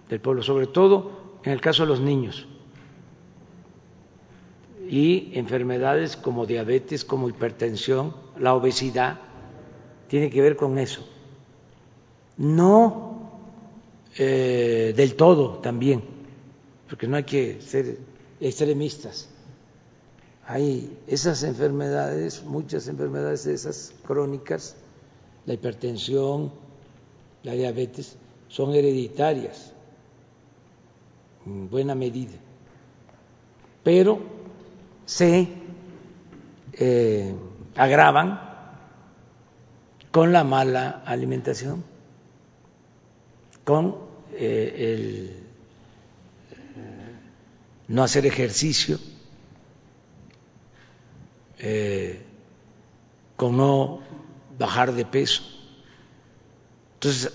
[0.07, 2.47] del pueblo, sobre todo en el caso de los niños
[4.93, 9.19] y enfermedades como diabetes, como hipertensión, la obesidad,
[10.07, 11.03] tiene que ver con eso.
[12.37, 13.31] No
[14.15, 16.03] eh, del todo también,
[16.87, 17.97] porque no hay que ser
[18.39, 19.29] extremistas.
[20.45, 24.75] Hay esas enfermedades, muchas enfermedades de esas crónicas,
[25.47, 26.51] la hipertensión,
[27.41, 28.15] la diabetes,
[28.47, 29.73] son hereditarias
[31.47, 32.37] en buena medida,
[33.83, 34.32] pero
[35.05, 35.47] se
[36.73, 37.35] eh,
[37.75, 38.39] agravan
[40.11, 41.83] con la mala alimentación
[43.63, 43.95] con
[44.33, 45.43] eh, el
[46.51, 47.15] eh,
[47.87, 48.99] no hacer ejercicio,
[51.59, 52.21] eh,
[53.35, 54.01] con no
[54.57, 55.43] bajar de peso.
[56.95, 57.31] Entonces,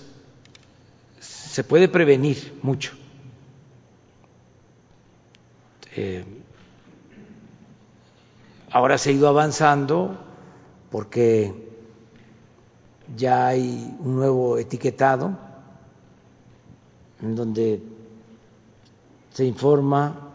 [1.20, 2.92] se puede prevenir mucho.
[8.70, 10.16] Ahora se ha ido avanzando
[10.90, 11.68] porque
[13.16, 15.36] ya hay un nuevo etiquetado
[17.20, 17.82] en donde
[19.32, 20.28] se informa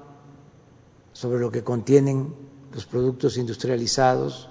[1.14, 2.34] sobre lo que contienen
[2.73, 4.49] los productos industrializados.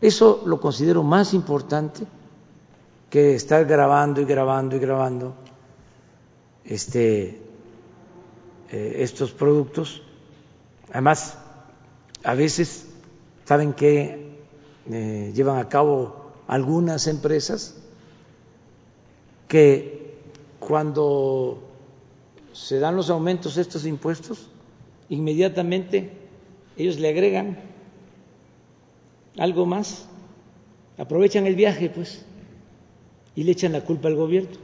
[0.00, 2.06] Eso lo considero más importante
[3.10, 5.34] que estar grabando y grabando y grabando
[6.64, 7.40] este,
[8.70, 10.02] eh, estos productos.
[10.92, 11.38] Además,
[12.24, 12.86] a veces,
[13.44, 14.36] ¿saben que
[14.90, 17.76] eh, llevan a cabo algunas empresas
[19.46, 20.14] que
[20.58, 21.62] cuando
[22.52, 24.50] se dan los aumentos de estos impuestos,
[25.08, 26.10] inmediatamente
[26.76, 27.58] ellos le agregan
[29.38, 30.06] algo más,
[30.96, 32.24] aprovechan el viaje, pues,
[33.36, 34.56] y le echan la culpa al gobierno.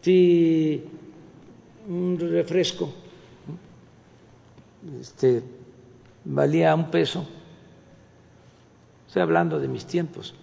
[0.00, 0.84] Si
[1.88, 2.92] un refresco
[5.00, 5.42] este,
[6.24, 7.26] valía un peso,
[9.06, 10.34] estoy hablando de mis tiempos,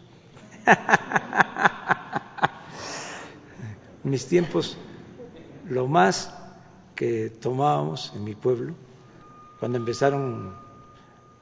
[4.04, 4.78] mis tiempos,
[5.70, 6.34] lo más
[6.96, 8.74] que tomábamos en mi pueblo,
[9.60, 10.56] cuando empezaron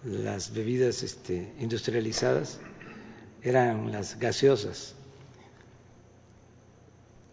[0.04, 2.60] las bebidas este, industrializadas,
[3.42, 4.96] eran las gaseosas,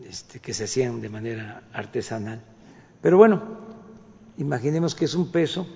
[0.08, 2.40] este, que se hacían de manera artesanal.
[3.00, 3.40] Pero bueno,
[4.36, 5.66] imaginemos que es un peso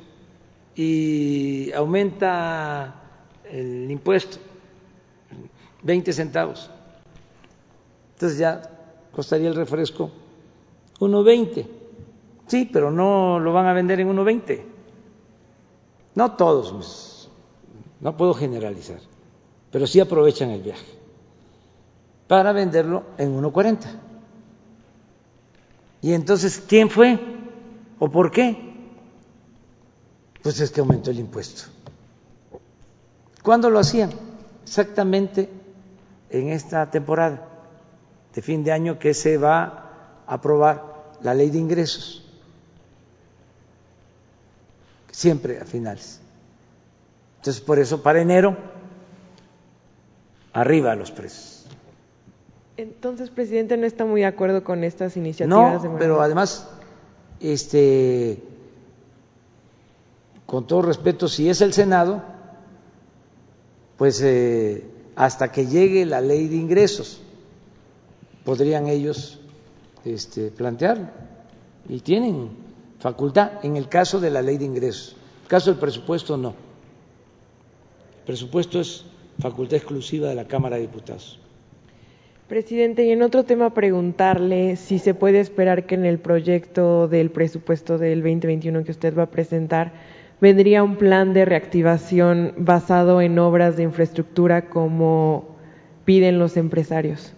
[0.75, 2.95] y aumenta
[3.51, 4.39] el impuesto
[5.83, 6.71] 20 centavos.
[8.15, 8.63] Entonces ya
[9.13, 10.11] costaría el refresco
[11.01, 11.67] 1.20.
[12.47, 14.63] Sí, pero no lo van a vender en 1.20.
[16.15, 17.31] No todos,
[18.01, 19.01] no puedo generalizar,
[19.71, 20.87] pero sí aprovechan el viaje
[22.29, 24.04] para venderlo en 1.40.
[26.05, 27.19] Y entonces, ¿quién fue?
[27.99, 28.75] ¿O por qué?
[30.43, 31.63] Pues es que aumentó el impuesto.
[33.43, 34.11] ¿Cuándo lo hacían?
[34.65, 35.49] Exactamente
[36.29, 37.49] en esta temporada
[38.35, 39.63] de fin de año que se va
[40.27, 42.23] a aprobar la ley de ingresos,
[45.11, 46.21] siempre a finales.
[47.39, 48.59] Entonces, por eso para enero
[50.53, 51.54] arriba los precios.
[52.77, 55.85] Entonces, presidente, no está muy de acuerdo con estas iniciativas.
[55.85, 56.69] No, pero además,
[57.41, 58.43] este,
[60.47, 62.23] con todo respeto, si es el Senado,
[63.97, 64.85] pues eh,
[65.15, 67.21] hasta que llegue la ley de ingresos,
[68.45, 69.41] podrían ellos
[70.05, 71.09] este, plantearlo.
[71.89, 72.51] Y tienen
[72.99, 75.13] facultad en el caso de la ley de ingresos.
[75.13, 76.55] En el caso del presupuesto, no.
[78.19, 79.05] El presupuesto es
[79.39, 81.39] facultad exclusiva de la Cámara de Diputados.
[82.49, 87.31] Presidente, y en otro tema preguntarle si se puede esperar que en el proyecto del
[87.31, 89.93] presupuesto del 2021 que usted va a presentar
[90.41, 95.57] vendría un plan de reactivación basado en obras de infraestructura como
[96.05, 97.33] piden los empresarios.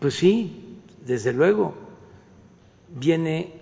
[0.00, 1.74] Pues sí, desde luego.
[2.92, 3.52] Viene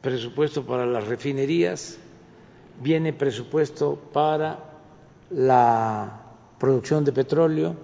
[0.00, 1.98] presupuesto para las refinerías,
[2.82, 4.58] viene presupuesto para
[5.30, 6.20] la
[6.58, 7.76] producción de petróleo,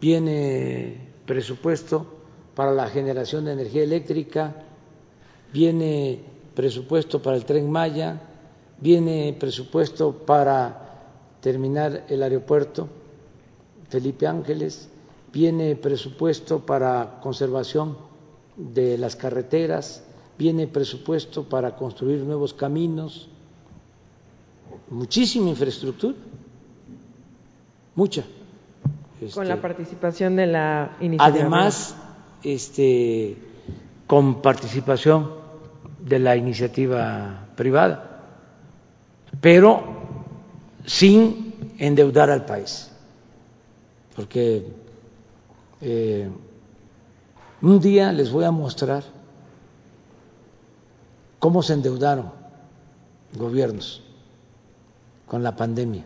[0.00, 2.06] viene presupuesto
[2.54, 4.54] para la generación de energía eléctrica,
[5.52, 6.20] viene
[6.54, 8.20] presupuesto para el tren Maya,
[8.80, 10.86] viene presupuesto para
[11.40, 12.88] terminar el aeropuerto
[13.88, 14.88] Felipe Ángeles,
[15.32, 17.96] viene presupuesto para conservación
[18.56, 20.02] de las carreteras,
[20.38, 23.28] viene presupuesto para construir nuevos caminos,
[24.90, 26.16] muchísima infraestructura,
[27.94, 28.24] mucha.
[29.34, 31.40] Con la este, participación de la iniciativa.
[31.40, 31.96] Además,
[32.42, 33.36] este,
[34.06, 35.30] con participación
[36.00, 38.22] de la iniciativa privada,
[39.40, 39.82] pero
[40.84, 42.90] sin endeudar al país,
[44.14, 44.66] porque
[45.80, 46.28] eh,
[47.62, 49.02] un día les voy a mostrar
[51.38, 52.30] cómo se endeudaron
[53.34, 54.02] gobiernos
[55.26, 56.04] con la pandemia,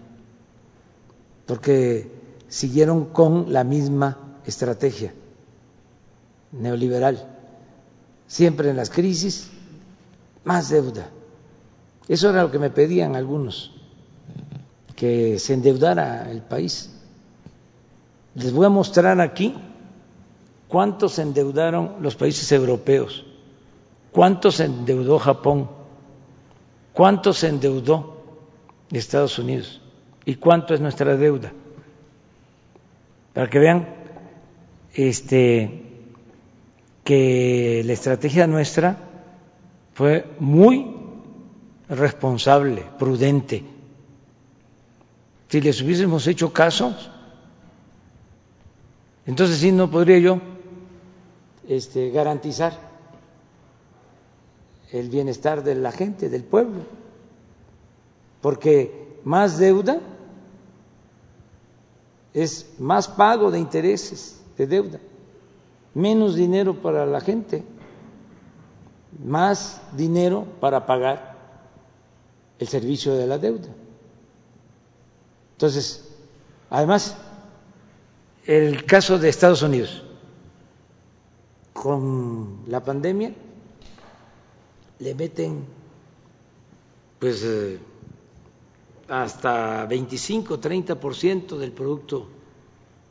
[1.46, 2.19] porque
[2.50, 5.14] siguieron con la misma estrategia
[6.52, 7.26] neoliberal,
[8.26, 9.50] siempre en las crisis,
[10.44, 11.08] más deuda.
[12.08, 13.72] Eso era lo que me pedían algunos,
[14.96, 16.90] que se endeudara el país.
[18.34, 19.54] Les voy a mostrar aquí
[20.68, 23.24] cuánto se endeudaron los países europeos,
[24.10, 25.70] cuánto se endeudó Japón,
[26.92, 28.16] cuánto se endeudó
[28.90, 29.80] Estados Unidos
[30.24, 31.52] y cuánto es nuestra deuda.
[33.32, 33.88] Para que vean
[34.94, 35.82] este,
[37.04, 38.96] que la estrategia nuestra
[39.94, 40.96] fue muy
[41.88, 43.64] responsable, prudente.
[45.48, 46.94] Si les hubiésemos hecho caso,
[49.26, 50.40] entonces sí no podría yo
[51.68, 52.78] este, garantizar
[54.92, 56.80] el bienestar de la gente, del pueblo,
[58.40, 60.00] porque más deuda
[62.34, 65.00] es más pago de intereses de deuda,
[65.94, 67.64] menos dinero para la gente,
[69.24, 71.36] más dinero para pagar
[72.58, 73.68] el servicio de la deuda.
[75.52, 76.08] Entonces,
[76.68, 77.16] además,
[78.46, 80.02] el caso de Estados Unidos
[81.72, 83.34] con la pandemia
[84.98, 85.64] le meten
[87.18, 87.78] pues eh,
[89.10, 92.28] hasta 25, 30% del producto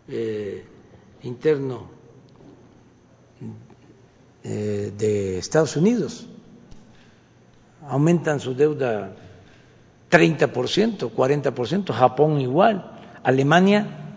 [0.08, 0.66] eh,
[1.24, 1.88] interno
[4.44, 6.26] eh, de Estados Unidos.
[7.88, 9.14] Aumentan su deuda
[10.10, 14.16] 30%, 40%, Japón igual, Alemania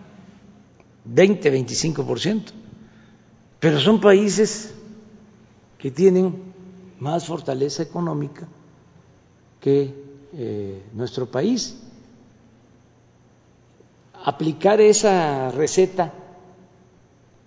[1.05, 2.43] 20, 25%.
[3.59, 4.73] Pero son países
[5.79, 6.53] que tienen
[7.01, 8.47] más fortaleza económica
[9.61, 10.02] que
[10.35, 11.77] eh, nuestro país.
[14.25, 16.13] Aplicar esa receta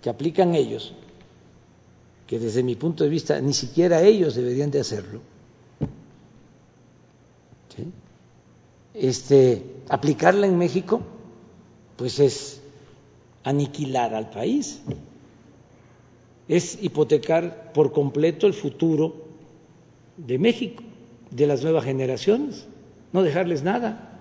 [0.02, 0.94] que aplican ellos,
[2.26, 5.20] que desde mi punto de vista ni siquiera ellos deberían de hacerlo,
[8.94, 11.02] este, aplicarla en México,
[11.96, 12.60] pues es
[13.44, 14.80] aniquilar al país,
[16.48, 19.26] es hipotecar por completo el futuro
[20.16, 20.82] de México,
[21.30, 22.66] de las nuevas generaciones,
[23.16, 24.12] no dejarles nada.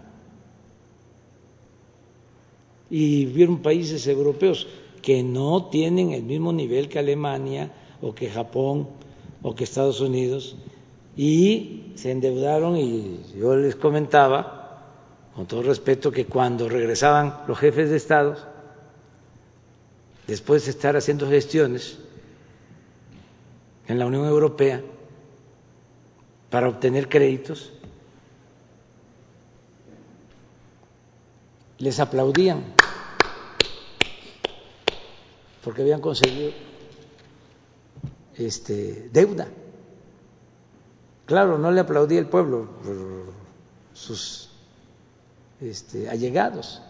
[2.89, 4.67] Y vieron países europeos
[5.01, 8.87] que no tienen el mismo nivel que Alemania o que Japón
[9.41, 10.55] o que Estados Unidos
[11.17, 14.79] y se endeudaron y yo les comentaba,
[15.35, 18.47] con todo respeto, que cuando regresaban los jefes de Estados,
[20.25, 21.99] después de estar haciendo gestiones
[23.89, 24.81] en la Unión Europea
[26.49, 27.73] para obtener créditos,
[31.77, 32.63] les aplaudían
[35.65, 36.51] porque habían conseguido
[38.35, 39.47] este, deuda.
[41.25, 42.67] Claro, no le aplaudía el pueblo,
[43.93, 44.51] sus
[45.59, 46.83] este, allegados,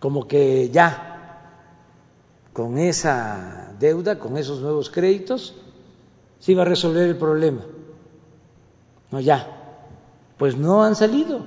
[0.00, 1.12] como que ya
[2.54, 5.54] con esa deuda, con esos nuevos créditos,
[6.38, 7.60] se iba a resolver el problema.
[9.10, 9.46] No, ya,
[10.38, 11.44] pues no han salido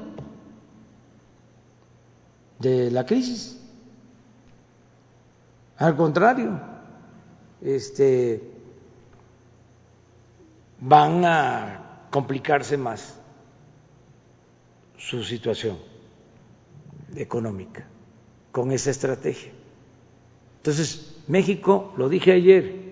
[2.65, 3.61] de la crisis.
[5.77, 6.59] Al contrario,
[7.61, 8.41] este,
[10.79, 13.19] van a complicarse más
[14.97, 15.77] su situación
[17.15, 17.85] económica
[18.51, 19.51] con esa estrategia.
[20.57, 22.85] Entonces, México, lo dije ayer,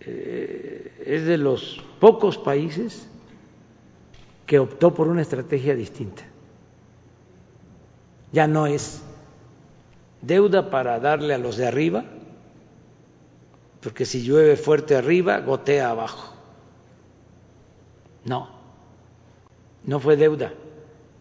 [0.00, 3.08] eh, es de los pocos países
[4.46, 6.24] que optó por una estrategia distinta.
[8.32, 9.02] Ya no es
[10.20, 12.04] deuda para darle a los de arriba,
[13.80, 16.34] porque si llueve fuerte arriba, gotea abajo.
[18.24, 18.48] No,
[19.84, 20.52] no fue deuda,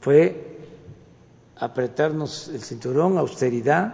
[0.01, 0.57] fue
[1.55, 3.93] apretarnos el cinturón, austeridad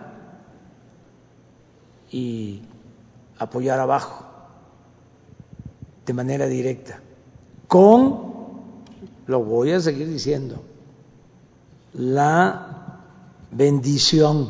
[2.11, 2.61] y
[3.38, 4.26] apoyar abajo
[6.06, 6.99] de manera directa,
[7.68, 8.34] con,
[9.27, 10.61] lo voy a seguir diciendo,
[11.94, 12.82] la
[13.56, 14.50] bendición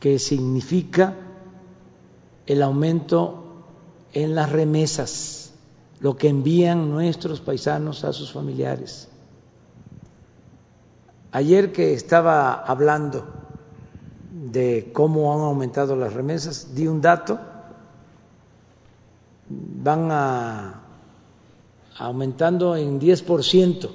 [0.00, 1.14] que significa
[2.46, 3.44] el aumento
[4.12, 5.52] en las remesas,
[6.00, 9.08] lo que envían nuestros paisanos a sus familiares.
[11.32, 13.26] Ayer que estaba hablando
[14.30, 17.40] de cómo han aumentado las remesas, di un dato,
[19.48, 20.80] van a
[21.96, 23.90] aumentando en 10%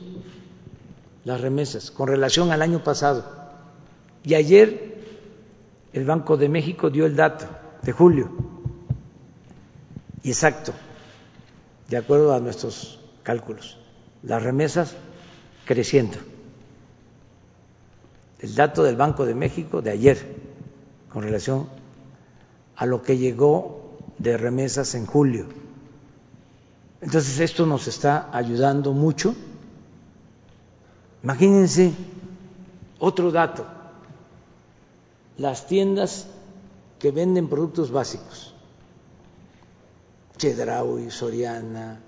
[1.25, 3.38] las remesas con relación al año pasado.
[4.23, 4.89] Y ayer
[5.93, 7.45] el Banco de México dio el dato
[7.81, 8.29] de julio.
[10.23, 10.73] Y exacto,
[11.87, 13.77] de acuerdo a nuestros cálculos,
[14.23, 14.95] las remesas
[15.65, 16.17] creciendo.
[18.39, 20.35] El dato del Banco de México de ayer
[21.09, 21.67] con relación
[22.75, 25.47] a lo que llegó de remesas en julio.
[27.01, 29.35] Entonces esto nos está ayudando mucho.
[31.23, 31.93] Imagínense
[32.99, 33.78] otro dato.
[35.39, 36.27] Las tiendas
[36.99, 38.53] que venden productos básicos,
[40.37, 42.01] Chedraui, Soriana,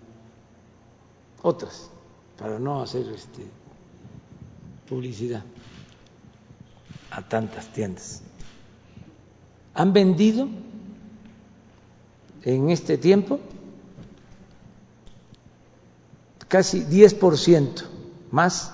[1.41, 1.89] otras,
[2.37, 3.45] para no hacer este,
[4.87, 5.43] publicidad
[7.09, 8.21] a tantas tiendas.
[9.75, 10.49] Han vendido
[12.43, 13.39] en este tiempo
[16.49, 17.83] casi 10%
[18.31, 18.73] más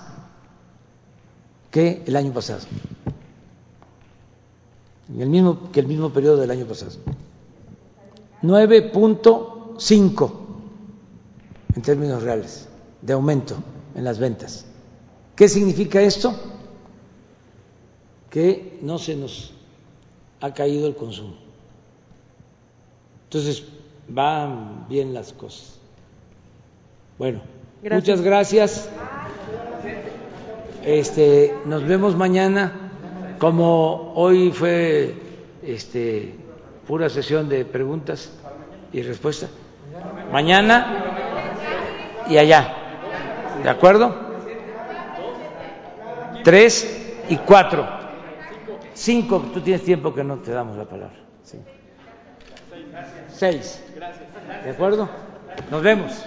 [1.70, 2.66] que el año pasado
[5.12, 6.92] en el mismo, que el mismo periodo del año pasado.
[8.42, 10.32] 9.5
[11.74, 12.68] en términos reales
[13.02, 13.56] de aumento
[13.94, 14.66] en las ventas.
[15.34, 16.34] ¿Qué significa esto?
[18.30, 19.52] Que no se nos
[20.40, 21.34] ha caído el consumo.
[23.24, 23.64] Entonces,
[24.08, 25.78] van bien las cosas.
[27.18, 27.40] Bueno,
[27.90, 28.88] muchas gracias.
[30.84, 32.87] Este, nos vemos mañana.
[33.38, 35.14] Como hoy fue
[35.62, 36.34] este,
[36.86, 38.32] pura sesión de preguntas
[38.92, 39.50] y respuestas,
[40.32, 42.74] mañana y allá.
[43.62, 44.14] ¿De acuerdo?
[46.42, 47.86] Tres y cuatro.
[48.94, 51.16] Cinco, tú tienes tiempo que no te damos la palabra.
[53.28, 53.84] Seis.
[54.64, 55.08] ¿De acuerdo?
[55.70, 56.24] Nos vemos.